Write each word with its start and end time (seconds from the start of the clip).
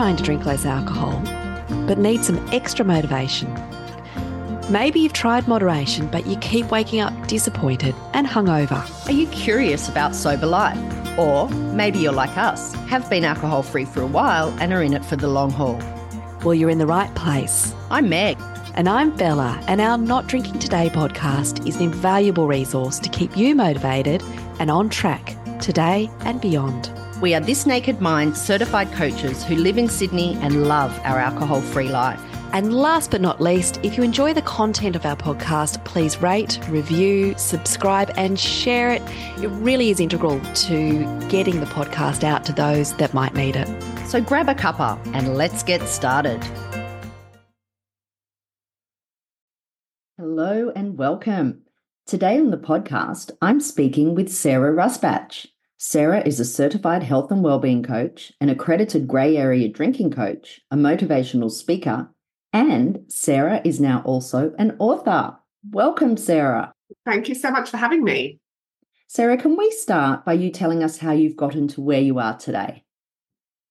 trying 0.00 0.16
to 0.16 0.22
drink 0.22 0.46
less 0.46 0.64
alcohol, 0.64 1.20
but 1.86 1.98
need 1.98 2.24
some 2.24 2.38
extra 2.52 2.82
motivation. 2.82 3.52
Maybe 4.70 5.00
you've 5.00 5.12
tried 5.12 5.46
moderation, 5.46 6.06
but 6.06 6.26
you 6.26 6.38
keep 6.38 6.70
waking 6.70 7.00
up 7.00 7.12
disappointed 7.28 7.94
and 8.14 8.26
hungover. 8.26 8.80
Are 9.06 9.12
you 9.12 9.26
curious 9.26 9.90
about 9.90 10.14
sober 10.14 10.46
life? 10.46 10.78
Or 11.18 11.50
maybe 11.50 11.98
you're 11.98 12.14
like 12.14 12.34
us, 12.38 12.72
have 12.88 13.10
been 13.10 13.24
alcohol 13.24 13.62
free 13.62 13.84
for 13.84 14.00
a 14.00 14.06
while 14.06 14.48
and 14.58 14.72
are 14.72 14.82
in 14.82 14.94
it 14.94 15.04
for 15.04 15.16
the 15.16 15.28
long 15.28 15.50
haul. 15.50 15.78
Well, 16.44 16.54
you're 16.54 16.70
in 16.70 16.78
the 16.78 16.86
right 16.86 17.14
place. 17.14 17.74
I'm 17.90 18.08
Meg. 18.08 18.38
And 18.76 18.88
I'm 18.88 19.14
Bella, 19.14 19.62
and 19.68 19.82
our 19.82 19.98
Not 19.98 20.28
Drinking 20.28 20.60
Today 20.60 20.88
podcast 20.88 21.68
is 21.68 21.76
an 21.76 21.82
invaluable 21.82 22.46
resource 22.46 22.98
to 23.00 23.10
keep 23.10 23.36
you 23.36 23.54
motivated 23.54 24.22
and 24.60 24.70
on 24.70 24.88
track 24.88 25.36
today 25.60 26.08
and 26.20 26.40
beyond. 26.40 26.90
We 27.20 27.34
are 27.34 27.40
This 27.40 27.66
Naked 27.66 28.00
Mind 28.00 28.34
certified 28.34 28.90
coaches 28.92 29.44
who 29.44 29.54
live 29.54 29.76
in 29.76 29.90
Sydney 29.90 30.38
and 30.40 30.66
love 30.68 30.98
our 31.04 31.18
alcohol 31.18 31.60
free 31.60 31.90
life. 31.90 32.18
And 32.54 32.72
last 32.72 33.10
but 33.10 33.20
not 33.20 33.42
least, 33.42 33.78
if 33.82 33.98
you 33.98 34.02
enjoy 34.02 34.32
the 34.32 34.40
content 34.40 34.96
of 34.96 35.04
our 35.04 35.16
podcast, 35.16 35.84
please 35.84 36.22
rate, 36.22 36.58
review, 36.70 37.34
subscribe, 37.36 38.10
and 38.16 38.40
share 38.40 38.90
it. 38.90 39.02
It 39.36 39.48
really 39.48 39.90
is 39.90 40.00
integral 40.00 40.40
to 40.40 41.28
getting 41.28 41.60
the 41.60 41.66
podcast 41.66 42.24
out 42.24 42.46
to 42.46 42.54
those 42.54 42.96
that 42.96 43.12
might 43.12 43.34
need 43.34 43.54
it. 43.54 43.68
So 44.06 44.22
grab 44.22 44.48
a 44.48 44.54
cuppa 44.54 44.98
and 45.14 45.36
let's 45.36 45.62
get 45.62 45.82
started. 45.82 46.42
Hello 50.16 50.72
and 50.74 50.96
welcome. 50.96 51.64
Today 52.06 52.38
on 52.38 52.50
the 52.50 52.56
podcast, 52.56 53.30
I'm 53.42 53.60
speaking 53.60 54.14
with 54.14 54.32
Sarah 54.32 54.74
Rusbatch. 54.74 55.48
Sarah 55.82 56.20
is 56.26 56.38
a 56.38 56.44
certified 56.44 57.02
health 57.02 57.30
and 57.30 57.42
wellbeing 57.42 57.82
coach, 57.82 58.34
an 58.38 58.50
accredited 58.50 59.08
grey 59.08 59.38
area 59.38 59.66
drinking 59.66 60.10
coach, 60.10 60.60
a 60.70 60.76
motivational 60.76 61.50
speaker, 61.50 62.10
and 62.52 63.02
Sarah 63.08 63.62
is 63.64 63.80
now 63.80 64.02
also 64.04 64.52
an 64.58 64.76
author. 64.78 65.38
Welcome, 65.70 66.18
Sarah. 66.18 66.74
Thank 67.06 67.30
you 67.30 67.34
so 67.34 67.50
much 67.50 67.70
for 67.70 67.78
having 67.78 68.04
me. 68.04 68.40
Sarah, 69.06 69.38
can 69.38 69.56
we 69.56 69.70
start 69.70 70.22
by 70.26 70.34
you 70.34 70.50
telling 70.50 70.84
us 70.84 70.98
how 70.98 71.12
you've 71.12 71.34
gotten 71.34 71.66
to 71.68 71.80
where 71.80 72.02
you 72.02 72.18
are 72.18 72.36
today? 72.36 72.84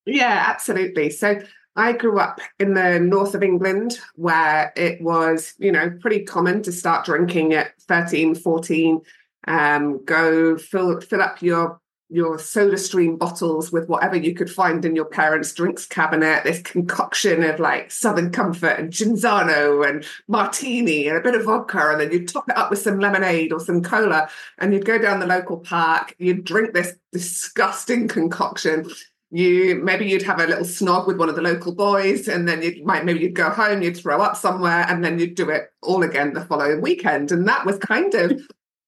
Yeah, 0.07 0.45
absolutely. 0.47 1.11
So 1.11 1.39
I 1.75 1.91
grew 1.91 2.19
up 2.19 2.41
in 2.57 2.73
the 2.73 2.99
north 2.99 3.35
of 3.35 3.43
England 3.43 3.99
where 4.15 4.73
it 4.75 4.99
was, 4.99 5.53
you 5.59 5.71
know, 5.71 5.91
pretty 6.01 6.23
common 6.23 6.63
to 6.63 6.71
start 6.71 7.05
drinking 7.05 7.53
at 7.53 7.79
13, 7.83 8.33
14, 8.33 8.99
um, 9.47 10.03
go 10.05 10.57
fill 10.57 10.99
fill 11.01 11.21
up 11.21 11.43
your 11.43 11.79
your 12.09 12.39
soda 12.39 12.77
stream 12.77 13.15
bottles 13.17 13.71
with 13.71 13.87
whatever 13.87 14.17
you 14.17 14.33
could 14.33 14.49
find 14.49 14.83
in 14.83 14.95
your 14.95 15.05
parents' 15.05 15.53
drinks 15.53 15.85
cabinet, 15.85 16.43
this 16.43 16.61
concoction 16.61 17.43
of 17.43 17.59
like 17.59 17.91
Southern 17.91 18.31
Comfort 18.31 18.79
and 18.79 18.91
Cinzano 18.91 19.87
and 19.87 20.03
martini 20.27 21.07
and 21.07 21.17
a 21.17 21.21
bit 21.21 21.35
of 21.35 21.45
vodka, 21.45 21.91
and 21.91 22.01
then 22.01 22.11
you'd 22.11 22.27
top 22.27 22.49
it 22.49 22.57
up 22.57 22.71
with 22.71 22.79
some 22.79 22.99
lemonade 22.99 23.53
or 23.53 23.59
some 23.59 23.83
cola, 23.83 24.27
and 24.57 24.73
you'd 24.73 24.85
go 24.85 24.97
down 24.97 25.19
the 25.19 25.27
local 25.27 25.57
park, 25.57 26.15
you'd 26.17 26.43
drink 26.43 26.73
this 26.73 26.95
disgusting 27.11 28.07
concoction. 28.07 28.89
You 29.31 29.79
maybe 29.83 30.07
you'd 30.07 30.23
have 30.23 30.39
a 30.39 30.47
little 30.47 30.65
snog 30.65 31.05
with 31.05 31.17
one 31.17 31.29
of 31.29 31.35
the 31.35 31.43
local 31.43 31.75
boys, 31.75 32.27
and 32.27 32.47
then 32.47 32.63
you 32.63 32.83
might 32.83 33.05
maybe 33.05 33.19
you'd 33.19 33.35
go 33.35 33.51
home, 33.51 33.83
you'd 33.83 33.97
throw 33.97 34.19
up 34.19 34.35
somewhere, 34.35 34.87
and 34.89 35.05
then 35.05 35.19
you'd 35.19 35.35
do 35.35 35.51
it 35.51 35.71
all 35.83 36.01
again 36.01 36.33
the 36.33 36.45
following 36.45 36.81
weekend. 36.81 37.31
And 37.31 37.47
that 37.47 37.67
was 37.67 37.77
kind 37.77 38.15
of 38.15 38.41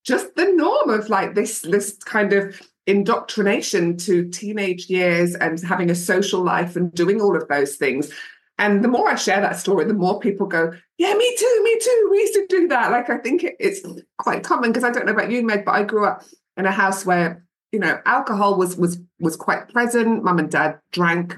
just 0.03 0.33
the 0.35 0.45
norm 0.45 0.89
of 0.89 1.09
like 1.09 1.35
this 1.35 1.61
this 1.61 1.97
kind 2.03 2.33
of 2.33 2.59
indoctrination 2.87 3.97
to 3.97 4.27
teenage 4.29 4.89
years 4.89 5.35
and 5.35 5.59
having 5.61 5.89
a 5.89 5.95
social 5.95 6.41
life 6.41 6.75
and 6.75 6.91
doing 6.93 7.21
all 7.21 7.35
of 7.35 7.47
those 7.47 7.75
things. 7.75 8.11
And 8.57 8.83
the 8.83 8.87
more 8.87 9.09
I 9.09 9.15
share 9.15 9.41
that 9.41 9.57
story, 9.57 9.85
the 9.85 9.93
more 9.93 10.19
people 10.19 10.45
go, 10.45 10.71
Yeah, 10.97 11.13
me 11.13 11.35
too, 11.37 11.61
me 11.63 11.79
too. 11.81 12.07
We 12.11 12.17
used 12.19 12.33
to 12.33 12.45
do 12.47 12.67
that. 12.67 12.91
Like, 12.91 13.09
I 13.09 13.17
think 13.17 13.45
it's 13.59 13.81
quite 14.17 14.43
common 14.43 14.71
because 14.71 14.83
I 14.83 14.91
don't 14.91 15.05
know 15.05 15.13
about 15.13 15.31
you, 15.31 15.43
Meg, 15.43 15.65
but 15.65 15.71
I 15.71 15.83
grew 15.83 16.05
up 16.05 16.23
in 16.57 16.65
a 16.65 16.71
house 16.71 17.05
where, 17.05 17.43
you 17.71 17.79
know, 17.79 17.99
alcohol 18.05 18.57
was 18.57 18.75
was 18.75 18.99
was 19.19 19.35
quite 19.35 19.69
present. 19.69 20.23
Mum 20.23 20.39
and 20.39 20.51
dad 20.51 20.79
drank. 20.91 21.37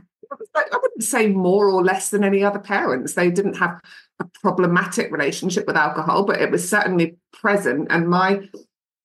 I 0.55 0.77
wouldn't 0.81 1.03
say 1.03 1.27
more 1.27 1.69
or 1.69 1.83
less 1.83 2.09
than 2.09 2.23
any 2.23 2.43
other 2.43 2.59
parents. 2.59 3.13
They 3.13 3.29
didn't 3.29 3.57
have 3.57 3.79
a 4.19 4.25
problematic 4.41 5.11
relationship 5.11 5.67
with 5.67 5.77
alcohol, 5.77 6.23
but 6.25 6.41
it 6.41 6.51
was 6.51 6.67
certainly 6.67 7.17
present. 7.31 7.87
And 7.89 8.09
my 8.09 8.49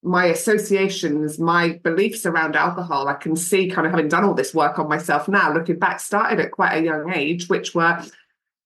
my 0.03 0.27
associations, 0.27 1.39
my 1.39 1.81
beliefs 1.83 2.25
around 2.25 2.57
alcohol, 2.57 3.09
I 3.09 3.15
can 3.15 3.35
see 3.35 3.69
kind 3.69 3.87
of 3.87 3.93
having 3.93 4.09
done 4.09 4.25
all 4.25 4.35
this 4.35 4.55
work 4.55 4.79
on 4.79 4.89
myself 4.89 5.29
now, 5.29 5.53
looking 5.53 5.79
back, 5.79 6.01
started 6.01 6.41
at 6.41 6.53
quite 6.53 6.77
a 6.77 6.85
young 6.85 7.13
age, 7.13 7.49
which 7.49 7.75
were 7.75 8.03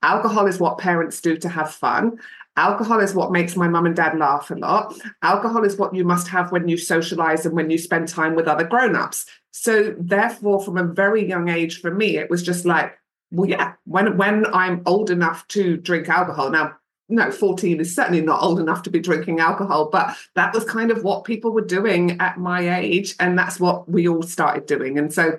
alcohol 0.03 0.47
is 0.47 0.59
what 0.59 0.79
parents 0.79 1.21
do 1.21 1.37
to 1.39 1.49
have 1.49 1.73
fun. 1.73 2.19
Alcohol 2.57 3.01
is 3.01 3.15
what 3.15 3.33
makes 3.33 3.57
my 3.57 3.67
mum 3.67 3.87
and 3.87 3.97
dad 3.97 4.19
laugh 4.19 4.51
a 4.51 4.55
lot. 4.55 4.95
Alcohol 5.23 5.65
is 5.65 5.77
what 5.77 5.95
you 5.95 6.05
must 6.05 6.29
have 6.29 6.53
when 6.53 6.69
you 6.69 6.77
socialize 6.77 7.47
and 7.47 7.57
when 7.57 7.71
you 7.71 7.79
spend 7.79 8.09
time 8.09 8.35
with 8.35 8.47
other 8.47 8.65
grown-ups. 8.65 9.25
So 9.53 9.95
therefore, 9.99 10.63
from 10.63 10.77
a 10.77 10.85
very 10.85 11.27
young 11.27 11.49
age, 11.49 11.81
for 11.81 11.91
me, 11.91 12.19
it 12.19 12.29
was 12.29 12.43
just 12.43 12.67
like, 12.67 12.93
well, 13.31 13.49
yeah, 13.49 13.73
when 13.85 14.19
when 14.19 14.45
I'm 14.53 14.83
old 14.85 15.09
enough 15.09 15.49
to 15.49 15.79
drink 15.79 16.11
alcohol. 16.11 16.51
Now, 16.51 16.77
no, 17.13 17.31
14 17.31 17.79
is 17.79 17.95
certainly 17.95 18.23
not 18.23 18.43
old 18.43 18.59
enough 18.59 18.83
to 18.85 18.91
be 18.91 18.99
drinking 18.99 19.39
alcohol, 19.39 19.91
but 19.93 20.17
that 20.35 20.55
was 20.55 20.65
kind 20.65 20.91
of 20.91 21.05
what 21.05 21.25
people 21.25 21.53
were 21.53 21.61
doing 21.61 22.19
at 22.21 22.39
my 22.39 22.79
age. 22.79 23.15
And 23.21 23.39
that's 23.39 23.61
what 23.61 23.87
we 23.89 24.09
all 24.09 24.23
started 24.23 24.65
doing. 24.65 24.99
And 24.99 25.13
so 25.13 25.39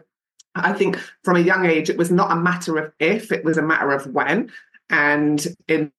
I 0.54 0.74
think 0.74 1.00
from 1.24 1.36
a 1.36 1.42
young 1.42 1.66
age, 1.66 1.90
it 1.90 1.98
was 1.98 2.12
not 2.12 2.32
a 2.32 2.36
matter 2.36 2.78
of 2.78 2.92
if, 3.00 3.32
it 3.32 3.44
was 3.44 3.58
a 3.58 3.64
matter 3.64 3.92
of 3.92 4.06
when. 4.06 4.52
And 4.92 5.46
in 5.68 5.92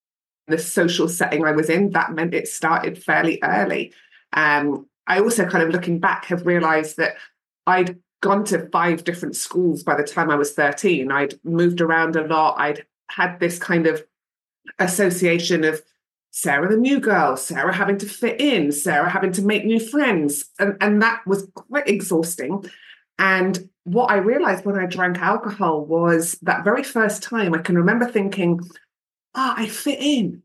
the 0.47 0.57
social 0.57 1.09
setting 1.09 1.43
I 1.43 1.51
was 1.51 1.69
in, 1.69 1.89
that 1.89 2.13
meant 2.13 2.33
it 2.33 2.47
started 2.47 3.03
fairly 3.03 3.39
early. 3.43 3.91
Um, 4.31 4.87
I 5.07 5.19
also 5.19 5.45
kind 5.45 5.63
of 5.63 5.71
looking 5.71 5.99
back 5.99 6.25
have 6.25 6.45
realized 6.45 6.95
that 6.97 7.15
I'd 7.67 7.99
gone 8.21 8.45
to 8.45 8.69
five 8.69 9.03
different 9.03 9.35
schools 9.35 9.83
by 9.83 9.95
the 9.95 10.03
time 10.03 10.31
I 10.31 10.35
was 10.35 10.53
13. 10.53 11.11
I'd 11.11 11.37
moved 11.43 11.81
around 11.81 12.15
a 12.15 12.25
lot. 12.25 12.55
I'd 12.57 12.85
had 13.09 13.41
this 13.41 13.59
kind 13.59 13.87
of 13.87 14.05
association 14.79 15.63
of 15.63 15.81
Sarah 16.31 16.69
the 16.69 16.77
new 16.77 16.99
girl, 16.99 17.37
Sarah 17.37 17.73
having 17.73 17.97
to 17.99 18.05
fit 18.05 18.41
in, 18.41 18.71
Sarah 18.71 19.09
having 19.09 19.31
to 19.33 19.41
make 19.41 19.63
new 19.63 19.79
friends. 19.79 20.45
And, 20.59 20.75
and 20.81 21.01
that 21.01 21.25
was 21.25 21.47
quite 21.55 21.87
exhausting. 21.87 22.69
And 23.17 23.69
what 23.85 24.11
I 24.11 24.17
realized 24.17 24.65
when 24.65 24.77
I 24.77 24.85
drank 24.85 25.19
alcohol 25.19 25.85
was 25.85 26.33
that 26.41 26.65
very 26.65 26.83
first 26.83 27.23
time 27.23 27.53
I 27.53 27.59
can 27.59 27.77
remember 27.77 28.05
thinking, 28.05 28.59
ah, 29.33 29.55
oh, 29.57 29.63
I 29.63 29.67
fit 29.67 29.99
in. 30.01 30.41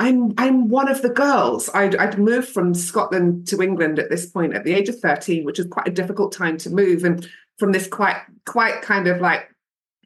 I'm 0.00 0.32
I'm 0.38 0.68
one 0.68 0.88
of 0.88 1.02
the 1.02 1.10
girls. 1.10 1.68
I'd, 1.74 1.94
I'd 1.94 2.18
moved 2.18 2.48
from 2.48 2.72
Scotland 2.74 3.46
to 3.48 3.60
England 3.60 3.98
at 3.98 4.08
this 4.08 4.26
point 4.26 4.54
at 4.54 4.64
the 4.64 4.72
age 4.72 4.88
of 4.88 4.98
13, 4.98 5.44
which 5.44 5.58
was 5.58 5.68
quite 5.68 5.86
a 5.86 5.92
difficult 5.92 6.32
time 6.32 6.56
to 6.58 6.70
move. 6.70 7.04
And 7.04 7.28
from 7.58 7.72
this 7.72 7.86
quite 7.86 8.16
quite 8.46 8.80
kind 8.80 9.06
of 9.06 9.20
like 9.20 9.49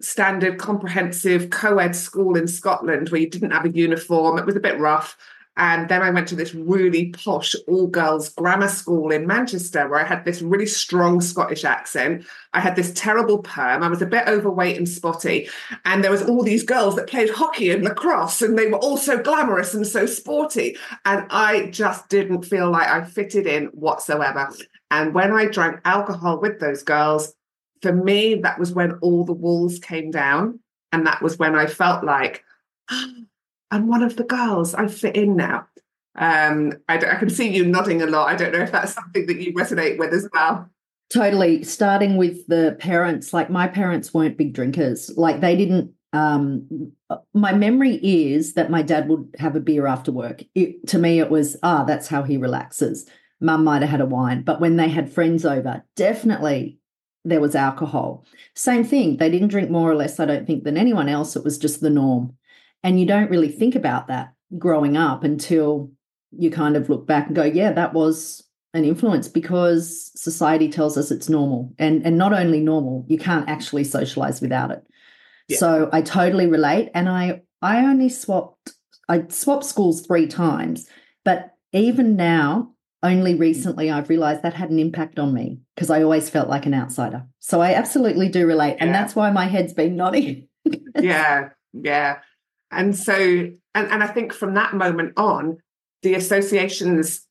standard 0.05 0.59
comprehensive 0.59 1.51
co-ed 1.51 1.97
school 1.97 2.37
in 2.37 2.47
Scotland 2.47 3.09
where 3.09 3.21
you 3.21 3.31
didn't 3.31 3.51
have 3.51 3.65
a 3.65 3.71
uniform. 3.71 4.39
It 4.39 4.47
was 4.47 4.57
a 4.57 4.61
bit 4.61 4.79
rough. 4.79 5.17
And 5.57 5.89
then 5.89 6.03
I 6.03 6.11
went 6.11 6.27
to 6.29 6.35
this 6.35 6.53
really 6.53 7.11
posh 7.11 7.55
all 7.69 7.87
girls 7.87 8.29
grammar 8.31 8.69
school 8.69 9.13
in 9.13 9.27
Manchester 9.27 9.89
where 9.89 10.01
I 10.01 10.05
had 10.05 10.25
this 10.25 10.43
really 10.43 10.67
strong 10.67 11.21
Scottish 11.21 11.65
accent. 11.65 12.27
I 12.53 12.61
had 12.61 12.75
this 12.75 12.93
terrible 12.95 13.39
perm. 13.39 13.85
I 13.85 13.89
was 13.89 14.03
a 14.03 14.07
bit 14.07 14.27
overweight 14.27 14.77
and 14.77 14.89
spotty. 14.89 15.49
And 15.85 16.03
there 16.03 16.11
was 16.11 16.23
all 16.23 16.43
these 16.43 16.65
girls 16.65 16.97
that 16.97 17.07
played 17.07 17.31
hockey 17.31 17.71
and 17.71 17.85
lacrosse 17.85 18.43
and 18.43 18.59
they 18.59 18.67
were 18.67 18.79
all 18.79 18.97
so 18.97 19.23
glamorous 19.23 19.75
and 19.75 19.87
so 19.87 20.07
sporty. 20.07 20.77
And 21.05 21.25
I 21.31 21.67
just 21.67 22.09
didn't 22.09 22.43
feel 22.43 22.69
like 22.71 22.89
I 22.89 23.05
fitted 23.05 23.47
in 23.47 23.67
whatsoever. 23.67 24.51
And 24.91 25.15
when 25.15 25.33
I 25.33 25.47
drank 25.47 25.81
alcohol 25.85 26.41
with 26.41 26.59
those 26.59 26.83
girls, 26.83 27.33
for 27.85 27.93
me, 27.93 28.37
that 28.37 28.59
was 28.59 28.73
when 28.73 28.93
all 29.03 29.25
the 29.25 29.35
walls 29.35 29.79
came 29.79 30.11
down. 30.11 30.59
And 30.91 31.07
that 31.07 31.21
was 31.21 31.39
when 31.39 31.55
I 31.55 31.67
felt 31.67 32.03
like, 32.03 32.43
oh, 32.91 33.15
I'm 33.71 33.89
one 33.89 34.03
of 34.03 34.17
the 34.17 34.25
girls. 34.25 34.75
I 34.75 34.87
fit 34.87 35.17
in 35.17 35.37
now. 35.37 35.67
Um, 36.17 36.75
I, 36.89 36.97
I 36.97 37.17
can 37.17 37.29
see 37.29 37.49
you 37.49 37.67
nodding 37.67 38.03
a 38.03 38.07
lot. 38.07 38.29
I 38.29 38.37
don't 38.37 38.53
know 38.53 38.63
if 38.63 38.71
that's 38.71 38.95
something 38.95 39.27
that 39.27 39.41
you 39.41 39.53
resonate 39.53 39.99
with 39.99 40.15
as 40.15 40.29
well. 40.33 40.71
Totally. 41.13 41.65
Starting 41.65 42.17
with 42.17 42.47
the 42.47 42.77
parents, 42.79 43.33
like 43.35 43.51
my 43.51 43.67
parents 43.67 44.15
weren't 44.15 44.39
big 44.39 44.55
drinkers. 44.55 45.11
Like 45.17 45.41
they 45.41 45.57
didn't. 45.57 45.93
Um, 46.13 46.93
my 47.35 47.53
memory 47.53 47.97
is 47.97 48.55
that 48.55 48.71
my 48.71 48.83
dad 48.83 49.09
would 49.09 49.35
have 49.39 49.57
a 49.57 49.61
beer 49.61 49.87
after 49.87 50.13
work. 50.13 50.45
It, 50.55 50.87
to 50.89 50.99
me, 50.99 51.19
it 51.19 51.31
was 51.31 51.57
ah, 51.65 51.83
that's 51.85 52.07
how 52.07 52.23
he 52.23 52.37
relaxes. 52.37 53.07
Mum 53.41 53.65
might 53.65 53.83
have 53.83 53.91
had 53.91 54.01
a 54.01 54.07
wine, 54.07 54.43
but 54.43 54.61
when 54.61 54.77
they 54.77 54.89
had 54.89 55.13
friends 55.13 55.45
over, 55.45 55.83
definitely 55.97 56.79
there 57.25 57.41
was 57.41 57.55
alcohol. 57.55 58.25
Same 58.55 58.85
thing. 58.85 59.17
They 59.17 59.31
didn't 59.31 59.49
drink 59.49 59.71
more 59.71 59.91
or 59.91 59.95
less, 59.95 60.21
I 60.21 60.27
don't 60.27 60.47
think, 60.47 60.65
than 60.65 60.77
anyone 60.77 61.09
else. 61.09 61.37
It 61.37 61.45
was 61.45 61.59
just 61.59 61.81
the 61.81 61.91
norm. 61.91 62.37
And 62.83 63.01
you 63.01 63.07
don't 63.07 63.31
really 63.31 63.49
think 63.49 63.75
about 63.75 64.09
that 64.09 64.33
growing 64.59 64.97
up 64.97 65.25
until 65.25 65.91
you 66.37 66.51
kind 66.51 66.77
of 66.77 66.89
look 66.89 67.07
back 67.07 67.27
and 67.27 67.37
go, 67.37 67.45
yeah, 67.45 67.73
that 67.73 67.95
was 67.95 68.43
an 68.75 68.85
influence 68.85 69.29
because 69.29 70.11
society 70.21 70.69
tells 70.69 70.99
us 70.99 71.11
it's 71.11 71.29
normal. 71.29 71.73
And, 71.79 72.05
and 72.05 72.19
not 72.19 72.33
only 72.33 72.61
normal, 72.61 73.07
you 73.09 73.17
can't 73.17 73.49
actually 73.49 73.85
socialize 73.85 74.41
without 74.41 74.71
it. 74.71 74.85
Yeah. 75.49 75.59
So 75.59 75.89
I 75.93 76.03
totally 76.03 76.47
relate. 76.47 76.91
And 76.95 77.09
I 77.09 77.43
I 77.63 77.79
only 77.87 78.11
swapped 78.11 78.75
I 79.09 79.25
swapped 79.29 79.65
schools 79.65 80.07
three 80.07 80.27
times, 80.27 80.87
but 81.25 81.55
even 81.73 82.17
now, 82.17 82.74
only 83.05 83.35
recently 83.35 83.91
I've 83.91 84.09
realized 84.09 84.43
that 84.43 84.55
had 84.55 84.71
an 84.71 84.81
impact 84.81 85.19
on 85.19 85.33
me 85.33 85.61
because 85.77 85.91
I 85.91 86.03
always 86.03 86.29
felt 86.31 86.49
like 86.49 86.67
an 86.67 86.75
outsider. 86.75 87.25
So 87.39 87.61
I 87.61 87.75
absolutely 87.75 88.29
do 88.29 88.47
relate. 88.47 88.77
Yeah. 88.79 88.87
And 88.87 88.95
that's 88.95 89.15
why 89.15 89.31
my 89.31 89.45
head's 89.47 89.75
been 89.75 89.95
nodding. 89.95 90.49
yeah, 90.99 91.51
yeah. 91.73 92.19
And 92.73 92.97
so 92.97 93.15
and, 93.15 93.91
and 93.91 94.03
I 94.03 94.07
think 94.07 94.33
from 94.33 94.55
that 94.55 94.75
moment 94.75 95.13
on, 95.17 95.59
the 96.03 96.15
associations 96.15 97.27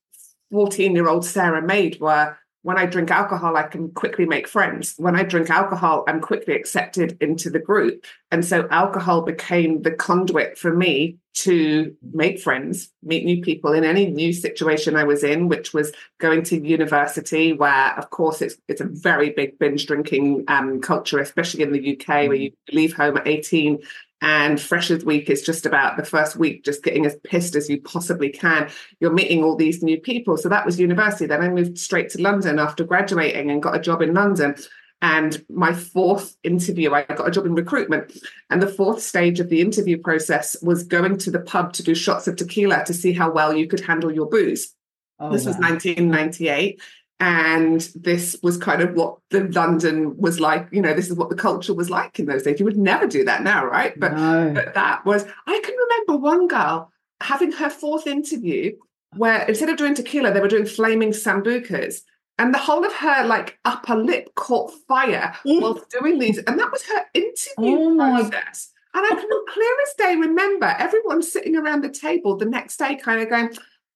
14 0.52 0.94
year 0.96 1.10
old 1.10 1.26
Sarah 1.26 1.62
made 1.62 2.00
were 2.00 2.38
when 2.64 2.78
I 2.78 2.86
drink 2.86 3.12
alcohol, 3.12 3.56
I 3.58 3.64
can 3.64 3.92
quickly 3.92 4.26
make 4.26 4.48
friends. 4.48 4.96
When 4.98 5.16
I 5.16 5.24
drink 5.24 5.50
alcohol, 5.50 6.06
I'm 6.08 6.22
quickly 6.22 6.56
accepted 6.56 7.18
into 7.22 7.50
the 7.50 7.60
group. 7.60 8.06
And 8.32 8.44
so 8.44 8.68
alcohol 8.72 9.22
became 9.22 9.82
the 9.82 9.92
conduit 9.92 10.58
for 10.58 10.74
me 10.74 11.18
to 11.36 11.96
make 12.14 12.40
friends, 12.40 12.90
meet 13.02 13.26
new 13.26 13.42
people 13.42 13.74
in 13.74 13.84
any 13.84 14.06
new 14.06 14.32
situation 14.32 14.96
I 14.96 15.04
was 15.04 15.24
in, 15.24 15.50
which 15.50 15.74
was 15.74 15.92
going 16.20 16.44
to 16.44 16.66
university, 16.66 17.52
where, 17.52 17.98
of 17.98 18.10
course, 18.12 18.42
it's, 18.42 18.56
it's 18.70 18.82
a 18.82 18.86
very 18.86 19.32
big 19.32 19.60
binge 19.60 19.86
drinking 19.86 20.46
um, 20.48 20.80
culture, 20.80 21.20
especially 21.20 21.64
in 21.64 21.74
the 21.74 21.98
UK, 21.98 22.08
where 22.28 22.36
you 22.36 22.52
leave 22.72 22.94
home 22.94 23.18
at 23.18 23.28
18 23.28 23.80
and 24.24 24.60
Freshers 24.60 25.04
Week 25.04 25.30
is 25.30 25.42
just 25.42 25.66
about 25.66 25.98
the 25.98 26.06
first 26.06 26.38
week, 26.38 26.64
just 26.64 26.82
getting 26.82 27.06
as 27.06 27.18
pissed 27.26 27.58
as 27.58 27.70
you 27.70 27.82
possibly 27.82 28.30
can. 28.30 28.70
You're 29.02 29.12
meeting 29.12 29.44
all 29.44 29.58
these 29.58 29.84
new 29.84 30.00
people. 30.00 30.38
So 30.38 30.48
that 30.48 30.66
was 30.66 30.80
university. 30.80 31.26
Then 31.26 31.42
I 31.42 31.50
moved 31.50 31.78
straight 31.78 32.10
to 32.12 32.22
London 32.22 32.58
after 32.58 32.86
graduating 32.86 33.52
and 33.52 33.62
got 33.62 33.76
a 33.76 33.82
job 33.82 34.02
in 34.02 34.14
London. 34.14 34.56
And 35.02 35.44
my 35.50 35.74
fourth 35.74 36.38
interview, 36.42 36.94
I 36.94 37.04
got 37.04 37.28
a 37.28 37.32
job 37.32 37.46
in 37.46 37.54
recruitment. 37.54 38.18
And 38.50 38.62
the 38.62 38.68
fourth 38.70 39.02
stage 39.02 39.42
of 39.42 39.50
the 39.50 39.60
interview 39.60 39.98
process 39.98 40.56
was 40.62 40.84
going 40.84 41.18
to 41.18 41.30
the 41.30 41.42
pub 41.42 41.74
to 41.74 41.84
do 41.84 41.94
shots 41.94 42.26
of 42.26 42.38
tequila 42.38 42.86
to 42.86 42.94
see 42.94 43.12
how 43.12 43.30
well 43.30 43.54
you 43.54 43.68
could 43.68 43.82
handle 43.82 44.10
your 44.10 44.30
booze. 44.30 44.74
Oh, 45.20 45.34
this 45.34 45.44
wow. 45.44 45.50
was 45.50 45.58
1998 45.58 46.82
and 47.24 47.82
this 47.96 48.36
was 48.44 48.58
kind 48.58 48.82
of 48.82 48.94
what 48.96 49.18
the 49.30 49.42
london 49.50 50.18
was 50.18 50.40
like 50.40 50.68
you 50.72 50.82
know 50.82 50.94
this 50.94 51.10
is 51.10 51.16
what 51.16 51.30
the 51.30 51.36
culture 51.36 51.74
was 51.74 51.90
like 51.90 52.20
in 52.20 52.26
those 52.26 52.44
days. 52.44 52.60
You 52.60 52.66
would 52.66 52.78
never 52.78 53.08
do 53.08 53.24
that 53.24 53.44
now 53.44 53.66
right? 53.66 53.98
But, 53.98 54.14
no. 54.14 54.52
but 54.54 54.74
that 54.74 55.06
was 55.06 55.26
i 55.48 55.62
can 55.64 55.76
remember 55.76 56.22
one 56.22 56.48
girl 56.48 56.92
having 57.22 57.52
her 57.54 57.70
fourth 57.70 58.08
interview 58.08 58.74
where 59.16 59.44
instead 59.48 59.70
of 59.70 59.78
doing 59.78 59.96
tequila 59.96 60.32
they 60.32 60.40
were 60.40 60.48
doing 60.48 60.66
flaming 60.66 61.12
sambucas. 61.12 62.02
And 62.40 62.54
the 62.54 62.60
whole 62.60 62.84
of 62.84 62.94
her 62.94 63.26
like 63.26 63.60
upper 63.64 63.96
lip 63.96 64.34
caught 64.36 64.74
fire 64.88 65.36
mm. 65.46 65.62
while 65.62 65.80
doing 65.92 66.18
these. 66.18 66.40
And 66.40 66.60
that 66.60 66.72
was 66.72 66.84
her 66.88 67.06
interview 67.14 67.78
oh 67.78 67.96
process. 67.96 68.72
And 68.96 69.06
I 69.06 69.10
can 69.10 69.30
clear 69.50 69.76
as 69.88 69.94
day 69.98 70.16
remember 70.16 70.76
everyone 70.80 71.22
sitting 71.22 71.56
around 71.56 71.84
the 71.84 71.90
table 71.90 72.36
the 72.36 72.46
next 72.46 72.78
day 72.78 72.96
kind 72.96 73.22
of 73.22 73.30
going, 73.30 73.56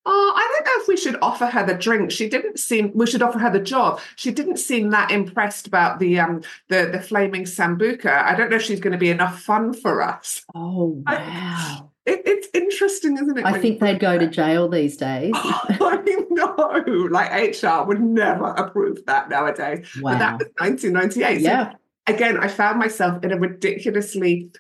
Oh, 0.10 0.34
I 0.36 0.54
don't 0.54 0.66
know 0.66 0.82
if 0.82 0.88
we 0.88 0.96
should 0.96 1.18
offer 1.22 1.48
her 1.48 1.66
the 1.66 1.74
drink. 1.74 2.12
She 2.12 2.30
didn't 2.30 2.60
seem. 2.60 2.92
We 2.96 3.06
should 3.06 3.22
offer 3.22 3.40
her 3.40 3.52
the 3.52 3.60
job. 3.60 4.00
She 4.16 4.32
didn't 4.32 4.58
seem 4.58 4.90
that 4.92 5.12
impressed 5.12 5.68
about 5.68 6.00
the 6.00 6.20
um 6.20 6.42
the 6.70 6.90
the 6.92 7.02
flaming 7.02 7.44
sambuca. 7.44 8.24
I 8.24 8.34
don't 8.36 8.50
know 8.50 8.56
if 8.56 8.62
she's 8.62 8.80
going 8.80 8.94
to 8.94 8.98
be 8.98 9.10
enough 9.10 9.42
fun 9.42 9.74
for 9.74 10.02
us. 10.02 10.46
Oh 10.56 11.04
wow! 11.06 11.06
I, 11.08 11.82
it, 12.06 12.22
it's 12.26 12.48
interesting, 12.54 13.18
isn't 13.18 13.38
it? 13.38 13.46
I 13.46 13.60
think 13.60 13.82
they'd 13.82 14.00
go 14.00 14.18
to 14.18 14.28
jail 14.40 14.70
these 14.70 14.96
days. 14.96 15.34
I 15.36 15.98
know, 16.38 17.08
like 17.12 17.62
HR 17.62 17.84
would 17.84 18.02
never 18.02 18.46
approve 18.46 19.06
that 19.08 19.30
nowadays. 19.30 19.88
Wow. 20.00 20.14
But 20.14 20.20
that 20.20 20.34
was 20.40 20.48
1998. 20.58 21.42
Yeah. 21.42 21.72
So 21.72 21.78
again, 22.08 22.38
I 22.38 22.48
found 22.48 22.80
myself 22.80 23.24
in 23.24 23.32
a 23.32 23.38
ridiculously 23.38 24.52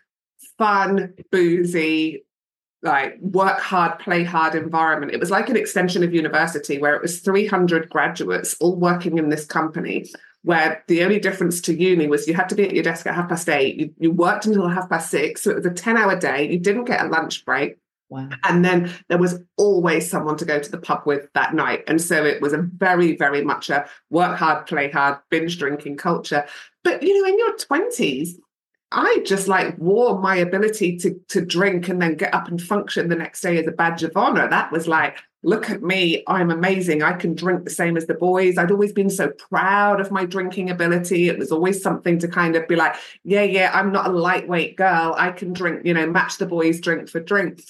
fun, 0.57 1.13
boozy, 1.31 2.25
like 2.83 3.17
work 3.19 3.59
hard, 3.59 3.99
play 3.99 4.23
hard 4.23 4.55
environment. 4.55 5.13
It 5.13 5.19
was 5.19 5.31
like 5.31 5.49
an 5.49 5.57
extension 5.57 6.03
of 6.03 6.13
university 6.13 6.77
where 6.77 6.95
it 6.95 7.01
was 7.01 7.19
300 7.19 7.89
graduates 7.89 8.55
all 8.59 8.75
working 8.75 9.17
in 9.17 9.29
this 9.29 9.45
company. 9.45 10.05
Where 10.43 10.83
the 10.87 11.03
only 11.03 11.19
difference 11.19 11.59
to 11.61 11.73
uni 11.73 12.07
was 12.07 12.27
you 12.27 12.33
had 12.33 12.47
to 12.49 12.55
be 12.55 12.63
at 12.63 12.73
your 12.73 12.83
desk 12.83 13.05
at 13.05 13.15
half 13.15 13.27
past 13.27 13.49
eight. 13.49 13.75
You, 13.75 13.93
you 13.97 14.11
worked 14.11 14.45
until 14.45 14.69
half 14.69 14.89
past 14.89 15.11
six. 15.11 15.41
So 15.41 15.51
it 15.51 15.57
was 15.57 15.65
a 15.65 15.71
10 15.71 15.97
hour 15.97 16.17
day. 16.17 16.49
You 16.49 16.59
didn't 16.59 16.85
get 16.85 17.03
a 17.03 17.09
lunch 17.09 17.43
break. 17.43 17.77
Wow. 18.09 18.29
And 18.43 18.63
then 18.63 18.93
there 19.09 19.17
was 19.17 19.41
always 19.57 20.09
someone 20.09 20.37
to 20.37 20.45
go 20.45 20.59
to 20.59 20.71
the 20.71 20.77
pub 20.77 21.01
with 21.05 21.27
that 21.33 21.53
night. 21.53 21.83
And 21.87 22.01
so 22.01 22.23
it 22.23 22.41
was 22.41 22.53
a 22.53 22.61
very, 22.61 23.17
very 23.17 23.43
much 23.43 23.69
a 23.69 23.89
work 24.09 24.37
hard, 24.37 24.65
play 24.67 24.89
hard, 24.89 25.17
binge 25.29 25.57
drinking 25.57 25.97
culture. 25.97 26.45
But, 26.83 27.03
you 27.03 27.21
know, 27.21 27.27
in 27.27 27.37
your 27.37 27.57
20s, 27.57 28.29
I 28.91 29.21
just 29.25 29.47
like 29.47 29.77
wore 29.77 30.19
my 30.19 30.37
ability 30.37 30.97
to 30.99 31.19
to 31.29 31.45
drink 31.45 31.89
and 31.89 32.01
then 32.01 32.15
get 32.15 32.33
up 32.33 32.47
and 32.47 32.61
function 32.61 33.09
the 33.09 33.15
next 33.15 33.41
day 33.41 33.57
as 33.57 33.67
a 33.67 33.71
badge 33.71 34.03
of 34.03 34.15
honor. 34.15 34.47
That 34.49 34.71
was 34.71 34.87
like, 34.87 35.17
look 35.43 35.69
at 35.69 35.83
me, 35.83 36.23
I'm 36.27 36.51
amazing. 36.51 37.03
I 37.03 37.13
can 37.13 37.35
drink 37.35 37.65
the 37.65 37.69
same 37.69 37.97
as 37.97 38.05
the 38.05 38.13
boys. 38.13 38.57
I'd 38.57 38.71
always 38.71 38.93
been 38.93 39.09
so 39.09 39.29
proud 39.49 39.99
of 39.99 40.11
my 40.11 40.25
drinking 40.25 40.69
ability. 40.69 41.27
It 41.27 41.37
was 41.37 41.51
always 41.51 41.81
something 41.81 42.17
to 42.19 42.27
kind 42.27 42.55
of 42.55 42.67
be 42.67 42.77
like, 42.77 42.95
yeah, 43.23 43.43
yeah, 43.43 43.71
I'm 43.73 43.91
not 43.91 44.07
a 44.07 44.11
lightweight 44.11 44.77
girl. 44.77 45.15
I 45.17 45.31
can 45.31 45.51
drink, 45.51 45.85
you 45.85 45.93
know, 45.93 46.07
match 46.07 46.37
the 46.37 46.45
boys 46.45 46.79
drink 46.79 47.09
for 47.09 47.19
drink. 47.19 47.61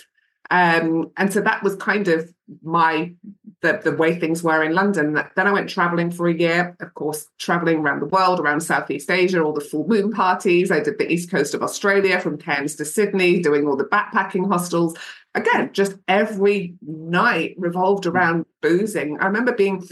Um, 0.50 1.12
and 1.18 1.34
so 1.34 1.42
that 1.42 1.64
was 1.64 1.76
kind 1.76 2.08
of 2.08 2.32
my 2.64 3.14
the, 3.62 3.80
the 3.84 3.96
way 3.96 4.20
things 4.20 4.44
were 4.44 4.64
in 4.64 4.74
London. 4.74 5.14
Then 5.14 5.48
I 5.48 5.52
went 5.52 5.70
traveling 5.70 6.12
for 6.12 6.28
a 6.28 6.34
year, 6.34 6.76
of 6.80 6.94
course, 6.94 7.28
traveling 7.40 7.78
around 7.78 8.02
the 8.02 8.08
world, 8.08 8.40
around 8.40 8.62
Southeast 8.62 9.10
Asia, 9.10 9.42
all 9.42 9.54
the 9.54 9.62
full 9.62 9.88
moon 9.88 10.12
parties. 10.12 10.72
I 10.72 10.80
did 10.80 10.98
the 11.00 11.12
east 11.12 11.32
coast 11.32 11.54
of 11.54 11.64
Australia 11.64 12.20
from 12.20 12.38
Cairns 12.38 12.76
to 12.76 12.86
Sydney, 12.86 13.42
doing 13.42 13.68
all 13.68 13.76
the 13.76 13.86
backpacking 13.86 14.48
hostels. 14.48 14.96
Again, 15.34 15.72
just 15.74 15.96
every 16.08 16.76
night 16.82 17.56
revolved 17.58 18.06
around 18.06 18.46
boozing. 18.62 19.18
I 19.20 19.26
remember 19.26 19.54
being 19.54 19.88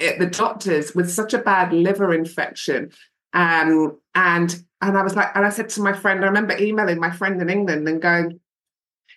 at 0.00 0.18
the 0.18 0.26
doctor's 0.26 0.94
with 0.94 1.10
such 1.10 1.34
a 1.34 1.38
bad 1.38 1.72
liver 1.72 2.12
infection. 2.12 2.90
Um, 3.32 3.98
and 4.14 4.62
and 4.80 4.96
I 4.96 5.02
was 5.02 5.16
like, 5.16 5.34
and 5.34 5.44
I 5.44 5.50
said 5.50 5.68
to 5.70 5.82
my 5.82 5.92
friend, 5.92 6.24
I 6.24 6.28
remember 6.28 6.56
emailing 6.56 7.00
my 7.00 7.10
friend 7.10 7.40
in 7.42 7.50
England 7.50 7.88
and 7.88 8.00
going, 8.00 8.40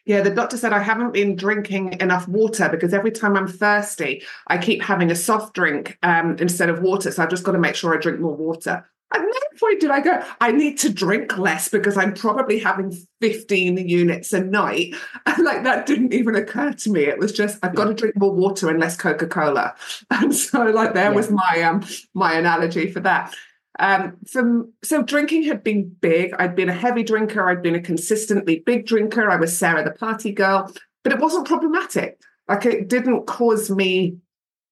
yeah, 0.05 0.21
the 0.21 0.31
doctor 0.31 0.57
said 0.57 0.73
I 0.73 0.79
haven't 0.79 1.13
been 1.13 1.35
drinking 1.35 1.99
enough 1.99 2.27
water 2.27 2.69
because 2.69 2.93
every 2.93 3.11
time 3.11 3.37
I'm 3.37 3.47
thirsty, 3.47 4.23
I 4.47 4.57
keep 4.57 4.81
having 4.81 5.11
a 5.11 5.15
soft 5.15 5.53
drink 5.53 5.97
um, 6.01 6.37
instead 6.39 6.69
of 6.69 6.81
water. 6.81 7.11
So 7.11 7.21
I've 7.21 7.29
just 7.29 7.43
got 7.43 7.51
to 7.51 7.59
make 7.59 7.75
sure 7.75 7.95
I 7.95 8.01
drink 8.01 8.19
more 8.19 8.35
water. 8.35 8.87
At 9.13 9.21
no 9.21 9.29
point 9.59 9.81
did 9.81 9.91
I 9.91 9.99
go, 9.99 10.23
I 10.39 10.53
need 10.53 10.79
to 10.79 10.89
drink 10.89 11.37
less 11.37 11.67
because 11.67 11.97
I'm 11.97 12.13
probably 12.13 12.59
having 12.59 12.97
15 13.19 13.77
units 13.89 14.31
a 14.33 14.41
night. 14.43 14.95
And 15.25 15.45
like 15.45 15.63
that 15.63 15.85
didn't 15.85 16.13
even 16.13 16.35
occur 16.35 16.73
to 16.73 16.91
me. 16.91 17.03
It 17.03 17.19
was 17.19 17.31
just 17.31 17.59
I've 17.61 17.75
got 17.75 17.85
to 17.85 17.93
drink 17.93 18.17
more 18.17 18.33
water 18.33 18.69
and 18.69 18.79
less 18.79 18.97
Coca-Cola. 18.97 19.75
And 20.11 20.33
so 20.33 20.63
like 20.63 20.93
there 20.93 21.11
yeah. 21.11 21.15
was 21.15 21.29
my 21.29 21.61
um 21.61 21.83
my 22.13 22.33
analogy 22.33 22.89
for 22.91 23.01
that. 23.01 23.35
Um, 23.79 24.17
from 24.27 24.73
so 24.83 25.01
drinking 25.01 25.43
had 25.43 25.63
been 25.63 25.89
big. 26.01 26.33
I'd 26.37 26.55
been 26.55 26.69
a 26.69 26.73
heavy 26.73 27.03
drinker. 27.03 27.47
I'd 27.47 27.63
been 27.63 27.75
a 27.75 27.81
consistently 27.81 28.59
big 28.59 28.85
drinker. 28.85 29.29
I 29.29 29.37
was 29.37 29.57
Sarah 29.57 29.83
the 29.83 29.91
party 29.91 30.31
girl, 30.31 30.71
but 31.03 31.13
it 31.13 31.19
wasn't 31.19 31.47
problematic. 31.47 32.19
Like 32.47 32.65
it 32.65 32.89
didn't 32.89 33.27
cause 33.27 33.69
me. 33.69 34.17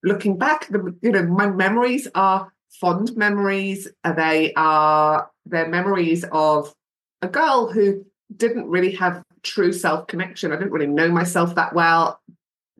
Looking 0.04 0.38
back, 0.38 0.68
the, 0.70 0.96
you 1.02 1.12
know, 1.12 1.24
my 1.24 1.48
memories 1.50 2.08
are 2.16 2.52
fond 2.70 3.16
memories. 3.16 3.88
They 4.04 4.54
are 4.56 5.30
they're 5.46 5.68
memories 5.68 6.26
of 6.32 6.74
a 7.22 7.28
girl 7.28 7.72
who 7.72 8.06
didn't 8.36 8.68
really 8.68 8.92
have 8.96 9.24
true 9.44 9.74
self 9.74 10.08
connection. 10.08 10.52
I 10.52 10.56
didn't 10.56 10.72
really 10.72 10.88
know 10.88 11.10
myself 11.10 11.56
that 11.56 11.74
well. 11.74 12.22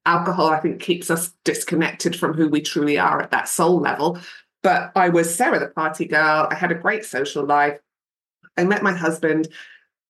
Alcohol, 0.06 0.48
I 0.48 0.60
think, 0.60 0.82
keeps 0.82 1.10
us 1.12 1.34
disconnected 1.44 2.16
from 2.16 2.34
who 2.34 2.48
we 2.48 2.62
truly 2.62 2.98
are 2.98 3.22
at 3.22 3.32
that 3.32 3.50
soul 3.50 3.80
level. 3.80 4.20
But 4.62 4.92
I 4.96 5.10
was 5.10 5.34
Sarah, 5.34 5.60
the 5.60 5.68
party 5.68 6.06
girl. 6.06 6.48
I 6.52 6.56
had 6.56 6.72
a 6.72 6.76
great 6.76 7.06
social 7.06 7.46
life. 7.46 7.80
I 8.58 8.66
met 8.66 8.84
my 8.84 8.94
husband. 8.94 9.48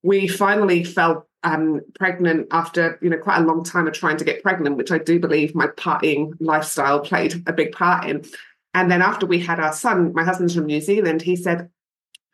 We 0.02 0.28
finally 0.28 0.84
fell 0.84 1.28
um, 1.44 1.82
pregnant 1.98 2.48
after 2.52 3.00
you 3.02 3.10
know 3.10 3.18
quite 3.18 3.40
a 3.40 3.46
long 3.46 3.64
time 3.64 3.88
of 3.88 3.94
trying 3.94 4.18
to 4.18 4.26
get 4.26 4.44
pregnant, 4.44 4.78
which 4.78 4.92
I 4.92 4.98
do 4.98 5.20
believe 5.20 5.56
my 5.56 5.68
partying 5.68 6.34
lifestyle 6.40 7.00
played 7.00 7.44
a 7.48 7.54
big 7.54 7.72
part 7.72 8.06
in. 8.06 8.26
And 8.74 8.92
then 8.92 9.02
after 9.02 9.26
we 9.26 9.40
had 9.40 9.60
our 9.60 9.74
son, 9.74 10.14
my 10.14 10.24
husband's 10.24 10.56
from 10.56 10.66
New 10.66 10.82
Zealand. 10.82 11.22
He 11.22 11.36
said, 11.36 11.70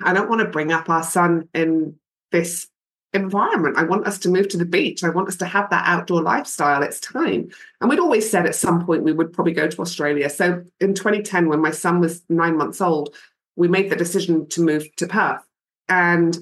"I 0.02 0.14
don't 0.14 0.30
want 0.30 0.42
to 0.42 0.48
bring 0.48 0.72
up 0.72 0.90
our 0.90 1.04
son 1.04 1.50
in 1.54 1.96
this 2.32 2.68
environment. 3.16 3.78
I 3.78 3.84
want 3.84 4.08
us 4.08 4.20
to 4.20 4.30
move 4.30 4.50
to 4.50 4.58
the 4.58 4.66
beach. 4.66 5.04
I 5.04 5.10
want 5.10 5.28
us 5.28 5.38
to 5.38 5.46
have 5.46 5.70
that 5.70 5.88
outdoor 5.88 6.22
lifestyle. 6.22 6.84
It's 6.84 7.00
time. 7.00 7.50
And 7.82 7.90
we'd 7.90 8.00
always 8.00 8.30
said 8.30 8.46
at 8.46 8.56
some 8.56 8.86
point 8.86 9.04
we 9.04 9.14
would 9.14 9.34
probably 9.34 9.54
go 9.54 9.68
to 9.68 9.82
Australia. 9.82 10.30
So 10.30 10.64
in 10.80 10.94
2010, 10.94 11.50
when 11.50 11.62
my 11.62 11.72
son 11.72 12.00
was 12.00 12.24
nine 12.30 12.58
months 12.58 12.82
old, 12.82 13.16
we 13.56 13.68
made 13.68 13.90
the 13.90 13.96
decision 13.96 14.48
to 14.50 14.62
move 14.62 14.94
to 14.98 15.08
Perth. 15.08 15.42
And 15.90 16.38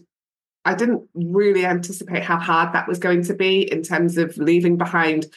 I 0.66 0.76
didn't 0.76 1.08
really 1.14 1.66
anticipate 1.66 2.24
how 2.24 2.38
hard 2.38 2.74
that 2.74 2.88
was 2.88 3.00
going 3.00 3.24
to 3.24 3.34
be 3.34 3.72
in 3.72 3.84
terms 3.84 4.18
of 4.18 4.38
leaving 4.38 4.78
behind 4.78 5.28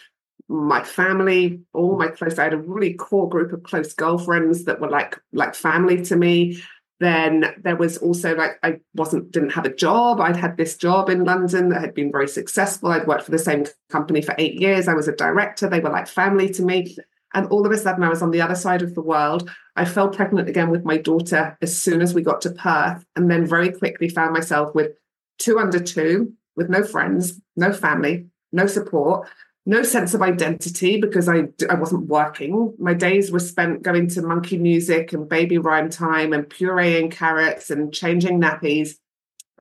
my 0.48 0.82
family, 0.82 1.60
all 1.72 1.98
my 1.98 2.08
close. 2.08 2.38
I 2.38 2.44
had 2.44 2.52
a 2.52 2.58
really 2.58 2.94
core 2.94 3.28
group 3.28 3.52
of 3.52 3.64
close 3.64 3.92
girlfriends 3.94 4.64
that 4.64 4.80
were 4.80 4.88
like 4.88 5.18
like 5.32 5.54
family 5.54 6.02
to 6.04 6.16
me. 6.16 6.62
Then 6.98 7.54
there 7.62 7.76
was 7.76 7.98
also 7.98 8.34
like 8.34 8.58
I 8.62 8.80
wasn't 8.94 9.30
didn't 9.30 9.50
have 9.50 9.66
a 9.66 9.74
job. 9.74 10.20
I'd 10.20 10.36
had 10.36 10.56
this 10.56 10.76
job 10.76 11.10
in 11.10 11.24
London 11.24 11.68
that 11.68 11.80
had 11.80 11.94
been 11.94 12.10
very 12.10 12.28
successful. 12.28 12.90
I'd 12.90 13.06
worked 13.06 13.24
for 13.24 13.30
the 13.30 13.38
same 13.38 13.66
company 13.90 14.22
for 14.22 14.34
eight 14.38 14.60
years. 14.60 14.88
I 14.88 14.94
was 14.94 15.08
a 15.08 15.16
director. 15.16 15.68
They 15.68 15.80
were 15.80 15.90
like 15.90 16.08
family 16.08 16.48
to 16.50 16.62
me. 16.62 16.96
And 17.34 17.46
all 17.48 17.66
of 17.66 17.72
a 17.72 17.76
sudden, 17.76 18.02
I 18.02 18.08
was 18.08 18.22
on 18.22 18.30
the 18.30 18.40
other 18.40 18.54
side 18.54 18.80
of 18.80 18.94
the 18.94 19.02
world. 19.02 19.50
I 19.74 19.84
fell 19.84 20.08
pregnant 20.08 20.48
again 20.48 20.70
with 20.70 20.84
my 20.84 20.96
daughter 20.96 21.58
as 21.60 21.78
soon 21.78 22.00
as 22.00 22.14
we 22.14 22.22
got 22.22 22.40
to 22.42 22.50
Perth, 22.50 23.04
and 23.14 23.30
then 23.30 23.46
very 23.46 23.70
quickly 23.70 24.08
found 24.08 24.32
myself 24.32 24.74
with 24.74 24.92
two 25.38 25.58
under 25.58 25.78
two, 25.78 26.32
with 26.54 26.70
no 26.70 26.82
friends, 26.82 27.38
no 27.56 27.72
family, 27.72 28.26
no 28.52 28.66
support, 28.66 29.28
no 29.66 29.82
sense 29.82 30.14
of 30.14 30.22
identity 30.22 31.00
because 31.00 31.28
I, 31.28 31.48
I 31.68 31.74
wasn't 31.74 32.06
working. 32.06 32.72
My 32.78 32.94
days 32.94 33.32
were 33.32 33.40
spent 33.40 33.82
going 33.82 34.08
to 34.10 34.22
monkey 34.22 34.58
music 34.58 35.12
and 35.12 35.28
baby 35.28 35.58
rhyme 35.58 35.90
time 35.90 36.32
and 36.32 36.48
pureeing 36.48 37.10
carrots 37.10 37.68
and 37.68 37.92
changing 37.92 38.40
nappies. 38.40 38.90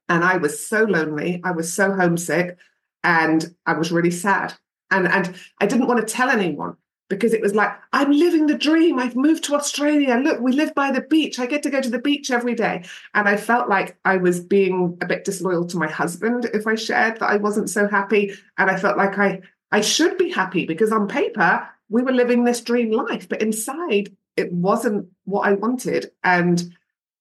And 0.08 0.24
I 0.24 0.38
was 0.38 0.66
so 0.66 0.84
lonely. 0.84 1.42
I 1.44 1.52
was 1.52 1.74
so 1.74 1.92
homesick 1.92 2.58
and 3.04 3.56
I 3.66 3.74
was 3.74 3.92
really 3.92 4.12
sad. 4.12 4.54
And, 4.92 5.08
and 5.08 5.36
I 5.60 5.66
didn't 5.66 5.88
want 5.88 6.08
to 6.08 6.14
tell 6.14 6.30
anyone 6.30 6.78
because 7.10 7.34
it 7.34 7.42
was 7.42 7.56
like, 7.56 7.72
I'm 7.92 8.12
living 8.12 8.46
the 8.46 8.58
dream. 8.58 9.00
I've 9.00 9.16
moved 9.16 9.44
to 9.46 9.56
Australia. 9.56 10.22
Look, 10.24 10.40
we 10.40 10.52
live 10.52 10.76
by 10.76 10.92
the 10.92 11.02
beach. 11.02 11.40
I 11.40 11.48
get 11.48 11.64
to 11.64 11.72
go 11.72 11.82
to 11.82 11.90
the 11.90 12.00
beach 12.00 12.30
every 12.30 12.54
day. 12.54 12.84
And 13.16 13.28
I 13.28 13.38
felt 13.38 13.70
like 13.70 13.98
I 14.06 14.18
was 14.18 14.40
being 14.40 14.98
a 15.02 15.08
bit 15.08 15.24
disloyal 15.24 15.66
to 15.68 15.78
my 15.78 15.90
husband 15.90 16.46
if 16.54 16.68
I 16.68 16.76
shared 16.76 17.20
that 17.20 17.30
I 17.30 17.38
wasn't 17.38 17.72
so 17.72 17.88
happy. 17.88 18.34
And 18.60 18.70
I 18.70 18.78
felt 18.78 18.98
like 18.98 19.18
I 19.18 19.42
I 19.72 19.82
should 19.82 20.18
be 20.18 20.32
happy 20.32 20.66
because 20.66 20.92
on 20.92 21.08
paper, 21.08 21.68
we 21.90 22.02
were 22.02 22.12
living 22.12 22.44
this 22.44 22.62
dream 22.62 22.92
life, 22.92 23.28
but 23.28 23.42
inside 23.42 24.16
it 24.38 24.52
wasn't 24.52 25.08
what 25.26 25.48
I 25.48 25.54
wanted. 25.54 26.12
And 26.24 26.64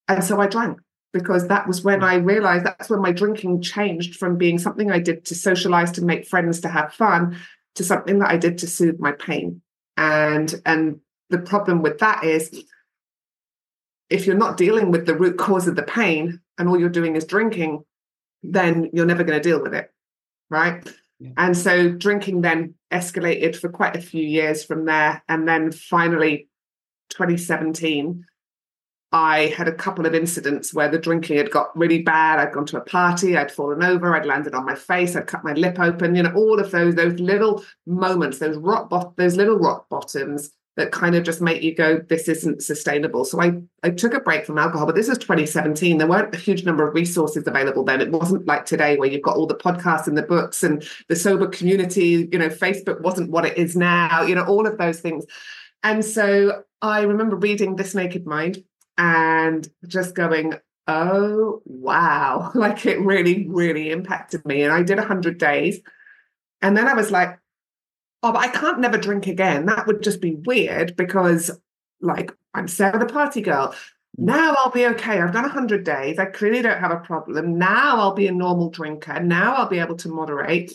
and 0.09 0.23
so 0.23 0.41
I 0.41 0.47
drank 0.47 0.79
because 1.13 1.49
that 1.49 1.67
was 1.67 1.83
when 1.83 2.01
hmm. 2.01 2.07
I 2.07 2.15
realized 2.17 2.65
that's 2.65 2.91
when 2.91 3.01
my 3.01 3.13
drinking 3.13 3.63
changed 3.63 4.17
from 4.17 4.37
being 4.37 4.59
something 4.59 4.91
I 4.91 4.99
did 4.99 5.25
to 5.27 5.35
socialize, 5.35 5.93
to 5.93 6.05
make 6.05 6.27
friends, 6.27 6.61
to 6.61 6.69
have 6.69 6.93
fun, 6.93 7.39
to 7.77 7.85
something 7.85 8.19
that 8.19 8.31
I 8.31 8.37
did 8.37 8.59
to 8.59 8.67
soothe 8.67 8.99
my 8.99 9.13
pain. 9.13 9.63
And 9.97 10.55
and 10.67 11.01
the 11.31 11.39
problem 11.39 11.83
with 11.83 11.99
that 11.99 12.25
is 12.25 12.65
if 14.11 14.27
you're 14.27 14.37
not 14.37 14.57
dealing 14.57 14.91
with 14.91 15.07
the 15.07 15.17
root 15.17 15.39
cause 15.39 15.67
of 15.67 15.77
the 15.77 15.83
pain 15.83 16.41
and 16.59 16.69
all 16.69 16.79
you're 16.79 16.89
doing 16.89 17.17
is 17.17 17.25
drinking, 17.25 17.85
then 18.43 18.91
you're 18.93 19.07
never 19.07 19.25
going 19.25 19.41
to 19.41 19.49
deal 19.49 19.63
with 19.63 19.75
it. 19.75 19.91
Right. 20.51 20.87
And 21.37 21.57
so 21.57 21.91
drinking 21.91 22.43
then 22.43 22.75
escalated 22.93 23.57
for 23.57 23.69
quite 23.69 23.97
a 23.97 24.01
few 24.01 24.23
years 24.23 24.65
from 24.65 24.85
there. 24.85 25.23
And 25.29 25.49
then 25.49 25.73
finally, 25.73 26.49
2017, 27.11 28.25
I 29.13 29.47
had 29.57 29.69
a 29.69 29.75
couple 29.75 30.07
of 30.07 30.15
incidents 30.15 30.75
where 30.75 30.89
the 30.89 30.99
drinking 30.99 31.37
had 31.37 31.51
got 31.51 31.77
really 31.79 32.03
bad. 32.03 32.41
I'd 32.41 32.53
gone 32.53 32.67
to 32.67 32.79
a 32.79 32.85
party, 32.85 33.37
I'd 33.37 33.53
fallen 33.53 33.83
over, 33.85 34.15
I'd 34.15 34.27
landed 34.27 34.55
on 34.55 34.67
my 34.67 34.75
face, 34.75 35.15
I'd 35.15 35.29
cut 35.29 35.45
my 35.45 35.53
lip 35.53 35.79
open, 35.79 36.17
you 36.17 36.25
know, 36.25 36.33
all 36.35 36.59
of 36.59 36.73
those, 36.73 36.97
those 36.97 37.21
little 37.21 37.65
moments, 37.87 38.39
those 38.39 38.57
rock 38.57 38.91
bot- 38.91 39.17
those 39.17 39.37
little 39.37 39.57
rock 39.57 39.89
bottoms 39.89 40.51
that 40.77 40.91
kind 40.91 41.15
of 41.15 41.23
just 41.23 41.41
make 41.41 41.63
you 41.63 41.75
go, 41.75 41.99
this 42.09 42.29
isn't 42.29 42.63
sustainable. 42.63 43.25
So 43.25 43.41
I, 43.41 43.61
I 43.85 43.91
took 43.91 44.13
a 44.13 44.21
break 44.21 44.45
from 44.45 44.59
alcohol, 44.59 44.87
but 44.87 44.97
this 44.97 45.09
was 45.09 45.19
2017. 45.19 45.99
There 45.99 46.07
weren't 46.07 46.35
a 46.35 46.39
huge 46.39 46.65
number 46.65 46.87
of 46.87 46.95
resources 46.95 47.47
available 47.47 47.85
then. 47.85 48.01
It 48.01 48.11
wasn't 48.11 48.47
like 48.47 48.67
today 48.67 48.97
where 48.97 49.09
you've 49.09 49.23
got 49.23 49.37
all 49.37 49.47
the 49.47 49.55
podcasts 49.55 50.09
and 50.09 50.19
the 50.19 50.23
books 50.23 50.65
and 50.65 50.87
the 51.09 51.15
sober 51.15 51.47
community. 51.47 52.29
You 52.33 52.39
know, 52.39 52.49
Facebook 52.49 53.01
wasn't 53.03 53.31
what 53.31 53.45
it 53.45 53.57
is 53.57 53.77
now, 53.77 54.23
you 54.23 54.35
know, 54.35 54.45
all 54.45 54.67
of 54.67 54.77
those 54.79 55.01
things. 55.01 55.25
And 55.85 56.05
so 56.05 56.65
I 56.83 57.03
remember 57.03 57.37
reading 57.37 57.77
This 57.77 57.95
Naked 57.95 58.27
Mind 58.27 58.65
and 58.99 59.69
just 59.87 60.17
going, 60.17 60.55
oh, 60.89 61.63
wow. 61.67 62.51
Like 62.55 62.85
it 62.85 63.01
really, 63.01 63.47
really 63.49 63.91
impacted 63.93 64.45
me. 64.45 64.63
And 64.63 64.73
I 64.73 64.83
did 64.83 64.99
100 64.99 65.39
days. 65.39 65.81
And 66.63 66.77
then 66.77 66.89
I 66.89 66.95
was 66.95 67.11
like, 67.13 67.39
oh, 68.25 68.33
but 68.33 68.39
I 68.39 68.49
can't 68.49 68.81
never 68.81 68.97
drink 68.97 69.27
again. 69.27 69.67
That 69.67 69.87
would 69.87 70.03
just 70.03 70.21
be 70.21 70.35
weird 70.35 70.97
because, 70.97 71.51
like, 72.01 72.33
I'm 72.55 72.67
Sarah 72.67 72.99
the 72.99 73.07
party 73.07 73.43
girl. 73.43 73.69
Mm. 73.69 74.25
Now 74.27 74.55
I'll 74.59 74.71
be 74.71 74.87
okay. 74.87 75.21
I've 75.21 75.33
done 75.33 75.43
100 75.43 75.85
days. 75.85 76.19
I 76.19 76.25
clearly 76.25 76.63
don't 76.63 76.81
have 76.81 76.91
a 76.91 77.01
problem. 77.01 77.59
Now 77.59 78.01
I'll 78.01 78.15
be 78.15 78.27
a 78.27 78.33
normal 78.33 78.71
drinker. 78.71 79.21
Now 79.21 79.55
I'll 79.55 79.69
be 79.69 79.79
able 79.79 79.97
to 79.97 80.09
moderate. 80.09 80.73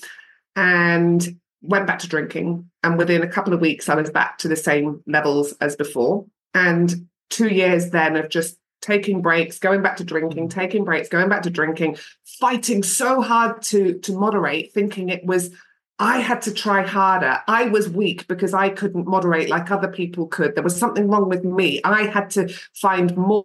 And 0.55 1.39
went 1.61 1.87
back 1.87 1.99
to 1.99 2.07
drinking. 2.07 2.69
And 2.83 2.97
within 2.97 3.23
a 3.23 3.27
couple 3.27 3.53
of 3.53 3.61
weeks, 3.61 3.89
I 3.89 3.95
was 3.95 4.09
back 4.09 4.37
to 4.39 4.47
the 4.47 4.55
same 4.55 5.01
levels 5.07 5.53
as 5.59 5.75
before. 5.75 6.25
And 6.53 7.07
two 7.29 7.49
years 7.49 7.89
then 7.89 8.15
of 8.15 8.29
just 8.29 8.57
taking 8.81 9.21
breaks, 9.21 9.59
going 9.59 9.81
back 9.81 9.97
to 9.97 10.03
drinking, 10.03 10.47
mm. 10.47 10.51
taking 10.51 10.83
breaks, 10.83 11.09
going 11.09 11.29
back 11.29 11.41
to 11.43 11.49
drinking, 11.49 11.97
fighting 12.39 12.83
so 12.83 13.21
hard 13.21 13.61
to 13.63 13.97
to 13.99 14.13
moderate, 14.13 14.71
thinking 14.73 15.09
it 15.09 15.25
was 15.25 15.49
I 15.99 16.19
had 16.19 16.41
to 16.43 16.53
try 16.53 16.85
harder. 16.85 17.39
I 17.45 17.65
was 17.65 17.89
weak 17.89 18.25
because 18.27 18.53
I 18.53 18.69
couldn't 18.69 19.05
moderate 19.05 19.49
like 19.49 19.69
other 19.69 19.89
people 19.89 20.27
could. 20.27 20.55
There 20.55 20.63
was 20.63 20.77
something 20.77 21.09
wrong 21.09 21.27
with 21.27 21.43
me. 21.43 21.81
I 21.83 22.03
had 22.03 22.29
to 22.31 22.47
find 22.73 23.15
more, 23.17 23.43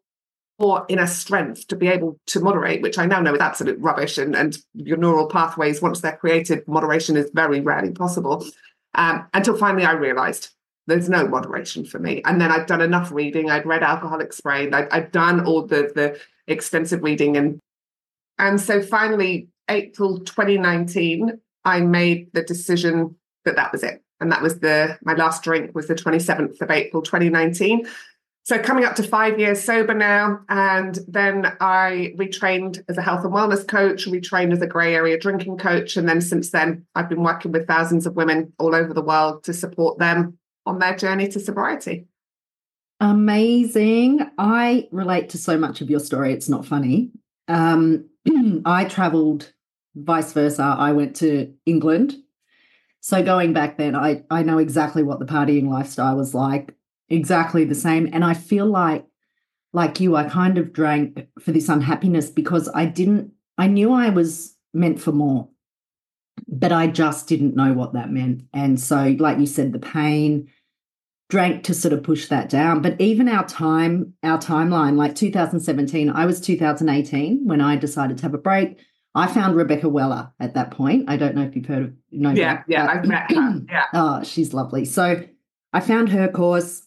more 0.61 0.87
inner 0.89 1.09
strength 1.09 1.67
to 1.69 1.77
be 1.77 1.89
able 1.89 2.21
to 2.27 2.39
moderate, 2.39 2.81
which 2.81 2.97
I 2.97 3.07
now 3.07 3.21
know 3.21 3.35
is 3.35 3.41
absolute 3.41 3.81
rubbish. 3.81 4.19
And, 4.19 4.37
and 4.37 4.57
your 4.73 4.99
neural 4.99 5.27
pathways, 5.27 5.83
once 5.83 6.01
they're 6.01 6.17
created, 6.17 6.67
moderation 6.69 7.17
is 7.17 7.29
very 7.35 7.61
rarely 7.61 7.91
possible. 7.91 8.47
Um, 8.95 9.27
until 9.35 9.57
finally 9.57 9.85
I 9.85 9.93
realized 9.93 10.51
there's 10.87 11.09
no 11.09 11.27
moderation 11.27 11.85
for 11.85 11.99
me. 11.99 12.23
And 12.25 12.41
then 12.41 12.53
I'd 12.53 12.67
done 12.67 12.83
enough 12.83 13.11
reading. 13.11 13.51
I'd 13.51 13.67
read 13.67 13.83
Alcohol 13.83 14.21
Explained. 14.21 14.77
I'd, 14.77 14.89
I'd 14.91 15.11
done 15.11 15.45
all 15.45 15.67
the, 15.67 15.91
the 15.93 16.21
extensive 16.47 17.03
reading. 17.03 17.37
And, 17.37 17.59
and 18.39 18.61
so 18.61 18.81
finally, 18.81 19.49
April 19.69 20.21
2019, 20.21 21.41
I 21.65 21.81
made 21.81 22.31
the 22.33 22.43
decision 22.43 23.17
that 23.45 23.57
that 23.57 23.73
was 23.73 23.83
it. 23.83 24.03
And 24.21 24.31
that 24.33 24.43
was 24.43 24.61
the, 24.61 24.99
my 25.03 25.15
last 25.15 25.43
drink 25.43 25.75
was 25.75 25.89
the 25.89 25.95
27th 25.95 26.61
of 26.61 26.71
April, 26.71 27.03
2019. 27.03 27.87
So 28.45 28.59
coming 28.59 28.85
up 28.85 28.95
to 28.97 29.03
five 29.03 29.39
years 29.39 29.63
sober 29.63 29.95
now. 29.95 30.41
And 30.49 30.99
then 31.09 31.57
I 31.61 32.15
retrained 32.17 32.85
as 32.89 32.99
a 32.99 33.03
health 33.03 33.25
and 33.25 33.33
wellness 33.33 33.67
coach, 33.67 34.07
retrained 34.07 34.53
as 34.53 34.61
a 34.61 34.67
grey 34.67 34.95
area 34.95 35.19
drinking 35.19 35.57
coach. 35.59 35.97
And 35.97 36.07
then 36.09 36.21
since 36.21 36.51
then, 36.51 36.85
I've 36.95 37.09
been 37.09 37.23
working 37.23 37.53
with 37.53 37.67
thousands 37.67 38.07
of 38.07 38.17
women 38.17 38.53
all 38.59 38.75
over 38.75 38.93
the 38.93 39.03
world 39.03 39.45
to 39.45 39.55
support 39.55 39.99
them 39.99 40.39
on 40.67 40.79
their 40.79 40.95
journey 40.95 41.29
to 41.29 41.41
sobriety. 41.41 42.07
Amazing. 43.01 44.31
I 44.39 44.89
relate 44.93 45.31
to 45.31 45.39
so 45.39 45.59
much 45.59 45.81
of 45.81 45.89
your 45.91 46.01
story. 46.01 46.33
It's 46.33 46.49
not 46.49 46.67
funny. 46.67 47.11
Um, 47.49 48.11
I 48.65 48.85
traveled 48.85 49.54
vice 49.95 50.33
versa. 50.33 50.63
I 50.79 50.93
went 50.93 51.17
to 51.17 51.53
England. 51.67 52.15
So 53.01 53.23
going 53.23 53.53
back 53.53 53.77
then, 53.77 53.95
I, 53.95 54.23
I 54.31 54.43
know 54.43 54.59
exactly 54.59 55.03
what 55.03 55.19
the 55.19 55.27
partying 55.27 55.69
lifestyle 55.69 56.17
was 56.17 56.35
like, 56.35 56.75
exactly 57.09 57.65
the 57.65 57.75
same. 57.75 58.09
And 58.13 58.25
I 58.25 58.35
feel 58.35 58.67
like, 58.67 59.05
like 59.73 60.01
you, 60.01 60.17
I 60.17 60.25
kind 60.25 60.57
of 60.57 60.73
drank 60.73 61.27
for 61.41 61.53
this 61.53 61.69
unhappiness 61.69 62.31
because 62.31 62.69
I 62.75 62.87
didn't, 62.87 63.33
I 63.59 63.67
knew 63.67 63.93
I 63.93 64.09
was 64.11 64.57
meant 64.73 65.01
for 65.01 65.13
more, 65.13 65.49
but 66.49 66.73
I 66.73 66.87
just 66.87 67.29
didn't 67.29 67.57
know 67.57 67.75
what 67.75 67.93
that 67.93 68.11
meant. 68.11 68.45
And 68.53 68.81
so, 68.81 69.15
like 69.19 69.39
you 69.39 69.47
said, 69.47 69.73
the 69.73 69.79
pain, 69.79 70.49
drank 71.29 71.65
to 71.65 71.75
sort 71.75 71.95
of 71.95 72.03
push 72.03 72.29
that 72.29 72.51
down 72.51 72.83
but 72.83 73.01
even 73.01 73.29
our 73.29 73.47
time 73.47 74.13
our 74.23 74.39
timeline 74.39 74.97
like 74.97 75.15
2017 75.15 76.11
i 76.11 76.27
was 76.27 76.39
2018 76.39 77.47
when 77.47 77.63
i 77.63 77.77
decided 77.77 78.19
to 78.19 78.23
have 78.23 78.35
a 78.35 78.39
break 78.39 78.79
I 79.15 79.29
found 79.29 79.57
Rebecca 79.57 79.89
Weller 79.89 80.33
at 80.41 80.55
that 80.55 80.73
point. 80.73 81.09
I 81.09 81.17
don't 81.17 81.37
know 81.37 81.43
if 81.43 81.55
you've 81.55 81.67
heard 81.67 81.85
of 81.85 81.93
no. 82.11 82.31
Yeah, 82.31 82.57
her, 82.57 82.65
yeah, 82.67 82.87
I've 82.87 83.07
met 83.07 83.31
her. 83.31 83.63
Yeah. 83.71 83.85
oh, 83.93 84.23
she's 84.25 84.53
lovely. 84.53 84.85
So 84.85 85.25
I 85.73 85.81
found 85.81 86.09
her 86.11 86.29
course, 86.29 86.83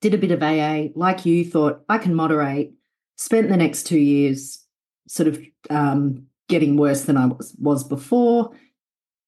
did 0.00 0.14
a 0.14 0.18
bit 0.18 0.32
of 0.32 0.42
AA, 0.42 0.88
like 0.94 1.24
you, 1.24 1.44
thought 1.44 1.82
I 1.88 1.98
can 1.98 2.14
moderate, 2.14 2.72
spent 3.16 3.48
the 3.48 3.56
next 3.56 3.84
two 3.84 3.98
years 3.98 4.64
sort 5.08 5.28
of 5.28 5.40
um, 5.70 6.26
getting 6.48 6.76
worse 6.76 7.02
than 7.02 7.16
I 7.16 7.26
was, 7.26 7.54
was 7.58 7.84
before. 7.84 8.52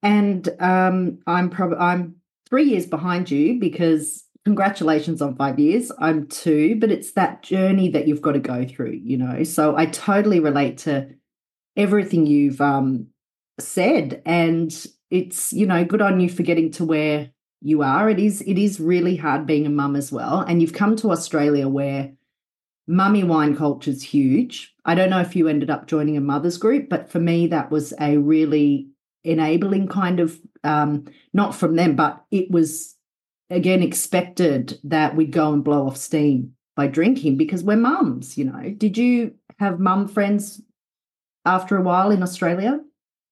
And 0.03 0.49
um, 0.61 1.19
I'm 1.27 1.51
probably 1.51 1.79
I'm 1.79 2.17
three 2.49 2.65
years 2.65 2.87
behind 2.87 3.31
you 3.31 3.59
because 3.59 4.25
congratulations 4.45 5.21
on 5.21 5.37
five 5.37 5.59
years. 5.59 5.93
I'm 5.99 6.27
two, 6.27 6.77
but 6.77 6.91
it's 6.91 7.13
that 7.13 7.43
journey 7.43 7.89
that 7.91 8.09
you've 8.09 8.23
got 8.23 8.33
to 8.33 8.39
go 8.39 8.65
through, 8.65 9.01
you 9.03 9.17
know. 9.17 9.43
So 9.45 9.77
I 9.77 9.87
totally 9.87 10.41
relate 10.41 10.79
to 10.79 11.09
everything 11.79 12.27
you've 12.27 12.61
um, 12.61 13.07
said, 13.59 14.21
and 14.27 14.87
it's 15.11 15.53
you 15.53 15.65
know 15.65 15.85
good 15.85 16.03
on 16.03 16.21
you 16.21 16.29
for 16.29 16.43
getting 16.43 16.71
to 16.73 16.85
where 16.85 17.31
you 17.63 17.83
are. 17.83 18.11
It 18.11 18.19
is 18.19 18.43
it 18.43 18.59
is 18.59 18.81
really 18.81 19.17
hard 19.17 19.47
being 19.47 19.65
a 19.65 19.71
mum 19.71 19.97
as 19.97 20.13
well, 20.13 20.41
and 20.41 20.61
you've 20.61 20.75
come 20.75 20.97
to 20.97 21.13
Australia 21.13 21.69
where 21.69 22.13
mummy 22.87 23.23
wine 23.25 23.57
culture 23.57 23.91
is 23.91 24.03
huge. 24.03 24.75
I 24.85 24.95
don't 24.95 25.11
know 25.11 25.21
if 25.21 25.37
you 25.37 25.49
ended 25.49 25.71
up 25.71 25.87
joining 25.87 26.17
a 26.17 26.21
mothers 26.21 26.59
group, 26.59 26.89
but 26.89 27.11
for 27.11 27.21
me 27.21 27.47
that 27.49 27.71
was 27.71 27.95
a 28.01 28.17
really 28.17 28.89
enabling 29.25 29.89
kind 29.89 30.21
of 30.21 30.39
um, 30.65 31.07
not 31.33 31.55
from 31.55 31.77
them, 31.77 31.97
but 31.97 32.25
it 32.31 32.51
was 32.51 32.97
again 33.51 33.83
expected 33.83 34.79
that 34.85 35.17
we'd 35.17 35.33
go 35.33 35.53
and 35.53 35.65
blow 35.65 35.87
off 35.87 35.97
steam 35.97 36.55
by 36.77 36.87
drinking 36.87 37.37
because 37.37 37.63
we're 37.63 37.77
mums, 37.77 38.39
you 38.39 38.45
know. 38.45 38.71
Did 38.77 38.97
you 38.97 39.35
have 39.59 39.81
mum 39.81 40.09
friends 40.09 40.63
after 41.45 41.77
a 41.77 41.83
while 41.83 42.11
in 42.11 42.23
Australia? 42.23 42.81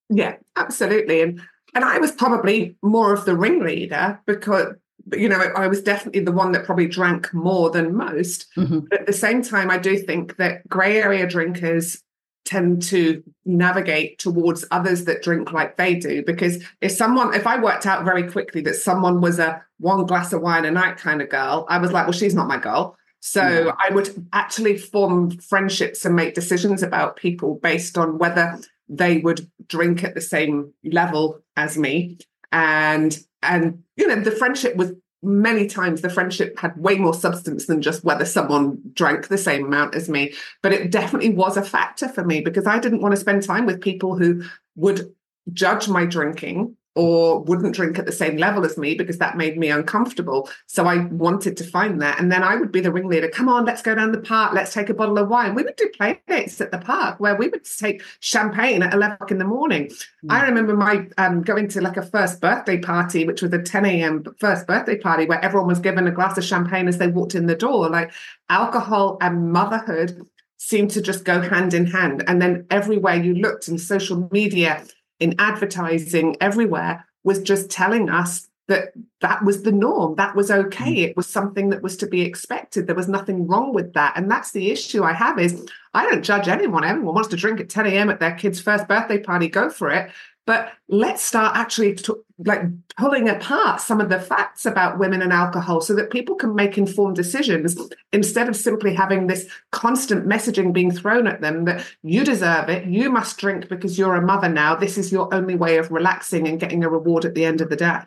Yeah, 0.09 0.35
absolutely. 0.55 1.21
And 1.21 1.41
and 1.73 1.85
I 1.85 1.99
was 1.99 2.11
probably 2.11 2.75
more 2.81 3.13
of 3.13 3.25
the 3.25 3.35
ringleader 3.35 4.19
because 4.25 4.73
you 5.13 5.29
know 5.29 5.39
I 5.55 5.67
was 5.67 5.81
definitely 5.81 6.21
the 6.21 6.31
one 6.31 6.51
that 6.53 6.65
probably 6.65 6.87
drank 6.87 7.33
more 7.33 7.69
than 7.69 7.95
most. 7.95 8.47
Mm-hmm. 8.57 8.79
But 8.89 9.01
at 9.01 9.07
the 9.07 9.13
same 9.13 9.41
time, 9.41 9.69
I 9.69 9.77
do 9.77 9.97
think 9.97 10.37
that 10.37 10.67
grey 10.67 11.01
area 11.01 11.27
drinkers 11.27 12.01
tend 12.47 12.81
to 12.81 13.21
navigate 13.45 14.19
towards 14.19 14.63
others 14.71 15.03
that 15.03 15.21
drink 15.21 15.51
like 15.51 15.75
they 15.75 15.95
do 15.95 16.23
because 16.23 16.63
if 16.79 16.93
someone 16.93 17.33
if 17.33 17.45
i 17.45 17.59
worked 17.61 17.85
out 17.85 18.05
very 18.05 18.23
quickly 18.23 18.61
that 18.61 18.75
someone 18.75 19.19
was 19.19 19.37
a 19.37 19.61
one 19.79 20.05
glass 20.05 20.31
of 20.31 20.41
wine 20.41 20.63
a 20.63 20.71
night 20.71 20.95
kind 20.95 21.21
of 21.21 21.27
girl 21.27 21.65
i 21.67 21.77
was 21.77 21.91
like 21.91 22.05
well 22.05 22.13
she's 22.13 22.33
not 22.33 22.47
my 22.47 22.57
girl 22.57 22.96
so 23.19 23.41
yeah. 23.41 23.71
I 23.79 23.93
would 23.93 24.27
actually 24.33 24.77
form 24.77 25.31
friendships 25.39 26.05
and 26.05 26.15
make 26.15 26.33
decisions 26.33 26.83
about 26.83 27.15
people 27.15 27.59
based 27.61 27.97
on 27.97 28.17
whether 28.17 28.59
they 28.89 29.17
would 29.19 29.49
drink 29.67 30.03
at 30.03 30.15
the 30.15 30.21
same 30.21 30.73
level 30.83 31.39
as 31.55 31.77
me. 31.77 32.17
And 32.51 33.17
and 33.43 33.83
you 33.95 34.07
know, 34.07 34.19
the 34.21 34.31
friendship 34.31 34.75
was 34.75 34.93
many 35.23 35.67
times 35.67 36.01
the 36.01 36.09
friendship 36.09 36.57
had 36.59 36.77
way 36.77 36.95
more 36.95 37.13
substance 37.13 37.65
than 37.65 37.81
just 37.81 38.03
whether 38.03 38.23
someone 38.23 38.79
drank 38.93 39.27
the 39.27 39.37
same 39.37 39.65
amount 39.65 39.95
as 39.95 40.07
me. 40.07 40.33
But 40.61 40.73
it 40.73 40.91
definitely 40.91 41.33
was 41.33 41.57
a 41.57 41.63
factor 41.63 42.07
for 42.07 42.23
me 42.23 42.41
because 42.41 42.67
I 42.67 42.79
didn't 42.79 43.01
want 43.01 43.13
to 43.13 43.21
spend 43.21 43.43
time 43.43 43.65
with 43.65 43.81
people 43.81 44.15
who 44.15 44.43
would 44.75 45.11
judge 45.53 45.87
my 45.87 46.05
drinking 46.05 46.75
or 46.97 47.41
wouldn't 47.43 47.75
drink 47.75 47.99
at 47.99 48.07
the 48.07 48.11
same 48.11 48.37
level 48.37 48.65
as 48.65 48.75
me 48.75 48.95
because 48.95 49.19
that 49.19 49.37
made 49.37 49.55
me 49.55 49.69
uncomfortable. 49.69 50.49
So 50.65 50.87
I 50.87 51.05
wanted 51.05 51.55
to 51.57 51.63
find 51.63 52.01
that. 52.01 52.19
And 52.19 52.31
then 52.31 52.41
I 52.41 52.55
would 52.55 52.71
be 52.71 52.81
the 52.81 52.91
ringleader. 52.91 53.29
Come 53.29 53.47
on, 53.47 53.65
let's 53.65 53.83
go 53.83 53.93
down 53.93 54.11
the 54.11 54.17
park. 54.17 54.53
Let's 54.53 54.73
take 54.73 54.89
a 54.89 54.95
bottle 54.95 55.19
of 55.19 55.29
wine. 55.29 55.53
We 55.53 55.61
would 55.61 55.75
do 55.75 55.89
play 55.89 56.19
dates 56.27 56.59
at 56.59 56.71
the 56.71 56.79
park 56.79 57.19
where 57.19 57.35
we 57.35 57.49
would 57.49 57.65
take 57.65 58.01
champagne 58.19 58.81
at 58.81 58.95
11 58.95 59.13
o'clock 59.13 59.29
in 59.29 59.37
the 59.37 59.45
morning. 59.45 59.85
Mm. 59.85 60.31
I 60.31 60.47
remember 60.47 60.75
my 60.75 61.07
um, 61.19 61.43
going 61.43 61.67
to 61.69 61.81
like 61.81 61.97
a 61.97 62.01
first 62.01 62.41
birthday 62.41 62.79
party, 62.79 63.25
which 63.25 63.43
was 63.43 63.53
a 63.53 63.61
10 63.61 63.85
a.m. 63.85 64.23
first 64.39 64.65
birthday 64.65 64.97
party 64.97 65.27
where 65.27 65.43
everyone 65.45 65.67
was 65.67 65.79
given 65.79 66.07
a 66.07 66.11
glass 66.11 66.35
of 66.35 66.45
champagne 66.45 66.87
as 66.87 66.97
they 66.97 67.07
walked 67.07 67.35
in 67.35 67.45
the 67.45 67.55
door. 67.55 67.89
Like 67.89 68.11
alcohol 68.49 69.19
and 69.21 69.51
motherhood 69.51 70.25
seemed 70.57 70.89
to 70.91 71.01
just 71.01 71.23
go 71.23 71.41
hand 71.41 71.75
in 71.75 71.85
hand. 71.85 72.23
And 72.27 72.41
then 72.41 72.65
everywhere 72.71 73.15
you 73.15 73.35
looked 73.35 73.67
in 73.67 73.77
social 73.77 74.27
media, 74.31 74.83
in 75.19 75.35
advertising 75.39 76.37
everywhere 76.41 77.05
was 77.23 77.41
just 77.41 77.69
telling 77.69 78.09
us 78.09 78.47
that 78.67 78.91
that 79.21 79.43
was 79.45 79.63
the 79.63 79.71
norm 79.71 80.15
that 80.17 80.35
was 80.35 80.51
okay. 80.51 80.95
Mm. 80.95 81.09
it 81.09 81.17
was 81.17 81.27
something 81.27 81.69
that 81.69 81.81
was 81.81 81.95
to 81.97 82.07
be 82.07 82.21
expected. 82.21 82.85
There 82.85 82.95
was 82.95 83.07
nothing 83.07 83.47
wrong 83.47 83.73
with 83.73 83.93
that. 83.93 84.13
And 84.17 84.29
that's 84.29 84.51
the 84.51 84.71
issue 84.71 85.03
i 85.03 85.13
have 85.13 85.39
is 85.39 85.67
i 85.93 86.05
don't 86.09 86.23
judge 86.23 86.47
anyone. 86.47 86.83
Everyone 86.83 87.15
wants 87.15 87.29
to 87.29 87.37
drink 87.37 87.59
at 87.59 87.69
10 87.69 87.87
a.m 87.87 88.09
at 88.09 88.19
their 88.19 88.35
kid's 88.35 88.59
first 88.59 88.87
birthday 88.87 89.19
party. 89.19 89.47
Go 89.47 89.69
for 89.69 89.89
it 89.89 90.11
but 90.47 90.71
let's 90.87 91.21
start 91.21 91.57
actually 91.57 91.99
like 92.45 92.61
pulling 92.97 93.27
apart 93.27 93.81
some 93.81 93.99
of 93.99 94.07
the 94.07 94.19
facts 94.19 94.65
about 94.65 94.97
women 94.97 95.21
and 95.21 95.33
alcohol 95.33 95.81
so 95.81 95.93
that 95.93 96.09
people 96.09 96.35
can 96.35 96.55
make 96.55 96.77
informed 96.77 97.17
decisions 97.17 97.77
instead 98.13 98.47
of 98.47 98.55
simply 98.55 98.93
having 98.95 99.27
this 99.27 99.49
constant 99.73 100.25
messaging 100.25 100.71
being 100.71 100.89
thrown 100.89 101.27
at 101.27 101.41
them 101.41 101.65
that 101.65 101.85
you 102.01 102.23
deserve 102.23 102.69
it, 102.69 102.87
you 102.87 103.11
must 103.11 103.37
drink 103.37 103.67
because 103.67 103.99
you're 103.99 104.15
a 104.15 104.21
mother 104.21 104.47
now. 104.47 104.73
This 104.73 104.97
is 104.97 105.11
your 105.11 105.31
only 105.33 105.55
way 105.55 105.77
of 105.77 105.91
relaxing 105.91 106.47
and 106.47 106.59
getting 106.59 106.83
a 106.83 106.89
reward 106.89 107.25
at 107.25 107.35
the 107.35 107.43
end 107.43 107.59
of 107.59 107.69
the 107.69 107.75
day. 107.75 107.99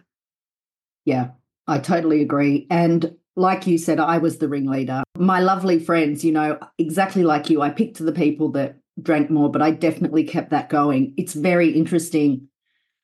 Yeah, 1.04 1.32
I 1.66 1.78
totally 1.78 2.23
agree. 2.23 2.66
And 2.70 3.16
like 3.37 3.66
you 3.66 3.76
said, 3.76 4.00
I 4.00 4.16
was 4.16 4.38
the 4.38 4.48
ringleader. 4.48 5.03
My 5.18 5.40
lovely 5.40 5.79
friends, 5.79 6.24
you 6.24 6.33
know, 6.33 6.59
exactly 6.79 7.22
like 7.22 7.50
you, 7.50 7.61
I 7.61 7.68
picked 7.68 7.98
the 7.98 8.12
people 8.12 8.48
that 8.53 8.76
drank 9.02 9.30
more, 9.30 9.50
but 9.50 9.62
I 9.62 9.70
definitely 9.70 10.24
kept 10.24 10.50
that 10.50 10.68
going. 10.68 11.14
It's 11.16 11.34
very 11.34 11.70
interesting. 11.70 12.48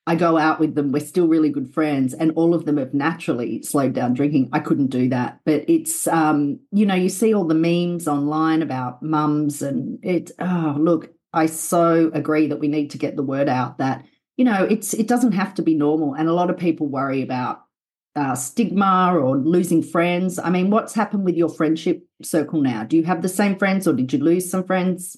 I 0.05 0.15
go 0.15 0.37
out 0.37 0.59
with 0.59 0.75
them, 0.75 0.93
we're 0.93 1.01
still 1.01 1.27
really 1.27 1.49
good 1.49 1.73
friends, 1.73 2.13
and 2.13 2.31
all 2.37 2.53
of 2.53 2.63
them 2.63 2.77
have 2.77 2.93
naturally 2.93 3.61
slowed 3.61 3.91
down 3.91 4.13
drinking. 4.13 4.49
I 4.53 4.59
couldn't 4.59 4.87
do 4.87 5.09
that. 5.09 5.41
But 5.45 5.65
it's, 5.67 6.07
um, 6.07 6.61
you 6.71 6.85
know, 6.85 6.95
you 6.95 7.09
see 7.09 7.33
all 7.33 7.43
the 7.43 7.53
memes 7.53 8.07
online 8.07 8.61
about 8.61 9.03
mums, 9.03 9.61
and 9.61 9.99
it, 10.03 10.31
oh, 10.39 10.75
look, 10.79 11.09
I 11.33 11.47
so 11.47 12.09
agree 12.13 12.47
that 12.47 12.59
we 12.59 12.69
need 12.69 12.91
to 12.91 12.97
get 12.97 13.17
the 13.17 13.23
word 13.23 13.49
out 13.49 13.79
that, 13.79 14.05
you 14.37 14.45
know, 14.45 14.63
it's, 14.63 14.93
it 14.93 15.07
doesn't 15.07 15.33
have 15.33 15.53
to 15.55 15.61
be 15.61 15.75
normal. 15.75 16.13
And 16.13 16.29
a 16.29 16.33
lot 16.33 16.49
of 16.49 16.57
people 16.57 16.87
worry 16.87 17.21
about 17.21 17.63
uh, 18.15 18.33
stigma 18.33 19.13
or 19.13 19.37
losing 19.37 19.83
friends. 19.83 20.39
I 20.39 20.49
mean, 20.49 20.69
what's 20.69 20.93
happened 20.93 21.25
with 21.25 21.35
your 21.35 21.49
friendship 21.49 22.03
circle 22.23 22.61
now? 22.61 22.83
Do 22.83 22.95
you 22.95 23.03
have 23.03 23.21
the 23.21 23.29
same 23.29 23.57
friends 23.57 23.87
or 23.87 23.93
did 23.93 24.11
you 24.11 24.19
lose 24.19 24.49
some 24.49 24.63
friends? 24.63 25.17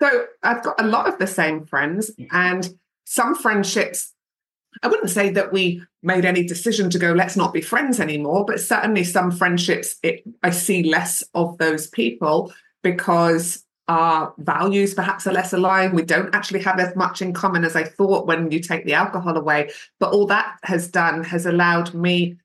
So 0.00 0.26
I've 0.42 0.62
got 0.62 0.80
a 0.80 0.86
lot 0.86 1.08
of 1.08 1.18
the 1.18 1.26
same 1.26 1.64
friends 1.66 2.10
mm. 2.10 2.26
and 2.32 2.68
some 3.04 3.34
friendships. 3.34 4.12
I 4.82 4.88
wouldn't 4.88 5.10
say 5.10 5.30
that 5.30 5.52
we 5.52 5.82
made 6.02 6.24
any 6.24 6.44
decision 6.44 6.90
to 6.90 6.98
go, 6.98 7.12
let's 7.12 7.36
not 7.36 7.54
be 7.54 7.62
friends 7.62 7.98
anymore, 7.98 8.44
but 8.44 8.60
certainly 8.60 9.04
some 9.04 9.30
friendships, 9.30 9.96
it, 10.02 10.22
I 10.42 10.50
see 10.50 10.82
less 10.82 11.24
of 11.34 11.56
those 11.58 11.86
people 11.86 12.52
because 12.82 13.64
our 13.88 14.34
values 14.38 14.94
perhaps 14.94 15.26
are 15.26 15.32
less 15.32 15.52
aligned. 15.52 15.94
We 15.94 16.02
don't 16.02 16.34
actually 16.34 16.60
have 16.62 16.78
as 16.78 16.94
much 16.96 17.22
in 17.22 17.32
common 17.32 17.64
as 17.64 17.76
I 17.76 17.84
thought 17.84 18.26
when 18.26 18.50
you 18.50 18.60
take 18.60 18.84
the 18.84 18.94
alcohol 18.94 19.36
away. 19.36 19.70
But 19.98 20.12
all 20.12 20.26
that 20.26 20.58
has 20.64 20.88
done 20.88 21.24
has 21.24 21.46
allowed 21.46 21.94
me 21.94 22.36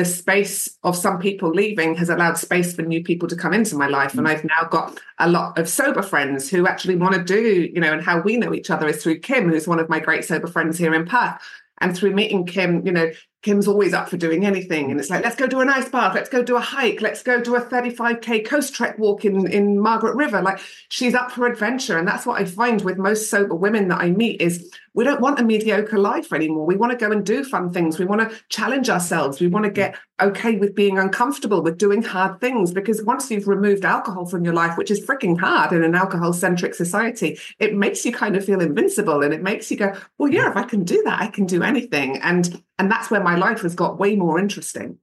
the 0.00 0.04
space 0.06 0.78
of 0.82 0.96
some 0.96 1.18
people 1.18 1.50
leaving 1.50 1.94
has 1.94 2.08
allowed 2.08 2.38
space 2.38 2.74
for 2.74 2.80
new 2.80 3.04
people 3.04 3.28
to 3.28 3.36
come 3.36 3.52
into 3.52 3.76
my 3.76 3.86
life. 3.86 4.14
And 4.14 4.26
mm. 4.26 4.30
I've 4.30 4.44
now 4.44 4.66
got 4.70 4.98
a 5.18 5.28
lot 5.28 5.58
of 5.58 5.68
sober 5.68 6.00
friends 6.00 6.48
who 6.48 6.66
actually 6.66 6.96
want 6.96 7.14
to 7.16 7.22
do, 7.22 7.68
you 7.70 7.82
know, 7.82 7.92
and 7.92 8.00
how 8.00 8.22
we 8.22 8.38
know 8.38 8.54
each 8.54 8.70
other 8.70 8.88
is 8.88 9.02
through 9.02 9.18
Kim, 9.18 9.50
who's 9.50 9.68
one 9.68 9.78
of 9.78 9.90
my 9.90 10.00
great 10.00 10.24
sober 10.24 10.46
friends 10.46 10.78
here 10.78 10.94
in 10.94 11.04
Perth. 11.04 11.34
And 11.82 11.94
through 11.94 12.14
meeting 12.14 12.46
Kim, 12.46 12.86
you 12.86 12.92
know, 12.92 13.10
Kim's 13.42 13.66
always 13.66 13.94
up 13.94 14.08
for 14.08 14.16
doing 14.16 14.44
anything. 14.44 14.90
And 14.90 14.98
mm. 14.98 15.00
it's 15.00 15.10
like, 15.10 15.24
let's 15.24 15.36
go 15.36 15.46
do 15.46 15.60
an 15.60 15.70
ice 15.70 15.88
bath, 15.88 16.14
let's 16.14 16.28
go 16.28 16.42
do 16.42 16.56
a 16.56 16.60
hike, 16.60 17.00
let's 17.00 17.22
go 17.22 17.40
do 17.40 17.56
a 17.56 17.60
35K 17.60 18.44
coast 18.46 18.74
trek 18.74 18.98
walk 18.98 19.24
in, 19.24 19.50
in 19.50 19.78
Margaret 19.78 20.14
River. 20.14 20.42
Like 20.42 20.60
she's 20.88 21.14
up 21.14 21.30
for 21.30 21.46
adventure. 21.46 21.96
And 21.96 22.06
that's 22.06 22.26
what 22.26 22.40
I 22.40 22.44
find 22.44 22.82
with 22.82 22.98
most 22.98 23.30
sober 23.30 23.54
women 23.54 23.88
that 23.88 24.00
I 24.00 24.10
meet 24.10 24.40
is 24.42 24.70
we 24.92 25.04
don't 25.04 25.20
want 25.20 25.38
a 25.38 25.44
mediocre 25.44 25.98
life 25.98 26.32
anymore. 26.32 26.66
We 26.66 26.76
want 26.76 26.92
to 26.92 26.98
go 26.98 27.12
and 27.12 27.24
do 27.24 27.44
fun 27.44 27.72
things. 27.72 27.98
We 27.98 28.04
want 28.04 28.28
to 28.28 28.36
challenge 28.48 28.90
ourselves. 28.90 29.40
We 29.40 29.46
want 29.46 29.64
to 29.64 29.70
get 29.70 29.96
okay 30.20 30.56
with 30.56 30.74
being 30.74 30.98
uncomfortable, 30.98 31.62
with 31.62 31.78
doing 31.78 32.02
hard 32.02 32.40
things. 32.40 32.72
Because 32.72 33.02
once 33.04 33.30
you've 33.30 33.46
removed 33.46 33.84
alcohol 33.84 34.26
from 34.26 34.44
your 34.44 34.54
life, 34.54 34.76
which 34.76 34.90
is 34.90 35.04
freaking 35.04 35.38
hard 35.38 35.72
in 35.72 35.84
an 35.84 35.94
alcohol 35.94 36.32
centric 36.32 36.74
society, 36.74 37.38
it 37.58 37.74
makes 37.74 38.04
you 38.04 38.12
kind 38.12 38.36
of 38.36 38.44
feel 38.44 38.60
invincible 38.60 39.22
and 39.22 39.32
it 39.32 39.42
makes 39.42 39.70
you 39.70 39.76
go, 39.76 39.94
well, 40.18 40.30
yeah, 40.30 40.50
if 40.50 40.56
I 40.56 40.64
can 40.64 40.82
do 40.82 41.02
that, 41.04 41.22
I 41.22 41.28
can 41.28 41.46
do 41.46 41.62
anything. 41.62 42.18
And 42.18 42.62
and 42.80 42.90
that's 42.90 43.10
where 43.10 43.22
my 43.22 43.36
life 43.36 43.60
has 43.60 43.74
got 43.74 43.98
way 43.98 44.16
more 44.16 44.38
interesting. 44.38 44.96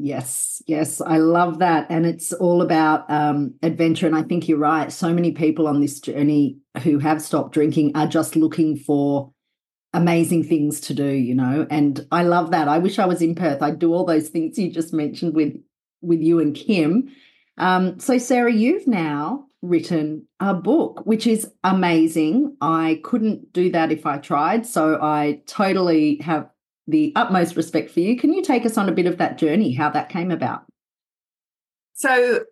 Yes, 0.00 0.60
yes, 0.66 1.00
I 1.00 1.18
love 1.18 1.60
that. 1.60 1.86
And 1.88 2.04
it's 2.04 2.32
all 2.32 2.62
about 2.62 3.08
um, 3.08 3.54
adventure. 3.62 4.08
And 4.08 4.16
I 4.16 4.24
think 4.24 4.48
you're 4.48 4.58
right. 4.58 4.90
So 4.90 5.14
many 5.14 5.30
people 5.30 5.68
on 5.68 5.80
this 5.80 6.00
journey 6.00 6.58
who 6.82 6.98
have 6.98 7.22
stopped 7.22 7.54
drinking 7.54 7.92
are 7.94 8.08
just 8.08 8.34
looking 8.34 8.76
for 8.76 9.32
amazing 9.92 10.42
things 10.42 10.80
to 10.80 10.94
do, 10.94 11.06
you 11.06 11.36
know. 11.36 11.64
And 11.70 12.04
I 12.10 12.24
love 12.24 12.50
that. 12.50 12.66
I 12.66 12.78
wish 12.78 12.98
I 12.98 13.06
was 13.06 13.22
in 13.22 13.36
Perth. 13.36 13.62
I'd 13.62 13.78
do 13.78 13.94
all 13.94 14.04
those 14.04 14.28
things 14.28 14.58
you 14.58 14.72
just 14.72 14.92
mentioned 14.92 15.34
with 15.34 15.54
with 16.00 16.20
you 16.20 16.40
and 16.40 16.56
Kim. 16.56 17.14
Um, 17.58 18.00
so 18.00 18.18
Sarah, 18.18 18.52
you've 18.52 18.88
now 18.88 19.46
written 19.62 20.26
a 20.40 20.54
book, 20.54 21.02
which 21.04 21.28
is 21.28 21.48
amazing. 21.62 22.56
I 22.60 23.00
couldn't 23.04 23.52
do 23.52 23.70
that 23.70 23.92
if 23.92 24.06
I 24.06 24.18
tried. 24.18 24.66
So 24.66 24.98
I 25.00 25.42
totally 25.46 26.16
have 26.16 26.48
the 26.86 27.12
utmost 27.16 27.56
respect 27.56 27.90
for 27.90 28.00
you. 28.00 28.16
Can 28.16 28.32
you 28.32 28.42
take 28.42 28.66
us 28.66 28.76
on 28.76 28.88
a 28.88 28.92
bit 28.92 29.06
of 29.06 29.18
that 29.18 29.38
journey, 29.38 29.72
how 29.72 29.90
that 29.90 30.08
came 30.08 30.30
about? 30.30 30.64
So, 31.94 32.44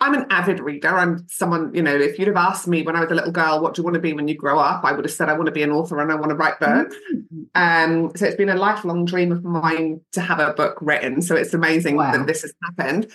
I'm 0.00 0.14
an 0.14 0.26
avid 0.30 0.58
reader. 0.58 0.88
I'm 0.88 1.24
someone, 1.28 1.72
you 1.72 1.82
know, 1.82 1.94
if 1.94 2.18
you'd 2.18 2.28
have 2.28 2.36
asked 2.36 2.66
me 2.66 2.82
when 2.82 2.96
I 2.96 3.00
was 3.00 3.10
a 3.12 3.14
little 3.14 3.30
girl, 3.30 3.60
what 3.60 3.74
do 3.74 3.80
you 3.80 3.84
want 3.84 3.94
to 3.94 4.00
be 4.00 4.12
when 4.12 4.26
you 4.26 4.34
grow 4.34 4.58
up? 4.58 4.84
I 4.84 4.92
would 4.92 5.04
have 5.04 5.14
said, 5.14 5.28
I 5.28 5.34
want 5.34 5.46
to 5.46 5.52
be 5.52 5.62
an 5.62 5.70
author 5.70 6.00
and 6.00 6.10
I 6.10 6.16
want 6.16 6.30
to 6.30 6.36
write 6.36 6.58
books. 6.58 6.96
Mm-hmm. 7.14 7.42
Um, 7.54 8.10
so 8.16 8.26
it's 8.26 8.36
been 8.36 8.48
a 8.48 8.56
lifelong 8.56 9.04
dream 9.04 9.30
of 9.30 9.44
mine 9.44 10.00
to 10.12 10.20
have 10.20 10.40
a 10.40 10.52
book 10.52 10.78
written. 10.80 11.22
So 11.22 11.36
it's 11.36 11.54
amazing 11.54 11.96
wow. 11.96 12.10
that 12.10 12.26
this 12.26 12.42
has 12.42 12.52
happened. 12.64 13.08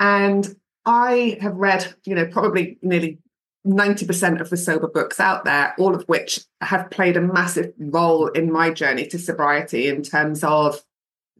And 0.00 0.56
I 0.84 1.38
have 1.40 1.54
read, 1.54 1.94
you 2.04 2.16
know, 2.16 2.26
probably 2.26 2.78
nearly 2.82 3.18
90% 3.66 4.40
of 4.40 4.50
the 4.50 4.56
sober 4.56 4.88
books 4.88 5.18
out 5.18 5.44
there, 5.44 5.74
all 5.78 5.94
of 5.94 6.04
which 6.04 6.40
have 6.60 6.90
played 6.90 7.16
a 7.16 7.20
massive 7.20 7.72
role 7.78 8.28
in 8.28 8.52
my 8.52 8.70
journey 8.70 9.06
to 9.06 9.18
sobriety 9.18 9.88
in 9.88 10.02
terms 10.02 10.44
of 10.44 10.82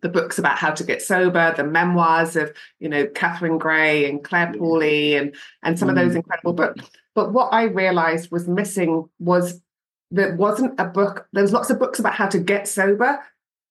the 0.01 0.09
books 0.09 0.39
about 0.39 0.59
how 0.59 0.71
to 0.71 0.85
get 0.85 1.03
sober, 1.03 1.55
the 1.57 1.65
memoirs 1.65 2.37
of, 2.37 2.53
you 2.79 2.89
know, 2.89 3.07
Catherine 3.07 3.59
Gray 3.59 4.09
and 4.09 4.23
Clare 4.23 4.53
Pooley 4.53 5.19
and, 5.19 5.35
and 5.63 5.79
some 5.79 5.89
mm. 5.89 5.93
of 5.93 5.97
those 5.97 6.13
mm. 6.13 6.17
incredible 6.17 6.53
books. 6.53 6.85
But 7.15 7.33
what 7.33 7.53
I 7.53 7.65
realized 7.65 8.31
was 8.31 8.49
missing 8.49 9.09
was 9.19 9.61
there 10.11 10.35
wasn't 10.37 10.79
a 10.79 10.85
book, 10.85 11.27
there 11.33 11.43
was 11.43 11.53
lots 11.53 11.71
of 11.71 11.79
books 11.79 11.99
about 11.99 12.15
how 12.15 12.27
to 12.27 12.39
get 12.39 12.69
sober, 12.69 13.19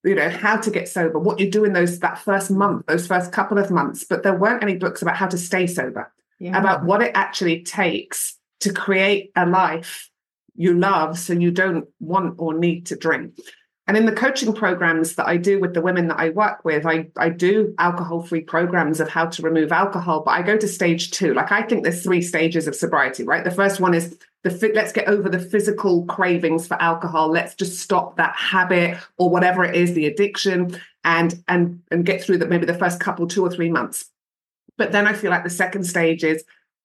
you 0.03 0.15
know, 0.15 0.29
how 0.29 0.57
to 0.57 0.69
get 0.69 0.87
sober, 0.87 1.17
what 1.17 1.39
you 1.39 1.49
do 1.49 1.65
in 1.65 1.73
those 1.73 1.99
that 1.99 2.19
first 2.19 2.51
month, 2.51 2.85
those 2.87 3.07
first 3.07 3.31
couple 3.31 3.57
of 3.57 3.71
months, 3.71 4.03
but 4.03 4.23
there 4.23 4.35
weren't 4.35 4.63
any 4.63 4.75
books 4.75 5.01
about 5.01 5.15
how 5.15 5.27
to 5.27 5.37
stay 5.37 5.65
sober 5.65 6.11
yeah. 6.39 6.57
about 6.57 6.83
what 6.83 7.01
it 7.01 7.11
actually 7.15 7.63
takes 7.63 8.37
to 8.63 8.73
create 8.73 9.31
a 9.35 9.45
life 9.45 10.09
you 10.55 10.73
love 10.73 11.17
so 11.17 11.33
you 11.33 11.51
don't 11.51 11.85
want 11.99 12.35
or 12.37 12.53
need 12.53 12.85
to 12.87 12.95
drink. 12.95 13.37
And 13.85 13.97
in 13.97 14.05
the 14.05 14.13
coaching 14.13 14.53
programs 14.53 15.15
that 15.15 15.27
I 15.27 15.35
do 15.35 15.59
with 15.59 15.73
the 15.73 15.81
women 15.81 16.07
that 16.07 16.19
I 16.19 16.29
work 16.29 16.63
with, 16.63 16.85
I, 16.85 17.07
I 17.17 17.27
do 17.27 17.75
alcohol 17.79 18.21
free 18.21 18.41
programs 18.41 19.01
of 19.01 19.09
how 19.09 19.25
to 19.25 19.41
remove 19.41 19.73
alcohol, 19.73 20.21
but 20.21 20.31
I 20.31 20.41
go 20.41 20.55
to 20.55 20.67
stage 20.67 21.11
two. 21.11 21.33
Like 21.33 21.51
I 21.51 21.63
think 21.63 21.83
there's 21.83 22.01
three 22.01 22.21
stages 22.21 22.65
of 22.65 22.75
sobriety, 22.75 23.23
right? 23.23 23.43
The 23.43 23.51
first 23.51 23.81
one 23.81 23.93
is 23.93 24.17
the 24.43 24.71
let's 24.73 24.93
get 24.93 25.09
over 25.09 25.27
the 25.27 25.39
physical 25.39 26.05
cravings 26.05 26.65
for 26.65 26.81
alcohol. 26.81 27.29
Let's 27.29 27.55
just 27.55 27.79
stop 27.79 28.15
that 28.15 28.35
habit 28.35 28.97
or 29.17 29.29
whatever 29.29 29.65
it 29.65 29.75
is, 29.75 29.93
the 29.93 30.05
addiction, 30.05 30.79
and 31.03 31.43
and 31.49 31.81
and 31.91 32.05
get 32.05 32.21
through 32.21 32.37
that 32.37 32.49
maybe 32.49 32.65
the 32.65 32.73
first 32.73 33.01
couple, 33.01 33.27
two 33.27 33.45
or 33.45 33.49
three 33.49 33.69
months. 33.69 34.05
But 34.77 34.93
then 34.93 35.07
I 35.07 35.13
feel 35.13 35.29
like 35.29 35.43
the 35.43 35.49
second 35.49 35.83
stage 35.83 36.23
is 36.23 36.43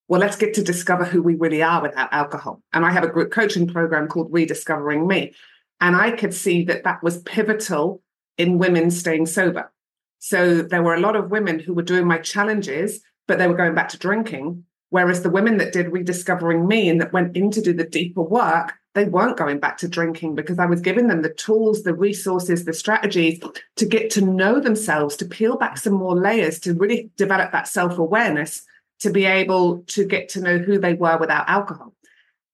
well, 0.09 0.21
let's 0.21 0.37
get 0.37 0.55
to 0.55 0.63
discover 0.63 1.05
who 1.05 1.23
we 1.23 1.35
really 1.35 1.63
are 1.63 1.83
without 1.83 2.13
alcohol. 2.13 2.63
And 2.73 2.85
I 2.85 2.91
have 2.91 3.05
a 3.05 3.09
group 3.09 3.31
coaching 3.31 3.67
program 3.67 4.09
called 4.09 4.33
Rediscovering 4.33 5.07
Me. 5.07 5.35
And 5.81 5.95
I 5.95 6.13
could 6.13 6.35
see 6.35 6.65
that 6.65 6.85
that 6.85 7.03
was 7.03 7.23
pivotal 7.23 8.03
in 8.39 8.59
women 8.59 8.91
staying 8.91 9.27
sober. 9.27 9.71
So 10.19 10.63
there 10.63 10.83
were 10.83 10.95
a 10.95 11.01
lot 11.01 11.15
of 11.15 11.31
women 11.31 11.59
who 11.59 11.75
were 11.75 11.83
doing 11.83 12.07
my 12.07 12.19
challenges, 12.19 13.01
but 13.27 13.39
they 13.39 13.47
were 13.47 13.55
going 13.55 13.75
back 13.75 13.91
to 13.91 13.99
drinking. 13.99 14.65
Whereas 14.91 15.23
the 15.23 15.31
women 15.31 15.59
that 15.59 15.73
did 15.73 15.93
rediscovering 15.93 16.67
me 16.67 16.89
and 16.89 17.01
that 17.01 17.13
went 17.13 17.37
in 17.37 17.51
to 17.51 17.61
do 17.61 17.75
the 17.75 17.85
deeper 17.85 18.23
work, 18.23 18.73
they 18.95 19.05
weren't 19.05 19.37
going 19.37 19.61
back 19.61 19.77
to 19.79 19.89
drinking 19.89 20.35
because 20.35 20.59
I 20.59 20.65
was 20.65 20.81
giving 20.81 21.09
them 21.09 21.21
the 21.21 21.35
tools, 21.35 21.83
the 21.83 21.95
resources, 21.95 22.65
the 22.65 22.73
strategies 22.73 23.41
to 23.77 23.85
get 23.85 24.11
to 24.13 24.23
know 24.23 24.59
themselves, 24.59 25.15
to 25.17 25.27
peel 25.27 25.59
back 25.59 25.77
some 25.77 25.93
more 25.93 26.17
layers, 26.17 26.59
to 26.61 26.73
really 26.73 27.11
develop 27.17 27.53
that 27.53 27.69
self 27.69 27.99
awareness, 27.99 28.63
to 29.01 29.11
be 29.11 29.25
able 29.25 29.83
to 29.89 30.05
get 30.05 30.31
to 30.31 30.41
know 30.41 30.59
who 30.59 30.79
they 30.79 30.95
were 30.95 31.19
without 31.19 31.49
alcohol. 31.49 31.95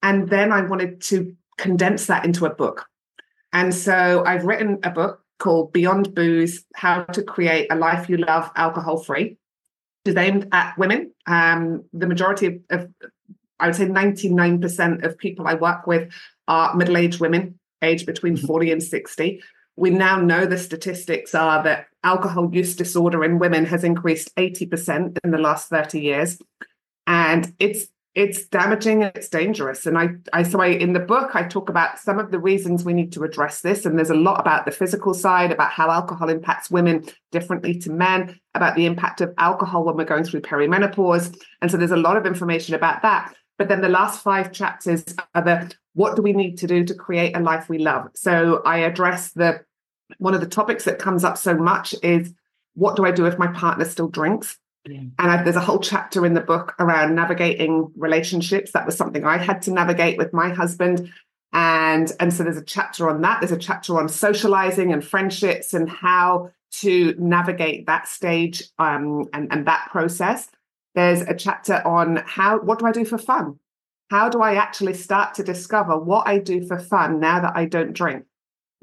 And 0.02 0.28
then 0.28 0.52
I 0.52 0.62
wanted 0.62 1.00
to 1.02 1.35
condense 1.57 2.07
that 2.07 2.24
into 2.24 2.46
a 2.46 2.54
book. 2.54 2.87
And 3.52 3.74
so 3.74 4.24
I've 4.26 4.44
written 4.44 4.78
a 4.83 4.90
book 4.90 5.22
called 5.38 5.72
Beyond 5.72 6.14
Booze 6.14 6.64
How 6.74 7.04
to 7.04 7.22
Create 7.22 7.68
a 7.70 7.76
Life 7.76 8.09
You 8.09 8.18
Love 8.18 8.50
Alcohol 8.57 8.98
Free. 8.98 9.38
It's 10.04 10.16
aimed 10.16 10.48
at 10.52 10.76
women. 10.76 11.12
Um, 11.26 11.85
the 11.92 12.07
majority 12.07 12.46
of, 12.46 12.54
of, 12.70 12.90
I 13.59 13.66
would 13.66 13.76
say 13.76 13.87
99% 13.87 15.04
of 15.04 15.16
people 15.16 15.46
I 15.46 15.54
work 15.54 15.87
with 15.87 16.12
are 16.46 16.74
middle 16.74 16.96
aged 16.96 17.20
women, 17.20 17.59
aged 17.80 18.04
between 18.04 18.37
mm-hmm. 18.37 18.46
40 18.46 18.72
and 18.72 18.83
60. 18.83 19.42
We 19.77 19.91
now 19.91 20.21
know 20.21 20.47
the 20.47 20.59
statistics 20.59 21.35
are 21.35 21.63
that 21.65 21.87
alcohol 22.03 22.51
use 22.53 22.77
disorder 22.77 23.25
in 23.25 23.39
women 23.39 23.65
has 23.67 23.83
increased 23.83 24.35
80% 24.37 25.19
in 25.25 25.31
the 25.31 25.39
last 25.39 25.69
30 25.69 26.01
years. 26.01 26.39
And 27.07 27.53
it's 27.59 27.87
it's 28.15 28.47
damaging 28.47 29.03
it's 29.03 29.29
dangerous. 29.29 29.87
And 29.87 29.99
I, 29.99 30.11
I 30.33 30.45
so 30.45 30.61
I 30.61 30.67
in 30.67 30.93
the 30.93 31.01
book 31.01 31.35
I 31.35 31.43
talk 31.43 31.69
about 31.69 31.99
some 31.99 32.21
of 32.21 32.31
the 32.31 32.39
reasons 32.39 32.85
we 32.85 32.93
need 32.93 33.13
to 33.13 33.25
address 33.25 33.61
this. 33.61 33.85
And 33.85 33.99
there's 33.99 34.11
a 34.11 34.15
lot 34.15 34.41
about 34.41 34.65
the 34.65 34.71
physical 34.71 35.15
side, 35.15 35.51
about 35.51 35.73
how 35.73 35.91
alcohol 35.91 36.29
impacts 36.29 36.71
women 36.71 37.05
differently 37.33 37.77
to 37.81 37.91
men, 37.91 38.39
about 38.55 38.77
the 38.77 38.87
impact 38.87 39.21
of 39.21 39.35
alcohol 39.39 39.85
when 39.85 39.97
we're 39.97 40.05
going 40.05 40.25
through 40.25 40.43
perimenopause. 40.43 41.37
And 41.61 41.71
so 41.71 41.77
there's 41.77 41.91
a 41.91 41.97
lot 41.97 42.17
of 42.17 42.25
information 42.25 42.75
about 42.75 43.03
that. 43.03 43.35
But 43.59 43.69
then 43.69 43.81
the 43.81 43.89
last 43.89 44.23
five 44.23 44.53
chapters 44.53 45.05
are 45.35 45.43
the 45.43 45.73
what 45.94 46.16
do 46.16 46.22
we 46.22 46.33
need 46.33 46.59
to 46.59 46.66
do 46.66 46.85
to 46.85 46.94
create 46.94 47.37
a 47.37 47.40
life 47.40 47.68
we 47.68 47.78
love? 47.78 48.09
So 48.14 48.62
I 48.64 48.78
address 48.78 49.33
the 49.33 49.64
one 50.18 50.35
of 50.35 50.40
the 50.40 50.46
topics 50.46 50.85
that 50.85 50.98
comes 50.98 51.24
up 51.24 51.38
so 51.38 51.54
much 51.54 51.94
is 52.02 52.33
what 52.74 52.96
do 52.96 53.04
I 53.04 53.11
do 53.11 53.26
if 53.26 53.38
my 53.38 53.46
partner 53.48 53.85
still 53.85 54.09
drinks? 54.09 54.59
And 55.18 55.30
I, 55.30 55.42
there's 55.42 55.57
a 55.57 55.61
whole 55.61 55.78
chapter 55.78 56.26
in 56.26 56.35
the 56.35 56.40
book 56.40 56.74
around 56.78 57.14
navigating 57.14 57.90
relationships. 57.96 58.72
That 58.72 58.85
was 58.85 58.96
something 58.96 59.24
I 59.24 59.38
had 59.38 59.62
to 59.62 59.72
navigate 59.72 60.18
with 60.18 60.33
my 60.35 60.50
husband. 60.50 61.11
And, 61.54 62.12
and 62.20 62.35
so 62.35 62.42
there's 62.42 62.59
a 62.59 62.64
chapter 62.64 63.09
on 63.09 63.22
that. 63.22 63.40
There's 63.40 63.52
a 63.52 63.57
chapter 63.57 63.98
on 63.98 64.09
socializing 64.09 64.92
and 64.92 65.02
friendships 65.02 65.72
and 65.72 65.88
how 65.88 66.50
to 66.80 67.14
navigate 67.16 67.87
that 67.87 68.09
stage 68.09 68.64
um, 68.78 69.26
and, 69.33 69.50
and 69.52 69.66
that 69.66 69.88
process. 69.90 70.50
There's 70.94 71.22
a 71.22 71.35
chapter 71.35 71.87
on 71.87 72.22
how, 72.26 72.59
what 72.59 72.78
do 72.78 72.87
I 72.87 72.92
do 72.92 73.04
for 73.04 73.18
fun? 73.18 73.59
How 74.14 74.29
do 74.29 74.42
I 74.42 74.55
actually 74.55 74.94
start 74.94 75.35
to 75.35 75.42
discover 75.42 75.98
what 75.98 76.29
I 76.29 76.38
do 76.38 76.64
for 76.64 76.79
fun 76.79 77.18
now 77.18 77.40
that 77.40 77.57
I 77.57 77.64
don't 77.64 77.92
drink? 77.92 78.27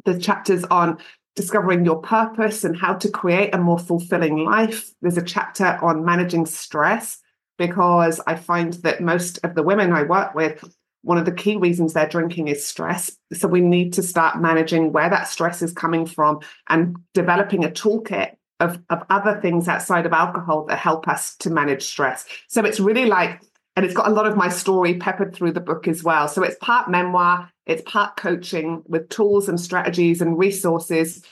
The 0.03 0.19
chapters 0.19 0.65
on 0.65 0.97
discovering 1.37 1.85
your 1.85 2.01
purpose 2.01 2.65
and 2.65 2.75
how 2.75 2.95
to 2.95 3.09
create 3.09 3.55
a 3.55 3.57
more 3.57 3.79
fulfilling 3.79 4.43
life. 4.43 4.91
There's 5.01 5.15
a 5.15 5.23
chapter 5.23 5.79
on 5.81 6.03
managing 6.03 6.47
stress 6.47 7.17
because 7.57 8.19
I 8.27 8.35
find 8.35 8.73
that 8.83 8.99
most 8.99 9.39
of 9.45 9.55
the 9.55 9.63
women 9.63 9.93
I 9.93 10.03
work 10.03 10.35
with, 10.35 10.65
one 11.03 11.17
of 11.17 11.23
the 11.23 11.31
key 11.31 11.55
reasons 11.55 11.93
they're 11.93 12.09
drinking 12.09 12.49
is 12.49 12.67
stress. 12.67 13.17
So 13.31 13.47
we 13.47 13.61
need 13.61 13.93
to 13.93 14.03
start 14.03 14.41
managing 14.41 14.91
where 14.91 15.09
that 15.09 15.29
stress 15.29 15.61
is 15.61 15.71
coming 15.71 16.05
from 16.05 16.41
and 16.67 16.97
developing 17.13 17.63
a 17.63 17.69
toolkit 17.69 18.35
of, 18.59 18.81
of 18.89 19.03
other 19.09 19.39
things 19.39 19.69
outside 19.69 20.05
of 20.05 20.11
alcohol 20.11 20.65
that 20.65 20.77
help 20.77 21.07
us 21.07 21.37
to 21.37 21.49
manage 21.49 21.83
stress. 21.83 22.25
So 22.49 22.65
it's 22.65 22.81
really 22.81 23.05
like, 23.05 23.41
and 23.75 23.85
it's 23.85 23.95
got 23.95 24.07
a 24.07 24.13
lot 24.13 24.27
of 24.27 24.35
my 24.35 24.49
story 24.49 24.97
peppered 24.97 25.33
through 25.33 25.53
the 25.53 25.61
book 25.61 25.87
as 25.87 26.03
well. 26.03 26.27
So 26.27 26.43
it's 26.43 26.57
part 26.61 26.89
memoir, 26.89 27.49
it's 27.65 27.83
part 27.89 28.17
coaching 28.17 28.83
with 28.87 29.09
tools 29.09 29.47
and 29.47 29.59
strategies 29.59 30.21
and 30.21 30.37
resources 30.37 31.23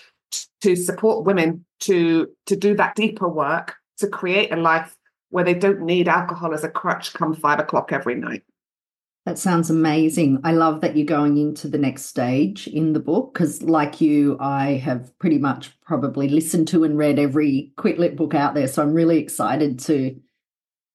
to 0.62 0.76
support 0.76 1.26
women 1.26 1.66
to 1.82 2.28
to 2.46 2.56
do 2.56 2.76
that 2.76 2.96
deeper 2.96 3.28
work 3.28 3.76
to 3.98 4.08
create 4.08 4.52
a 4.52 4.58
life 4.58 4.96
where 5.30 5.44
they 5.44 5.54
don't 5.54 5.82
need 5.82 6.08
alcohol 6.08 6.54
as 6.54 6.64
a 6.64 6.70
crutch 6.70 7.14
come 7.14 7.34
five 7.34 7.60
o'clock 7.60 7.92
every 7.92 8.16
night. 8.16 8.44
That 9.26 9.38
sounds 9.38 9.70
amazing. 9.70 10.40
I 10.44 10.54
love 10.54 10.82
that 10.82 10.96
you're 10.96 11.06
going 11.06 11.38
into 11.38 11.68
the 11.68 11.78
next 11.78 12.06
stage 12.06 12.68
in 12.68 12.94
the 12.94 13.00
book 13.00 13.34
because, 13.34 13.62
like 13.62 14.02
you, 14.02 14.38
I 14.40 14.72
have 14.78 15.16
pretty 15.20 15.38
much 15.38 15.72
probably 15.82 16.30
listened 16.30 16.68
to 16.70 16.84
and 16.84 16.98
read 16.98 17.20
every 17.20 17.72
Quit 17.78 18.00
Lit 18.00 18.16
book 18.16 18.34
out 18.34 18.56
there. 18.56 18.68
So 18.68 18.82
I'm 18.82 18.94
really 18.94 19.20
excited 19.20 19.78
to 19.82 20.20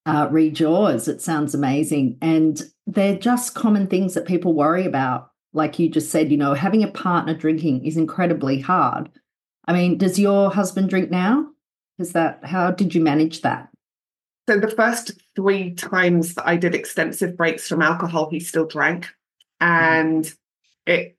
uh, 0.06 0.28
read 0.30 0.60
yours. 0.60 1.08
It 1.08 1.20
sounds 1.20 1.54
amazing. 1.54 2.18
And 2.20 2.62
they're 2.86 3.18
just 3.18 3.54
common 3.54 3.86
things 3.86 4.14
that 4.14 4.26
people 4.26 4.54
worry 4.54 4.86
about. 4.86 5.30
Like 5.52 5.78
you 5.78 5.88
just 5.88 6.10
said, 6.10 6.30
you 6.30 6.36
know, 6.36 6.54
having 6.54 6.82
a 6.82 6.90
partner 6.90 7.34
drinking 7.34 7.84
is 7.84 7.96
incredibly 7.96 8.60
hard. 8.60 9.10
I 9.66 9.72
mean, 9.72 9.98
does 9.98 10.18
your 10.18 10.50
husband 10.50 10.90
drink 10.90 11.10
now? 11.10 11.46
Is 11.98 12.12
that 12.12 12.44
how 12.44 12.70
did 12.70 12.94
you 12.94 13.00
manage 13.00 13.42
that? 13.42 13.68
So 14.48 14.58
the 14.58 14.70
first 14.70 15.12
three 15.36 15.72
times 15.74 16.34
that 16.34 16.46
I 16.46 16.56
did 16.56 16.74
extensive 16.74 17.36
breaks 17.36 17.66
from 17.66 17.80
alcohol, 17.80 18.28
he 18.30 18.40
still 18.40 18.66
drank. 18.66 19.08
And 19.60 20.30
it 20.86 21.16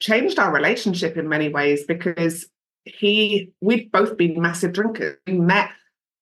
changed 0.00 0.38
our 0.38 0.52
relationship 0.52 1.16
in 1.16 1.28
many 1.28 1.48
ways 1.48 1.84
because 1.86 2.46
he 2.84 3.52
we'd 3.60 3.90
both 3.90 4.16
been 4.16 4.40
massive 4.40 4.72
drinkers. 4.72 5.16
We 5.26 5.34
met 5.34 5.70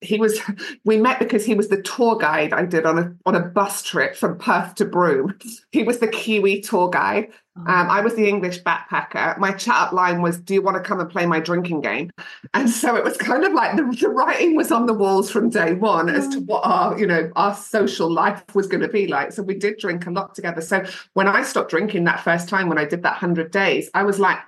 he 0.00 0.18
was 0.18 0.40
we 0.84 0.96
met 0.96 1.18
because 1.18 1.44
he 1.44 1.54
was 1.54 1.68
the 1.68 1.82
tour 1.82 2.16
guide 2.16 2.52
I 2.52 2.64
did 2.64 2.86
on 2.86 2.98
a 2.98 3.14
on 3.26 3.34
a 3.34 3.40
bus 3.40 3.82
trip 3.82 4.16
from 4.16 4.38
Perth 4.38 4.74
to 4.76 4.84
Broome. 4.84 5.38
He 5.72 5.84
was 5.84 6.00
the 6.00 6.08
Kiwi 6.08 6.60
tour 6.60 6.90
guide. 6.90 7.28
Oh. 7.56 7.60
Um, 7.60 7.90
I 7.90 8.00
was 8.00 8.14
the 8.14 8.28
English 8.28 8.62
backpacker. 8.62 9.38
My 9.38 9.52
chat 9.52 9.76
up 9.76 9.92
line 9.92 10.20
was, 10.20 10.38
"Do 10.38 10.54
you 10.54 10.62
want 10.62 10.76
to 10.76 10.82
come 10.82 10.98
and 11.00 11.08
play 11.08 11.26
my 11.26 11.38
drinking 11.38 11.82
game?" 11.82 12.10
And 12.54 12.68
so 12.68 12.96
it 12.96 13.04
was 13.04 13.16
kind 13.16 13.44
of 13.44 13.52
like 13.52 13.76
the, 13.76 13.84
the 14.00 14.08
writing 14.08 14.56
was 14.56 14.72
on 14.72 14.86
the 14.86 14.94
walls 14.94 15.30
from 15.30 15.50
day 15.50 15.74
one 15.74 16.08
as 16.08 16.26
to 16.28 16.38
oh. 16.38 16.42
what 16.42 16.64
our 16.64 16.98
you 16.98 17.06
know 17.06 17.30
our 17.36 17.54
social 17.54 18.10
life 18.10 18.42
was 18.54 18.66
going 18.66 18.82
to 18.82 18.88
be 18.88 19.06
like. 19.06 19.32
So 19.32 19.42
we 19.42 19.54
did 19.54 19.78
drink 19.78 20.06
a 20.06 20.10
lot 20.10 20.34
together. 20.34 20.60
So 20.60 20.84
when 21.14 21.28
I 21.28 21.42
stopped 21.42 21.70
drinking 21.70 22.04
that 22.04 22.20
first 22.20 22.48
time 22.48 22.68
when 22.68 22.78
I 22.78 22.84
did 22.84 23.02
that 23.02 23.16
hundred 23.16 23.50
days, 23.50 23.90
I 23.94 24.02
was 24.02 24.18
like, 24.18 24.38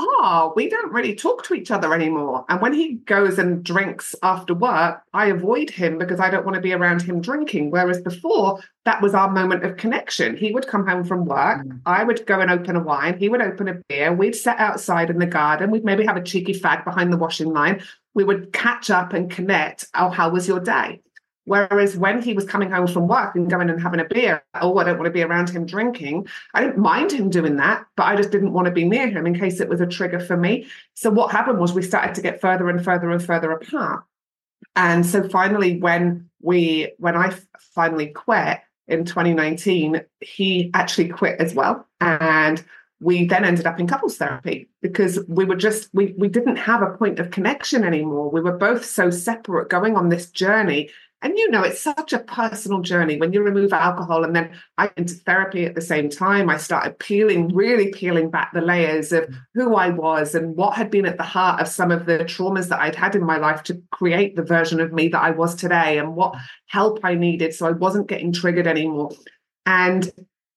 oh, 0.00 0.52
we 0.56 0.68
don't 0.68 0.92
really 0.92 1.14
talk 1.14 1.44
to 1.44 1.54
each 1.54 1.70
other 1.70 1.94
anymore. 1.94 2.44
And 2.48 2.60
when 2.60 2.72
he 2.72 2.94
goes 2.94 3.38
and 3.38 3.62
drinks 3.62 4.14
after 4.22 4.54
work, 4.54 5.02
I 5.12 5.26
avoid 5.26 5.70
him 5.70 5.98
because 5.98 6.20
I 6.20 6.30
don't 6.30 6.44
want 6.44 6.54
to 6.54 6.60
be 6.60 6.72
around 6.72 7.02
him 7.02 7.20
drinking. 7.20 7.70
Whereas 7.70 8.00
before, 8.00 8.60
that 8.84 9.02
was 9.02 9.14
our 9.14 9.30
moment 9.30 9.64
of 9.64 9.76
connection. 9.76 10.36
He 10.36 10.52
would 10.52 10.66
come 10.66 10.86
home 10.86 11.04
from 11.04 11.26
work, 11.26 11.64
mm. 11.64 11.80
I 11.84 12.02
would 12.02 12.26
go 12.26 12.40
and 12.40 12.50
open 12.50 12.76
a 12.76 12.80
wine, 12.80 13.18
he 13.18 13.28
would 13.28 13.42
open 13.42 13.68
a 13.68 13.80
beer, 13.88 14.12
we'd 14.12 14.34
sit 14.34 14.58
outside 14.58 15.10
in 15.10 15.18
the 15.18 15.26
garden, 15.26 15.70
we'd 15.70 15.84
maybe 15.84 16.04
have 16.06 16.16
a 16.16 16.22
cheeky 16.22 16.54
fag 16.54 16.84
behind 16.84 17.12
the 17.12 17.18
washing 17.18 17.52
line. 17.52 17.82
We 18.14 18.24
would 18.24 18.52
catch 18.52 18.90
up 18.90 19.12
and 19.12 19.30
connect. 19.30 19.86
Oh, 19.94 20.10
how 20.10 20.30
was 20.30 20.48
your 20.48 20.60
day? 20.60 21.00
Whereas 21.50 21.96
when 21.96 22.22
he 22.22 22.32
was 22.32 22.44
coming 22.44 22.70
home 22.70 22.86
from 22.86 23.08
work 23.08 23.34
and 23.34 23.50
going 23.50 23.70
and 23.70 23.82
having 23.82 23.98
a 23.98 24.04
beer, 24.04 24.40
oh, 24.60 24.78
I 24.78 24.84
don't 24.84 24.98
want 24.98 25.06
to 25.06 25.10
be 25.10 25.24
around 25.24 25.50
him 25.50 25.66
drinking. 25.66 26.28
I 26.54 26.60
didn't 26.60 26.78
mind 26.78 27.10
him 27.10 27.28
doing 27.28 27.56
that, 27.56 27.86
but 27.96 28.04
I 28.04 28.14
just 28.14 28.30
didn't 28.30 28.52
want 28.52 28.66
to 28.66 28.70
be 28.70 28.84
near 28.84 29.08
him 29.08 29.26
in 29.26 29.36
case 29.36 29.58
it 29.58 29.68
was 29.68 29.80
a 29.80 29.86
trigger 29.88 30.20
for 30.20 30.36
me. 30.36 30.68
So 30.94 31.10
what 31.10 31.32
happened 31.32 31.58
was 31.58 31.72
we 31.72 31.82
started 31.82 32.14
to 32.14 32.22
get 32.22 32.40
further 32.40 32.68
and 32.68 32.84
further 32.84 33.10
and 33.10 33.20
further 33.20 33.50
apart. 33.50 34.04
And 34.76 35.04
so 35.04 35.28
finally, 35.28 35.80
when 35.80 36.30
we 36.40 36.92
when 36.98 37.16
I 37.16 37.34
finally 37.74 38.06
quit 38.06 38.60
in 38.86 39.04
2019, 39.04 40.02
he 40.20 40.70
actually 40.72 41.08
quit 41.08 41.40
as 41.40 41.52
well. 41.52 41.84
And 42.00 42.64
we 43.00 43.24
then 43.24 43.44
ended 43.44 43.66
up 43.66 43.80
in 43.80 43.88
couples 43.88 44.18
therapy 44.18 44.68
because 44.82 45.18
we 45.26 45.44
were 45.44 45.56
just 45.56 45.88
we 45.92 46.14
we 46.16 46.28
didn't 46.28 46.56
have 46.56 46.82
a 46.82 46.96
point 46.96 47.18
of 47.18 47.30
connection 47.30 47.82
anymore 47.82 48.30
we 48.30 48.42
were 48.42 48.58
both 48.58 48.84
so 48.84 49.10
separate 49.10 49.70
going 49.70 49.96
on 49.96 50.10
this 50.10 50.30
journey 50.30 50.90
And 51.22 51.36
you 51.36 51.50
know, 51.50 51.62
it's 51.62 51.80
such 51.80 52.14
a 52.14 52.18
personal 52.20 52.80
journey 52.80 53.18
when 53.18 53.32
you 53.32 53.42
remove 53.42 53.74
alcohol. 53.74 54.24
And 54.24 54.34
then 54.34 54.52
I 54.78 54.84
went 54.84 54.98
into 54.98 55.14
therapy 55.14 55.66
at 55.66 55.74
the 55.74 55.82
same 55.82 56.08
time. 56.08 56.48
I 56.48 56.56
started 56.56 56.98
peeling, 56.98 57.48
really 57.54 57.90
peeling 57.90 58.30
back 58.30 58.52
the 58.54 58.62
layers 58.62 59.12
of 59.12 59.24
mm. 59.24 59.38
who 59.54 59.74
I 59.76 59.90
was 59.90 60.34
and 60.34 60.56
what 60.56 60.76
had 60.76 60.90
been 60.90 61.04
at 61.04 61.18
the 61.18 61.22
heart 61.22 61.60
of 61.60 61.68
some 61.68 61.90
of 61.90 62.06
the 62.06 62.20
traumas 62.20 62.68
that 62.68 62.80
I'd 62.80 62.94
had 62.94 63.14
in 63.14 63.22
my 63.22 63.36
life 63.36 63.62
to 63.64 63.82
create 63.92 64.34
the 64.34 64.42
version 64.42 64.80
of 64.80 64.94
me 64.94 65.08
that 65.08 65.22
I 65.22 65.30
was 65.30 65.54
today 65.54 65.98
and 65.98 66.16
what 66.16 66.32
mm. 66.32 66.40
help 66.68 67.00
I 67.02 67.14
needed 67.14 67.52
so 67.52 67.66
I 67.66 67.72
wasn't 67.72 68.08
getting 68.08 68.32
triggered 68.32 68.66
anymore. 68.66 69.10
And 69.66 70.10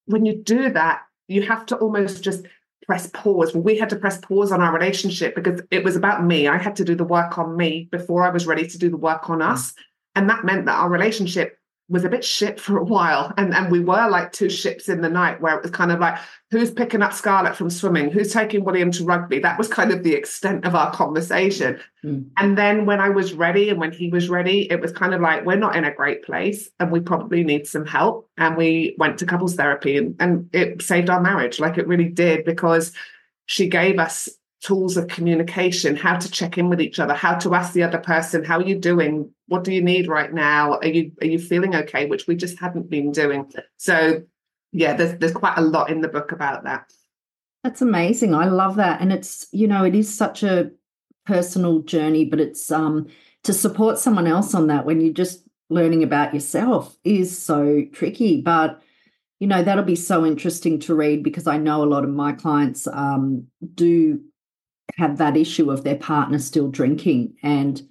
when 0.05 0.25
you 0.25 0.41
do 0.41 0.69
that, 0.69 1.01
you 1.27 1.41
have 1.43 1.65
to 1.67 1.75
almost 1.75 2.23
just 2.23 2.45
press 2.85 3.07
pause. 3.07 3.53
We 3.53 3.77
had 3.77 3.89
to 3.89 3.95
press 3.97 4.17
pause 4.17 4.51
on 4.53 4.61
our 4.61 4.73
relationship 4.73 5.35
because 5.35 5.61
it 5.71 5.83
was 5.83 5.97
about 5.97 6.23
me. 6.23 6.47
I 6.47 6.57
had 6.57 6.77
to 6.77 6.85
do 6.85 6.95
the 6.95 7.03
work 7.03 7.37
on 7.37 7.57
me 7.57 7.89
before 7.91 8.23
I 8.23 8.29
was 8.29 8.45
ready 8.45 8.67
to 8.67 8.77
do 8.77 8.89
the 8.89 8.97
work 8.97 9.29
on 9.29 9.39
mm. 9.39 9.49
us. 9.49 9.73
And 10.15 10.29
that 10.29 10.43
meant 10.43 10.65
that 10.65 10.77
our 10.77 10.89
relationship 10.89 11.57
was 11.89 12.05
a 12.05 12.09
bit 12.09 12.23
shit 12.23 12.59
for 12.61 12.77
a 12.77 12.83
while. 12.83 13.33
And, 13.37 13.53
and 13.53 13.69
we 13.69 13.81
were 13.81 14.09
like 14.09 14.31
two 14.31 14.49
ships 14.49 14.87
in 14.87 15.01
the 15.01 15.09
night 15.09 15.41
where 15.41 15.55
it 15.55 15.61
was 15.61 15.71
kind 15.71 15.91
of 15.91 15.99
like, 15.99 16.17
who's 16.49 16.71
picking 16.71 17.01
up 17.01 17.13
Scarlett 17.13 17.57
from 17.57 17.69
swimming? 17.69 18.09
Who's 18.09 18.31
taking 18.31 18.63
William 18.63 18.89
to 18.91 19.03
rugby? 19.03 19.39
That 19.39 19.57
was 19.57 19.67
kind 19.67 19.91
of 19.91 20.01
the 20.01 20.13
extent 20.13 20.65
of 20.65 20.75
our 20.75 20.91
conversation. 20.91 21.79
Mm. 22.03 22.29
And 22.37 22.57
then 22.57 22.85
when 22.85 23.01
I 23.01 23.09
was 23.09 23.33
ready 23.33 23.69
and 23.69 23.79
when 23.79 23.91
he 23.91 24.09
was 24.09 24.29
ready, 24.29 24.71
it 24.71 24.79
was 24.79 24.93
kind 24.93 25.13
of 25.13 25.19
like, 25.19 25.45
we're 25.45 25.57
not 25.57 25.75
in 25.75 25.83
a 25.83 25.93
great 25.93 26.23
place 26.23 26.69
and 26.79 26.89
we 26.89 27.01
probably 27.01 27.43
need 27.43 27.67
some 27.67 27.85
help. 27.85 28.29
And 28.37 28.55
we 28.55 28.95
went 28.97 29.19
to 29.19 29.25
couples 29.25 29.55
therapy 29.55 29.97
and, 29.97 30.15
and 30.19 30.49
it 30.53 30.81
saved 30.81 31.09
our 31.09 31.21
marriage. 31.21 31.59
Like 31.59 31.77
it 31.77 31.87
really 31.87 32.09
did 32.09 32.45
because 32.45 32.93
she 33.45 33.67
gave 33.67 33.99
us 33.99 34.29
tools 34.63 34.95
of 34.95 35.09
communication, 35.09 35.95
how 35.95 36.17
to 36.17 36.31
check 36.31 36.57
in 36.57 36.69
with 36.69 36.79
each 36.79 36.97
other, 36.97 37.13
how 37.13 37.35
to 37.35 37.53
ask 37.53 37.73
the 37.73 37.83
other 37.83 37.99
person, 37.99 38.45
how 38.45 38.57
are 38.57 38.63
you 38.63 38.79
doing? 38.79 39.29
What 39.47 39.65
do 39.65 39.73
you 39.73 39.81
need 39.81 40.07
right 40.07 40.33
now? 40.33 40.77
Are 40.77 40.87
you 40.87 41.11
are 41.21 41.27
you 41.27 41.37
feeling 41.37 41.75
okay? 41.75 42.05
Which 42.05 42.27
we 42.27 42.35
just 42.35 42.57
hadn't 42.59 42.89
been 42.89 43.11
doing. 43.11 43.51
So 43.77 44.23
yeah, 44.71 44.93
there's 44.93 45.19
there's 45.19 45.33
quite 45.33 45.57
a 45.57 45.61
lot 45.61 45.89
in 45.89 45.99
the 45.99 46.07
book 46.07 46.31
about 46.31 46.63
that. 46.63 46.91
That's 47.63 47.81
amazing. 47.81 48.33
I 48.33 48.45
love 48.45 48.77
that. 48.77 49.01
And 49.01 49.11
it's, 49.11 49.47
you 49.51 49.67
know, 49.67 49.83
it 49.83 49.95
is 49.95 50.13
such 50.13 50.43
a 50.43 50.71
personal 51.25 51.81
journey, 51.81 52.25
but 52.25 52.39
it's 52.39 52.71
um 52.71 53.07
to 53.43 53.53
support 53.53 53.99
someone 53.99 54.27
else 54.27 54.55
on 54.55 54.67
that 54.67 54.85
when 54.85 55.01
you're 55.01 55.13
just 55.13 55.43
learning 55.69 56.03
about 56.03 56.33
yourself 56.33 56.97
is 57.03 57.37
so 57.37 57.83
tricky. 57.91 58.41
But 58.41 58.81
you 59.39 59.47
know 59.47 59.61
that'll 59.61 59.83
be 59.83 59.97
so 59.97 60.25
interesting 60.25 60.79
to 60.79 60.95
read 60.95 61.21
because 61.21 61.47
I 61.47 61.57
know 61.57 61.83
a 61.83 61.91
lot 61.93 62.05
of 62.05 62.09
my 62.09 62.31
clients 62.31 62.87
um, 62.87 63.47
do 63.75 64.21
have 64.97 65.17
that 65.17 65.37
issue 65.37 65.71
of 65.71 65.83
their 65.83 65.95
partner 65.95 66.39
still 66.39 66.69
drinking. 66.69 67.35
And 67.43 67.81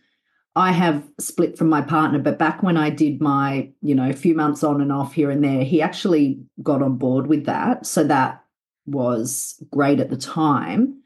I 0.54 0.72
have 0.72 1.02
split 1.18 1.56
from 1.56 1.68
my 1.68 1.80
partner, 1.80 2.18
but 2.18 2.38
back 2.38 2.62
when 2.62 2.76
I 2.76 2.90
did 2.90 3.20
my, 3.20 3.70
you 3.80 3.94
know, 3.94 4.10
a 4.10 4.14
few 4.14 4.34
months 4.34 4.62
on 4.62 4.80
and 4.80 4.92
off 4.92 5.14
here 5.14 5.30
and 5.30 5.42
there, 5.42 5.64
he 5.64 5.80
actually 5.80 6.40
got 6.62 6.82
on 6.82 6.96
board 6.96 7.26
with 7.26 7.46
that. 7.46 7.86
So 7.86 8.04
that 8.04 8.44
was 8.84 9.62
great 9.70 10.00
at 10.00 10.10
the 10.10 10.16
time. 10.16 11.02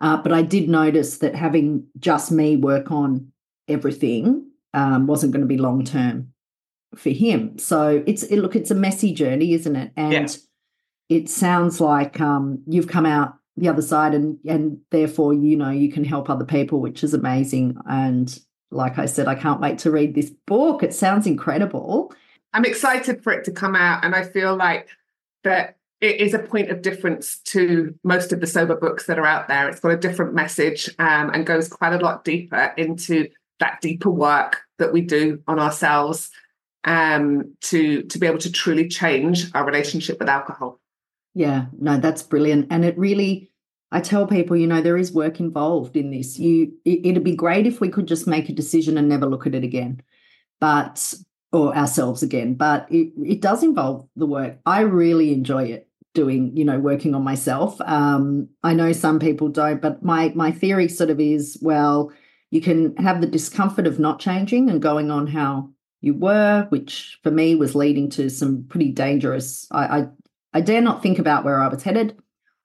Uh, 0.00 0.16
but 0.18 0.32
I 0.32 0.42
did 0.42 0.68
notice 0.68 1.18
that 1.18 1.34
having 1.34 1.86
just 1.98 2.30
me 2.30 2.56
work 2.56 2.90
on 2.90 3.32
everything 3.68 4.50
um, 4.74 5.06
wasn't 5.06 5.32
going 5.32 5.40
to 5.40 5.48
be 5.48 5.56
long 5.56 5.84
term 5.84 6.32
for 6.94 7.10
him. 7.10 7.58
So 7.58 8.02
it's 8.06 8.22
it, 8.24 8.38
look, 8.38 8.54
it's 8.54 8.70
a 8.70 8.76
messy 8.76 9.12
journey, 9.12 9.54
isn't 9.54 9.76
it? 9.76 9.92
And 9.96 10.12
yeah. 10.12 11.16
it 11.16 11.28
sounds 11.28 11.80
like 11.80 12.20
um, 12.20 12.62
you've 12.66 12.88
come 12.88 13.06
out 13.06 13.36
the 13.56 13.68
other 13.68 13.82
side 13.82 14.14
and 14.14 14.38
and 14.46 14.80
therefore 14.90 15.32
you 15.32 15.56
know 15.56 15.70
you 15.70 15.90
can 15.90 16.04
help 16.04 16.28
other 16.28 16.44
people 16.44 16.80
which 16.80 17.04
is 17.04 17.14
amazing. 17.14 17.76
And 17.88 18.38
like 18.70 18.98
i 18.98 19.06
said 19.06 19.28
i 19.28 19.36
can't 19.36 19.60
wait 19.60 19.78
to 19.80 19.90
read 19.90 20.14
this 20.14 20.30
book. 20.46 20.82
It 20.82 20.94
sounds 20.94 21.26
incredible. 21.26 22.12
I'm 22.52 22.64
excited 22.64 23.22
for 23.22 23.32
it 23.32 23.44
to 23.44 23.52
come 23.52 23.76
out 23.76 24.04
and 24.04 24.14
i 24.14 24.24
feel 24.24 24.56
like 24.56 24.88
that 25.44 25.76
it 26.00 26.20
is 26.20 26.34
a 26.34 26.38
point 26.38 26.70
of 26.70 26.82
difference 26.82 27.38
to 27.38 27.94
most 28.04 28.32
of 28.32 28.40
the 28.40 28.46
sober 28.46 28.76
books 28.76 29.06
that 29.06 29.18
are 29.18 29.26
out 29.26 29.48
there. 29.48 29.68
It's 29.68 29.80
got 29.80 29.92
a 29.92 29.96
different 29.96 30.34
message 30.34 30.90
um, 30.98 31.30
and 31.30 31.46
goes 31.46 31.68
quite 31.68 31.94
a 31.94 32.04
lot 32.04 32.24
deeper 32.24 32.74
into 32.76 33.28
that 33.60 33.80
deeper 33.80 34.10
work 34.10 34.62
that 34.78 34.92
we 34.92 35.00
do 35.00 35.40
on 35.46 35.58
ourselves 35.58 36.30
um, 36.84 37.54
to 37.62 38.02
to 38.02 38.18
be 38.18 38.26
able 38.26 38.38
to 38.38 38.52
truly 38.52 38.88
change 38.88 39.50
our 39.54 39.64
relationship 39.64 40.18
with 40.18 40.28
alcohol 40.28 40.80
yeah, 41.34 41.66
no, 41.78 41.98
that's 41.98 42.22
brilliant. 42.22 42.68
And 42.70 42.84
it 42.84 42.96
really, 42.96 43.50
I 43.90 44.00
tell 44.00 44.26
people, 44.26 44.56
you 44.56 44.66
know, 44.66 44.80
there 44.80 44.96
is 44.96 45.12
work 45.12 45.40
involved 45.40 45.96
in 45.96 46.10
this. 46.10 46.38
You, 46.38 46.72
it, 46.84 47.00
it'd 47.04 47.24
be 47.24 47.34
great 47.34 47.66
if 47.66 47.80
we 47.80 47.88
could 47.88 48.06
just 48.06 48.26
make 48.26 48.48
a 48.48 48.54
decision 48.54 48.96
and 48.96 49.08
never 49.08 49.26
look 49.26 49.46
at 49.46 49.54
it 49.54 49.64
again, 49.64 50.00
but 50.60 51.14
or 51.52 51.76
ourselves 51.76 52.22
again. 52.22 52.54
But 52.54 52.86
it, 52.90 53.12
it 53.24 53.40
does 53.40 53.62
involve 53.62 54.08
the 54.16 54.26
work. 54.26 54.58
I 54.64 54.80
really 54.80 55.32
enjoy 55.32 55.64
it 55.64 55.88
doing, 56.14 56.56
you 56.56 56.64
know, 56.64 56.78
working 56.78 57.14
on 57.14 57.24
myself. 57.24 57.80
Um, 57.80 58.48
I 58.62 58.74
know 58.74 58.92
some 58.92 59.18
people 59.18 59.48
don't, 59.48 59.82
but 59.82 60.02
my 60.02 60.32
my 60.34 60.52
theory 60.52 60.88
sort 60.88 61.10
of 61.10 61.20
is, 61.20 61.58
well, 61.60 62.12
you 62.50 62.60
can 62.60 62.96
have 62.96 63.20
the 63.20 63.26
discomfort 63.26 63.86
of 63.86 63.98
not 63.98 64.20
changing 64.20 64.70
and 64.70 64.80
going 64.80 65.10
on 65.10 65.26
how 65.26 65.70
you 66.00 66.14
were, 66.14 66.66
which 66.68 67.18
for 67.22 67.32
me 67.32 67.56
was 67.56 67.74
leading 67.74 68.10
to 68.10 68.30
some 68.30 68.64
pretty 68.68 68.92
dangerous. 68.92 69.66
I, 69.72 69.98
I 69.98 70.06
I 70.54 70.60
dare 70.60 70.80
not 70.80 71.02
think 71.02 71.18
about 71.18 71.44
where 71.44 71.60
I 71.60 71.68
was 71.68 71.82
headed 71.82 72.16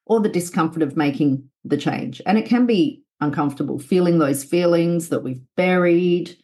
or 0.06 0.20
the 0.20 0.30
discomfort 0.30 0.82
of 0.82 0.96
making 0.96 1.50
the 1.66 1.78
change. 1.78 2.22
And 2.26 2.38
it 2.38 2.46
can 2.46 2.66
be 2.66 3.04
uncomfortable 3.20 3.80
feeling 3.80 4.20
those 4.20 4.44
feelings 4.44 5.10
that 5.10 5.24
we've 5.24 5.42
buried 5.58 6.38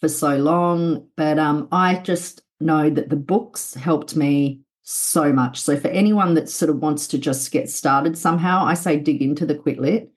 for 0.00 0.08
so 0.08 0.36
long. 0.36 1.08
But 1.16 1.38
um, 1.38 1.68
I 1.72 1.96
just 1.96 2.42
know 2.60 2.90
that 2.90 3.08
the 3.08 3.16
books 3.16 3.74
helped 3.74 4.14
me 4.14 4.60
so 4.82 5.32
much. 5.32 5.60
So 5.60 5.76
for 5.76 5.88
anyone 5.88 6.34
that 6.34 6.48
sort 6.48 6.70
of 6.70 6.78
wants 6.78 7.08
to 7.08 7.18
just 7.18 7.50
get 7.50 7.70
started 7.70 8.16
somehow, 8.16 8.64
I 8.64 8.74
say 8.74 8.96
dig 8.96 9.22
into 9.22 9.46
the 9.46 9.54
Quit 9.54 9.78
Lit. 9.78 10.10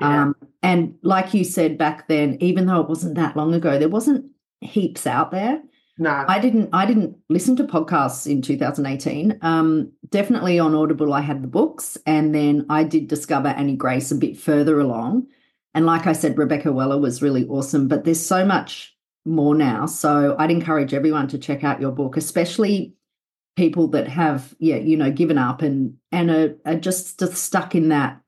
Yeah. 0.00 0.22
Um, 0.22 0.36
and 0.62 0.94
like 1.02 1.34
you 1.34 1.44
said 1.44 1.78
back 1.78 2.08
then, 2.08 2.36
even 2.40 2.66
though 2.66 2.80
it 2.80 2.88
wasn't 2.88 3.16
that 3.16 3.36
long 3.36 3.54
ago, 3.54 3.78
there 3.78 3.88
wasn't 3.88 4.26
heaps 4.60 5.06
out 5.06 5.30
there. 5.30 5.60
No, 6.00 6.24
I 6.28 6.38
didn't. 6.38 6.70
I 6.72 6.86
didn't 6.86 7.16
listen 7.28 7.56
to 7.56 7.64
podcasts 7.64 8.30
in 8.30 8.40
2018. 8.40 9.38
Um, 9.42 9.92
definitely 10.08 10.58
on 10.58 10.74
Audible, 10.74 11.12
I 11.12 11.20
had 11.20 11.42
the 11.42 11.48
books, 11.48 11.98
and 12.06 12.32
then 12.32 12.66
I 12.70 12.84
did 12.84 13.08
discover 13.08 13.48
Annie 13.48 13.76
Grace 13.76 14.12
a 14.12 14.14
bit 14.14 14.38
further 14.38 14.78
along. 14.78 15.26
And 15.74 15.86
like 15.86 16.06
I 16.06 16.12
said, 16.12 16.38
Rebecca 16.38 16.72
Weller 16.72 16.98
was 16.98 17.20
really 17.20 17.46
awesome. 17.48 17.88
But 17.88 18.04
there's 18.04 18.24
so 18.24 18.44
much 18.44 18.96
more 19.24 19.56
now, 19.56 19.86
so 19.86 20.36
I'd 20.38 20.52
encourage 20.52 20.94
everyone 20.94 21.26
to 21.28 21.38
check 21.38 21.64
out 21.64 21.80
your 21.80 21.92
book, 21.92 22.16
especially 22.16 22.94
people 23.56 23.88
that 23.88 24.06
have, 24.08 24.54
yeah, 24.60 24.76
you 24.76 24.96
know, 24.96 25.10
given 25.10 25.36
up 25.36 25.62
and 25.62 25.96
and 26.12 26.30
are, 26.30 26.56
are 26.64 26.76
just, 26.76 27.18
just 27.18 27.34
stuck 27.34 27.74
in 27.74 27.88
that 27.88 28.20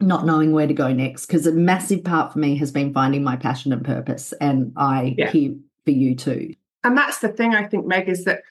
not 0.00 0.24
knowing 0.24 0.52
where 0.52 0.66
to 0.66 0.74
go 0.74 0.92
next 0.92 1.26
because 1.26 1.46
a 1.46 1.52
massive 1.52 2.02
part 2.02 2.32
for 2.32 2.38
me 2.38 2.56
has 2.56 2.72
been 2.72 2.92
finding 2.92 3.22
my 3.22 3.36
passion 3.36 3.72
and 3.72 3.84
purpose 3.84 4.32
and 4.40 4.72
i 4.76 5.14
yeah. 5.18 5.30
hear 5.30 5.54
for 5.84 5.90
you 5.90 6.14
too 6.14 6.54
and 6.84 6.96
that's 6.96 7.18
the 7.18 7.28
thing 7.28 7.54
I 7.54 7.66
think, 7.66 7.86
Meg, 7.86 8.08
is 8.08 8.24
that 8.24 8.42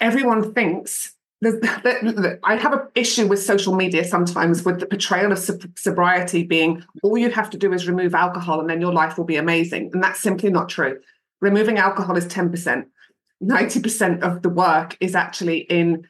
everyone 0.00 0.52
thinks 0.52 1.14
that, 1.42 2.38
I 2.44 2.56
have 2.56 2.72
an 2.72 2.88
issue 2.94 3.26
with 3.26 3.42
social 3.42 3.74
media 3.74 4.04
sometimes 4.04 4.64
with 4.64 4.78
the 4.78 4.86
portrayal 4.86 5.32
of 5.32 5.38
sobriety 5.76 6.44
being 6.44 6.84
all 7.02 7.18
you 7.18 7.30
have 7.30 7.50
to 7.50 7.58
do 7.58 7.72
is 7.72 7.88
remove 7.88 8.14
alcohol 8.14 8.60
and 8.60 8.70
then 8.70 8.80
your 8.80 8.92
life 8.92 9.18
will 9.18 9.24
be 9.24 9.36
amazing. 9.36 9.90
And 9.92 10.02
that's 10.02 10.20
simply 10.20 10.50
not 10.50 10.68
true. 10.68 11.00
Removing 11.40 11.78
alcohol 11.78 12.16
is 12.16 12.26
10%. 12.26 12.84
90% 13.42 14.20
of 14.20 14.42
the 14.42 14.48
work 14.48 14.96
is 15.00 15.16
actually 15.16 15.58
in 15.62 16.06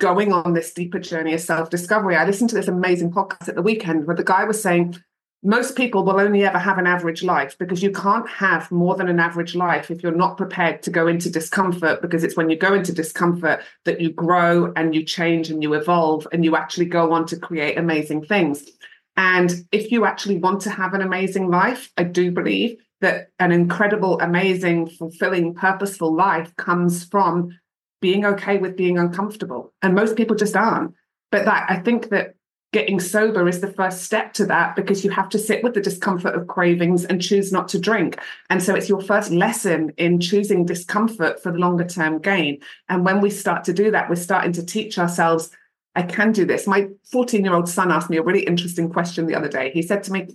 going 0.00 0.34
on 0.34 0.52
this 0.52 0.74
deeper 0.74 0.98
journey 0.98 1.32
of 1.32 1.40
self 1.40 1.70
discovery. 1.70 2.14
I 2.14 2.26
listened 2.26 2.50
to 2.50 2.56
this 2.56 2.68
amazing 2.68 3.10
podcast 3.10 3.48
at 3.48 3.54
the 3.54 3.62
weekend 3.62 4.06
where 4.06 4.16
the 4.16 4.24
guy 4.24 4.44
was 4.44 4.60
saying, 4.60 4.96
most 5.44 5.76
people 5.76 6.04
will 6.04 6.18
only 6.18 6.44
ever 6.44 6.58
have 6.58 6.78
an 6.78 6.86
average 6.86 7.22
life 7.22 7.56
because 7.58 7.82
you 7.82 7.92
can't 7.92 8.26
have 8.28 8.70
more 8.72 8.96
than 8.96 9.08
an 9.08 9.20
average 9.20 9.54
life 9.54 9.90
if 9.90 10.02
you're 10.02 10.10
not 10.10 10.38
prepared 10.38 10.82
to 10.82 10.90
go 10.90 11.06
into 11.06 11.30
discomfort 11.30 12.00
because 12.00 12.24
it's 12.24 12.36
when 12.36 12.48
you 12.48 12.56
go 12.56 12.72
into 12.72 12.92
discomfort 12.92 13.60
that 13.84 14.00
you 14.00 14.10
grow 14.10 14.72
and 14.74 14.94
you 14.94 15.04
change 15.04 15.50
and 15.50 15.62
you 15.62 15.74
evolve 15.74 16.26
and 16.32 16.46
you 16.46 16.56
actually 16.56 16.86
go 16.86 17.12
on 17.12 17.26
to 17.26 17.36
create 17.36 17.76
amazing 17.76 18.24
things. 18.24 18.70
And 19.18 19.52
if 19.70 19.92
you 19.92 20.06
actually 20.06 20.38
want 20.38 20.62
to 20.62 20.70
have 20.70 20.94
an 20.94 21.02
amazing 21.02 21.48
life 21.48 21.92
i 21.98 22.02
do 22.02 22.32
believe 22.32 22.76
that 23.02 23.28
an 23.38 23.52
incredible 23.52 24.18
amazing 24.20 24.88
fulfilling 24.88 25.54
purposeful 25.54 26.12
life 26.12 26.56
comes 26.56 27.04
from 27.04 27.50
being 28.00 28.24
okay 28.24 28.56
with 28.56 28.76
being 28.76 28.98
uncomfortable. 28.98 29.72
And 29.82 29.94
most 29.94 30.16
people 30.16 30.36
just 30.36 30.56
aren't. 30.56 30.94
But 31.30 31.44
that 31.44 31.66
i 31.68 31.76
think 31.80 32.08
that 32.08 32.34
getting 32.74 32.98
sober 32.98 33.48
is 33.48 33.60
the 33.60 33.72
first 33.72 34.02
step 34.02 34.32
to 34.34 34.44
that 34.44 34.74
because 34.74 35.04
you 35.04 35.10
have 35.10 35.28
to 35.28 35.38
sit 35.38 35.62
with 35.62 35.74
the 35.74 35.80
discomfort 35.80 36.34
of 36.34 36.48
cravings 36.48 37.04
and 37.04 37.22
choose 37.22 37.52
not 37.52 37.68
to 37.68 37.78
drink. 37.78 38.18
And 38.50 38.60
so 38.60 38.74
it's 38.74 38.88
your 38.88 39.00
first 39.00 39.30
lesson 39.30 39.92
in 39.96 40.18
choosing 40.20 40.66
discomfort 40.66 41.40
for 41.40 41.52
the 41.52 41.58
longer 41.58 41.84
term 41.84 42.18
gain. 42.18 42.60
And 42.88 43.04
when 43.04 43.20
we 43.20 43.30
start 43.30 43.62
to 43.64 43.72
do 43.72 43.92
that, 43.92 44.10
we're 44.10 44.16
starting 44.16 44.50
to 44.54 44.66
teach 44.66 44.98
ourselves, 44.98 45.50
I 45.94 46.02
can 46.02 46.32
do 46.32 46.44
this. 46.44 46.66
My 46.66 46.88
14 47.12 47.44
year 47.44 47.54
old 47.54 47.68
son 47.68 47.92
asked 47.92 48.10
me 48.10 48.16
a 48.16 48.22
really 48.22 48.42
interesting 48.42 48.90
question 48.90 49.26
the 49.26 49.36
other 49.36 49.48
day. 49.48 49.70
He 49.70 49.80
said 49.80 50.02
to 50.04 50.12
me, 50.12 50.26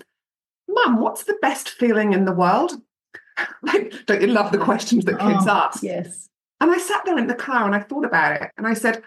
Mum, 0.70 1.02
what's 1.02 1.26
the 1.26 1.38
best 1.42 1.70
feeling 1.70 2.14
in 2.14 2.24
the 2.24 2.32
world? 2.32 2.72
like, 3.64 3.94
don't 4.06 4.22
you 4.22 4.28
love 4.28 4.54
the 4.54 4.58
questions 4.60 5.04
that 5.06 5.20
kids 5.20 5.46
Oh, 5.46 5.52
ask? 5.52 5.84
Yes. 5.84 6.30
And 6.62 6.72
I 6.72 6.78
sat 6.78 7.04
there 7.04 7.18
in 7.18 7.28
the 7.28 7.36
car 7.36 7.66
and 7.66 7.76
I 7.76 7.80
thought 7.80 8.06
about 8.06 8.42
it. 8.42 8.52
And 8.58 8.66
I 8.66 8.76
said, 8.76 9.04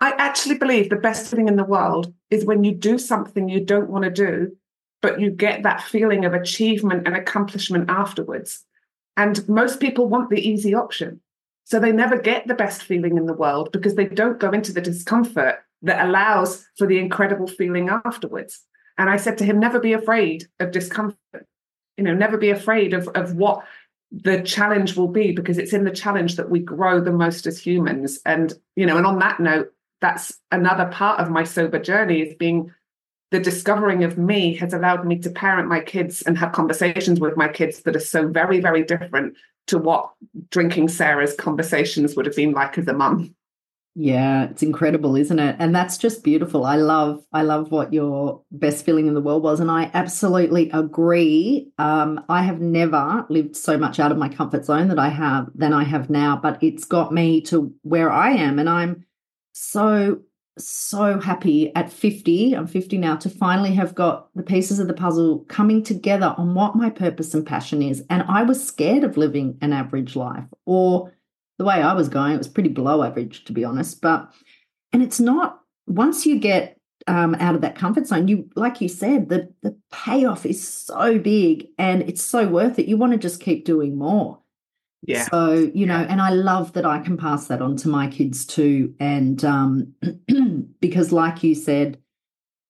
I 0.00 0.12
actually 0.18 0.58
believe 0.58 0.90
the 0.90 0.96
best 0.96 1.26
thing 1.26 1.48
in 1.48 1.56
the 1.56 1.64
world 1.64 2.12
is 2.30 2.44
when 2.44 2.64
you 2.64 2.72
do 2.74 2.98
something 2.98 3.48
you 3.48 3.64
don't 3.64 3.90
want 3.90 4.04
to 4.04 4.10
do, 4.10 4.56
but 5.00 5.20
you 5.20 5.30
get 5.30 5.62
that 5.62 5.82
feeling 5.82 6.24
of 6.24 6.34
achievement 6.34 7.06
and 7.06 7.16
accomplishment 7.16 7.88
afterwards. 7.88 8.64
And 9.16 9.48
most 9.48 9.80
people 9.80 10.08
want 10.08 10.28
the 10.28 10.46
easy 10.46 10.74
option. 10.74 11.20
So 11.64 11.80
they 11.80 11.92
never 11.92 12.18
get 12.18 12.46
the 12.46 12.54
best 12.54 12.82
feeling 12.82 13.16
in 13.16 13.26
the 13.26 13.32
world 13.32 13.72
because 13.72 13.94
they 13.94 14.06
don't 14.06 14.38
go 14.38 14.50
into 14.50 14.72
the 14.72 14.80
discomfort 14.80 15.56
that 15.82 16.06
allows 16.06 16.66
for 16.76 16.86
the 16.86 16.98
incredible 16.98 17.46
feeling 17.46 17.88
afterwards. 17.88 18.62
And 18.98 19.10
I 19.10 19.16
said 19.16 19.38
to 19.38 19.44
him, 19.44 19.58
never 19.58 19.80
be 19.80 19.92
afraid 19.92 20.46
of 20.60 20.70
discomfort. 20.70 21.46
You 21.96 22.04
know, 22.04 22.14
never 22.14 22.36
be 22.36 22.50
afraid 22.50 22.92
of, 22.92 23.08
of 23.08 23.34
what 23.34 23.64
the 24.12 24.42
challenge 24.42 24.96
will 24.96 25.08
be 25.08 25.32
because 25.32 25.58
it's 25.58 25.72
in 25.72 25.84
the 25.84 25.90
challenge 25.90 26.36
that 26.36 26.50
we 26.50 26.60
grow 26.60 27.00
the 27.00 27.12
most 27.12 27.46
as 27.46 27.58
humans. 27.58 28.20
And, 28.24 28.54
you 28.76 28.86
know, 28.86 28.96
and 28.96 29.06
on 29.06 29.18
that 29.18 29.40
note, 29.40 29.72
that's 30.00 30.38
another 30.52 30.86
part 30.86 31.20
of 31.20 31.30
my 31.30 31.44
sober 31.44 31.78
journey 31.78 32.20
is 32.20 32.34
being 32.34 32.72
the 33.30 33.40
discovering 33.40 34.04
of 34.04 34.18
me 34.18 34.54
has 34.56 34.72
allowed 34.72 35.04
me 35.04 35.18
to 35.18 35.30
parent 35.30 35.68
my 35.68 35.80
kids 35.80 36.22
and 36.22 36.38
have 36.38 36.52
conversations 36.52 37.18
with 37.18 37.36
my 37.36 37.48
kids 37.48 37.82
that 37.82 37.96
are 37.96 38.00
so 38.00 38.28
very, 38.28 38.60
very 38.60 38.84
different 38.84 39.36
to 39.66 39.78
what 39.78 40.12
drinking 40.50 40.88
Sarah's 40.88 41.34
conversations 41.34 42.14
would 42.14 42.26
have 42.26 42.36
been 42.36 42.52
like 42.52 42.78
as 42.78 42.86
a 42.86 42.92
mum. 42.92 43.34
Yeah, 43.98 44.44
it's 44.50 44.62
incredible, 44.62 45.16
isn't 45.16 45.38
it? 45.38 45.56
And 45.58 45.74
that's 45.74 45.96
just 45.96 46.22
beautiful. 46.22 46.66
I 46.66 46.76
love, 46.76 47.24
I 47.32 47.42
love 47.42 47.70
what 47.70 47.94
your 47.94 48.42
best 48.52 48.84
feeling 48.84 49.06
in 49.06 49.14
the 49.14 49.22
world 49.22 49.42
was, 49.42 49.58
and 49.58 49.70
I 49.70 49.90
absolutely 49.94 50.70
agree. 50.70 51.70
Um, 51.78 52.22
I 52.28 52.42
have 52.42 52.60
never 52.60 53.24
lived 53.30 53.56
so 53.56 53.78
much 53.78 53.98
out 53.98 54.12
of 54.12 54.18
my 54.18 54.28
comfort 54.28 54.66
zone 54.66 54.88
that 54.88 54.98
I 54.98 55.08
have 55.08 55.48
than 55.54 55.72
I 55.72 55.82
have 55.84 56.10
now, 56.10 56.36
but 56.36 56.62
it's 56.62 56.84
got 56.84 57.10
me 57.10 57.40
to 57.42 57.74
where 57.82 58.12
I 58.12 58.32
am, 58.32 58.58
and 58.58 58.68
I'm 58.68 59.06
so 59.56 60.20
so 60.58 61.20
happy 61.20 61.74
at 61.76 61.92
50 61.92 62.56
i'm 62.56 62.66
50 62.66 62.96
now 62.96 63.14
to 63.16 63.28
finally 63.28 63.74
have 63.74 63.94
got 63.94 64.28
the 64.34 64.42
pieces 64.42 64.78
of 64.78 64.88
the 64.88 64.94
puzzle 64.94 65.40
coming 65.48 65.82
together 65.82 66.34
on 66.38 66.54
what 66.54 66.74
my 66.74 66.88
purpose 66.88 67.34
and 67.34 67.46
passion 67.46 67.82
is 67.82 68.02
and 68.08 68.22
i 68.26 68.42
was 68.42 68.66
scared 68.66 69.04
of 69.04 69.18
living 69.18 69.58
an 69.60 69.74
average 69.74 70.16
life 70.16 70.46
or 70.64 71.12
the 71.58 71.64
way 71.64 71.82
I 71.82 71.94
was 71.94 72.08
going, 72.08 72.34
it 72.34 72.38
was 72.38 72.48
pretty 72.48 72.68
below 72.68 73.02
average, 73.02 73.44
to 73.46 73.52
be 73.52 73.64
honest. 73.64 74.00
But, 74.00 74.30
and 74.92 75.02
it's 75.02 75.20
not, 75.20 75.60
once 75.86 76.26
you 76.26 76.38
get 76.38 76.78
um, 77.06 77.34
out 77.36 77.54
of 77.54 77.60
that 77.62 77.76
comfort 77.76 78.06
zone, 78.06 78.28
you, 78.28 78.48
like 78.56 78.80
you 78.80 78.88
said, 78.88 79.28
the, 79.28 79.52
the 79.62 79.76
payoff 79.90 80.44
is 80.44 80.66
so 80.66 81.18
big 81.18 81.68
and 81.78 82.02
it's 82.02 82.22
so 82.22 82.46
worth 82.46 82.78
it. 82.78 82.88
You 82.88 82.96
want 82.96 83.12
to 83.12 83.18
just 83.18 83.40
keep 83.40 83.64
doing 83.64 83.96
more. 83.96 84.40
Yeah. 85.06 85.24
So, 85.30 85.70
you 85.72 85.86
know, 85.86 86.06
and 86.08 86.20
I 86.20 86.30
love 86.30 86.72
that 86.74 86.84
I 86.84 86.98
can 86.98 87.16
pass 87.16 87.46
that 87.46 87.62
on 87.62 87.76
to 87.78 87.88
my 87.88 88.08
kids 88.08 88.44
too. 88.44 88.94
And 89.00 89.44
um, 89.44 89.94
because, 90.80 91.12
like 91.12 91.42
you 91.42 91.54
said, 91.54 91.98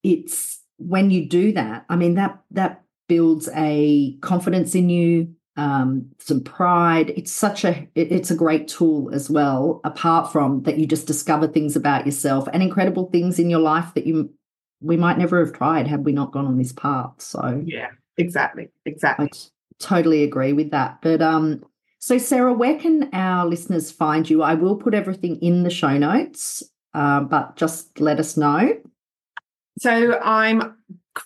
it's 0.02 0.60
when 0.76 1.10
you 1.10 1.26
do 1.28 1.52
that, 1.52 1.86
I 1.88 1.96
mean, 1.96 2.14
that, 2.14 2.40
that 2.50 2.82
builds 3.08 3.48
a 3.54 4.16
confidence 4.20 4.74
in 4.74 4.90
you 4.90 5.34
um, 5.56 6.10
some 6.18 6.42
pride. 6.42 7.10
It's 7.16 7.32
such 7.32 7.64
a 7.64 7.88
it, 7.94 8.12
it's 8.12 8.30
a 8.30 8.36
great 8.36 8.68
tool 8.68 9.10
as 9.12 9.30
well. 9.30 9.80
Apart 9.84 10.30
from 10.30 10.62
that, 10.64 10.78
you 10.78 10.86
just 10.86 11.06
discover 11.06 11.48
things 11.48 11.76
about 11.76 12.06
yourself 12.06 12.48
and 12.52 12.62
incredible 12.62 13.10
things 13.10 13.38
in 13.38 13.50
your 13.50 13.60
life 13.60 13.92
that 13.94 14.06
you 14.06 14.32
we 14.80 14.96
might 14.96 15.18
never 15.18 15.38
have 15.44 15.54
tried 15.54 15.86
had 15.86 16.04
we 16.04 16.12
not 16.12 16.32
gone 16.32 16.46
on 16.46 16.58
this 16.58 16.72
path. 16.72 17.14
So 17.18 17.62
yeah, 17.64 17.88
exactly, 18.18 18.68
exactly. 18.84 19.26
I 19.26 19.28
t- 19.28 19.48
totally 19.78 20.22
agree 20.22 20.52
with 20.52 20.70
that. 20.72 20.98
But 21.00 21.22
um, 21.22 21.64
so 21.98 22.18
Sarah, 22.18 22.52
where 22.52 22.78
can 22.78 23.10
our 23.12 23.46
listeners 23.46 23.90
find 23.90 24.28
you? 24.28 24.42
I 24.42 24.54
will 24.54 24.76
put 24.76 24.94
everything 24.94 25.36
in 25.36 25.62
the 25.62 25.70
show 25.70 25.96
notes, 25.96 26.62
uh, 26.94 27.20
but 27.20 27.56
just 27.56 28.00
let 28.00 28.20
us 28.20 28.36
know. 28.36 28.76
So 29.78 30.18
I'm 30.20 30.76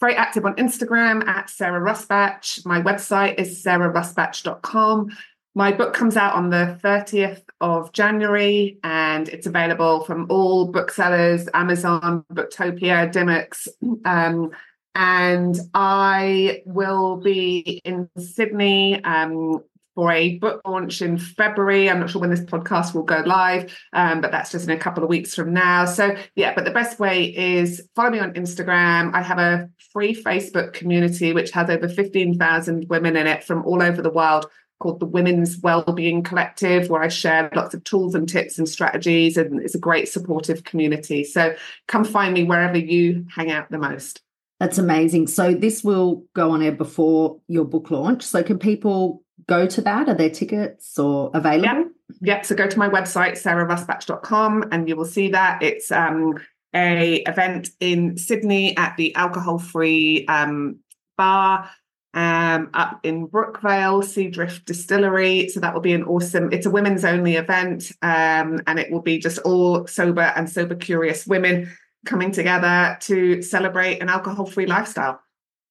very 0.01 0.15
active 0.15 0.45
on 0.45 0.55
Instagram 0.57 1.27
at 1.27 1.51
Sarah 1.51 1.81
Rusbatch. 1.81 2.65
My 2.65 2.81
website 2.81 3.39
is 3.39 3.63
sarahrusbatch.com. 3.65 5.11
My 5.55 5.73
book 5.73 5.95
comes 5.95 6.17
out 6.17 6.35
on 6.35 6.51
the 6.51 6.79
30th 6.83 7.43
of 7.61 7.93
January 7.93 8.79
and 8.85 9.29
it's 9.29 9.47
available 9.47 10.05
from 10.05 10.27
all 10.31 10.67
booksellers, 10.67 11.49
Amazon, 11.55 12.25
Booktopia, 12.33 13.13
Dymocks. 13.13 13.67
Um, 14.05 14.53
and 14.95 15.59
I 15.75 16.63
will 16.67 17.17
be 17.17 17.81
in 17.85 18.09
Sydney 18.17 19.03
um, 19.05 19.63
for 20.01 20.13
a 20.13 20.39
book 20.39 20.63
launch 20.65 21.03
in 21.03 21.19
February. 21.19 21.91
I'm 21.91 22.01
not 22.01 22.09
sure 22.09 22.23
when 22.23 22.31
this 22.31 22.41
podcast 22.41 22.95
will 22.95 23.03
go 23.03 23.23
live, 23.27 23.79
um, 23.93 24.23
but 24.23 24.31
that's 24.31 24.51
just 24.51 24.65
in 24.65 24.71
a 24.71 24.79
couple 24.79 25.03
of 25.05 25.11
weeks 25.11 25.35
from 25.35 25.53
now. 25.53 25.85
So, 25.85 26.17
yeah, 26.37 26.55
but 26.55 26.65
the 26.65 26.71
best 26.71 26.99
way 26.99 27.25
is 27.37 27.87
follow 27.95 28.09
me 28.09 28.19
on 28.19 28.33
Instagram. 28.33 29.15
I 29.15 29.21
have 29.21 29.39
a 29.39 29.69
free 29.93 30.15
Facebook 30.15 30.73
community 30.73 31.35
which 31.35 31.51
has 31.51 31.69
over 31.69 31.87
15,000 31.87 32.87
women 32.89 33.15
in 33.15 33.27
it 33.27 33.45
from 33.45 33.63
all 33.67 33.83
over 33.83 34.01
the 34.01 34.09
world 34.09 34.47
called 34.79 35.01
the 35.01 35.05
Women's 35.05 35.59
Wellbeing 35.59 36.23
Collective, 36.23 36.89
where 36.89 37.03
I 37.03 37.09
share 37.09 37.51
lots 37.55 37.75
of 37.75 37.85
tools 37.85 38.15
and 38.15 38.27
tips 38.27 38.59
and 38.59 38.67
strategies. 38.67 39.37
And 39.37 39.61
it's 39.61 39.75
a 39.75 39.79
great 39.79 40.09
supportive 40.09 40.65
community. 40.65 41.25
So, 41.25 41.55
come 41.89 42.05
find 42.05 42.33
me 42.33 42.45
wherever 42.45 42.79
you 42.79 43.27
hang 43.37 43.51
out 43.51 43.71
the 43.71 43.77
most. 43.77 44.23
That's 44.61 44.79
amazing. 44.79 45.27
So, 45.27 45.53
this 45.53 45.85
will 45.85 46.25
go 46.35 46.53
on 46.53 46.63
air 46.63 46.73
before 46.73 47.39
your 47.49 47.67
book 47.67 47.91
launch. 47.91 48.23
So, 48.23 48.43
can 48.43 48.59
people 48.59 49.23
go 49.47 49.67
to 49.67 49.81
that? 49.83 50.09
Are 50.09 50.15
there 50.15 50.31
tickets 50.31 50.99
or 50.99 51.31
available? 51.35 51.65
Yeah. 51.65 51.85
yeah. 52.21 52.43
So 52.43 52.55
go 52.55 52.67
to 52.67 52.79
my 52.79 52.89
website, 52.89 53.33
sarahrusbatch.com, 53.33 54.69
and 54.73 54.89
you 54.89 54.97
will 54.97 55.05
see 55.05 55.31
that. 55.31 55.63
It's 55.63 55.91
um, 55.91 56.35
a 56.75 57.23
event 57.23 57.71
in 57.81 58.17
Sydney 58.17 58.77
at 58.77 58.97
the 58.97 59.15
alcohol-free 59.15 60.27
um, 60.27 60.79
bar 61.17 61.71
um, 62.15 62.71
up 62.75 63.01
in 63.05 63.29
Brookvale, 63.29 64.03
Seadrift 64.03 64.65
Distillery. 64.65 65.49
So 65.49 65.61
that 65.61 65.75
will 65.75 65.81
be 65.81 65.93
an 65.93 66.05
awesome, 66.05 66.53
it's 66.53 66.67
a 66.67 66.71
women's 66.71 67.05
only 67.05 67.37
event. 67.37 67.93
Um, 68.03 68.61
and 68.67 68.79
it 68.79 68.91
will 68.91 69.03
be 69.03 69.19
just 69.19 69.39
all 69.39 69.87
sober 69.87 70.33
and 70.37 70.49
sober 70.49 70.75
curious 70.75 71.27
women 71.27 71.71
coming 72.07 72.33
together 72.33 72.97
to 73.03 73.43
celebrate 73.43 74.01
an 74.01 74.09
alcohol-free 74.09 74.67
lifestyle. 74.67 75.21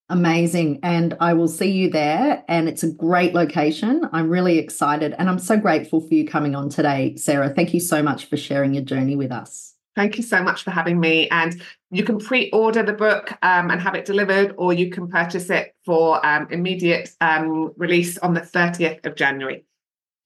Amazing. 0.09 0.79
And 0.81 1.15
I 1.19 1.33
will 1.33 1.47
see 1.47 1.69
you 1.69 1.89
there. 1.89 2.43
And 2.47 2.67
it's 2.67 2.83
a 2.83 2.91
great 2.91 3.33
location. 3.33 4.09
I'm 4.11 4.29
really 4.29 4.57
excited. 4.57 5.13
And 5.17 5.29
I'm 5.29 5.37
so 5.39 5.57
grateful 5.57 6.01
for 6.01 6.13
you 6.13 6.27
coming 6.27 6.55
on 6.55 6.69
today, 6.69 7.15
Sarah. 7.15 7.49
Thank 7.49 7.73
you 7.73 7.79
so 7.79 8.01
much 8.01 8.25
for 8.25 8.35
sharing 8.35 8.73
your 8.73 8.83
journey 8.83 9.15
with 9.15 9.31
us. 9.31 9.75
Thank 9.95 10.17
you 10.17 10.23
so 10.23 10.41
much 10.41 10.63
for 10.63 10.71
having 10.71 10.99
me. 10.99 11.27
And 11.29 11.61
you 11.91 12.03
can 12.03 12.19
pre 12.19 12.49
order 12.51 12.81
the 12.81 12.93
book 12.93 13.31
um, 13.43 13.69
and 13.69 13.81
have 13.81 13.95
it 13.95 14.05
delivered, 14.05 14.55
or 14.57 14.71
you 14.71 14.89
can 14.89 15.07
purchase 15.09 15.49
it 15.49 15.75
for 15.85 16.25
um, 16.25 16.47
immediate 16.51 17.09
um, 17.21 17.73
release 17.75 18.17
on 18.19 18.33
the 18.33 18.41
30th 18.41 19.05
of 19.05 19.15
January. 19.15 19.65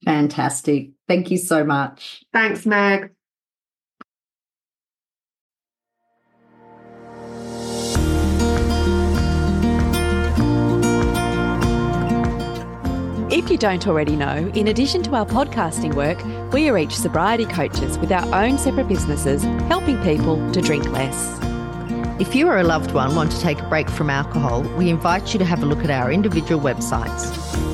Fantastic. 0.04 0.90
Thank 1.08 1.30
you 1.30 1.38
so 1.38 1.64
much. 1.64 2.24
Thanks, 2.32 2.66
Meg. 2.66 3.10
If 13.34 13.50
you 13.50 13.58
don't 13.58 13.86
already 13.88 14.14
know, 14.14 14.48
in 14.54 14.68
addition 14.68 15.02
to 15.02 15.16
our 15.16 15.26
podcasting 15.26 15.94
work, 15.94 16.22
we 16.52 16.68
are 16.68 16.78
each 16.78 16.94
sobriety 16.94 17.46
coaches 17.46 17.98
with 17.98 18.12
our 18.12 18.32
own 18.32 18.58
separate 18.58 18.86
businesses, 18.86 19.42
helping 19.42 20.00
people 20.04 20.36
to 20.52 20.62
drink 20.62 20.88
less. 20.90 21.36
If 22.20 22.36
you 22.36 22.46
or 22.46 22.58
a 22.58 22.62
loved 22.62 22.92
one 22.92 23.16
want 23.16 23.32
to 23.32 23.40
take 23.40 23.58
a 23.58 23.68
break 23.68 23.90
from 23.90 24.08
alcohol, 24.08 24.62
we 24.78 24.88
invite 24.88 25.32
you 25.32 25.40
to 25.40 25.44
have 25.44 25.64
a 25.64 25.66
look 25.66 25.82
at 25.82 25.90
our 25.90 26.12
individual 26.12 26.60
websites. 26.60 27.32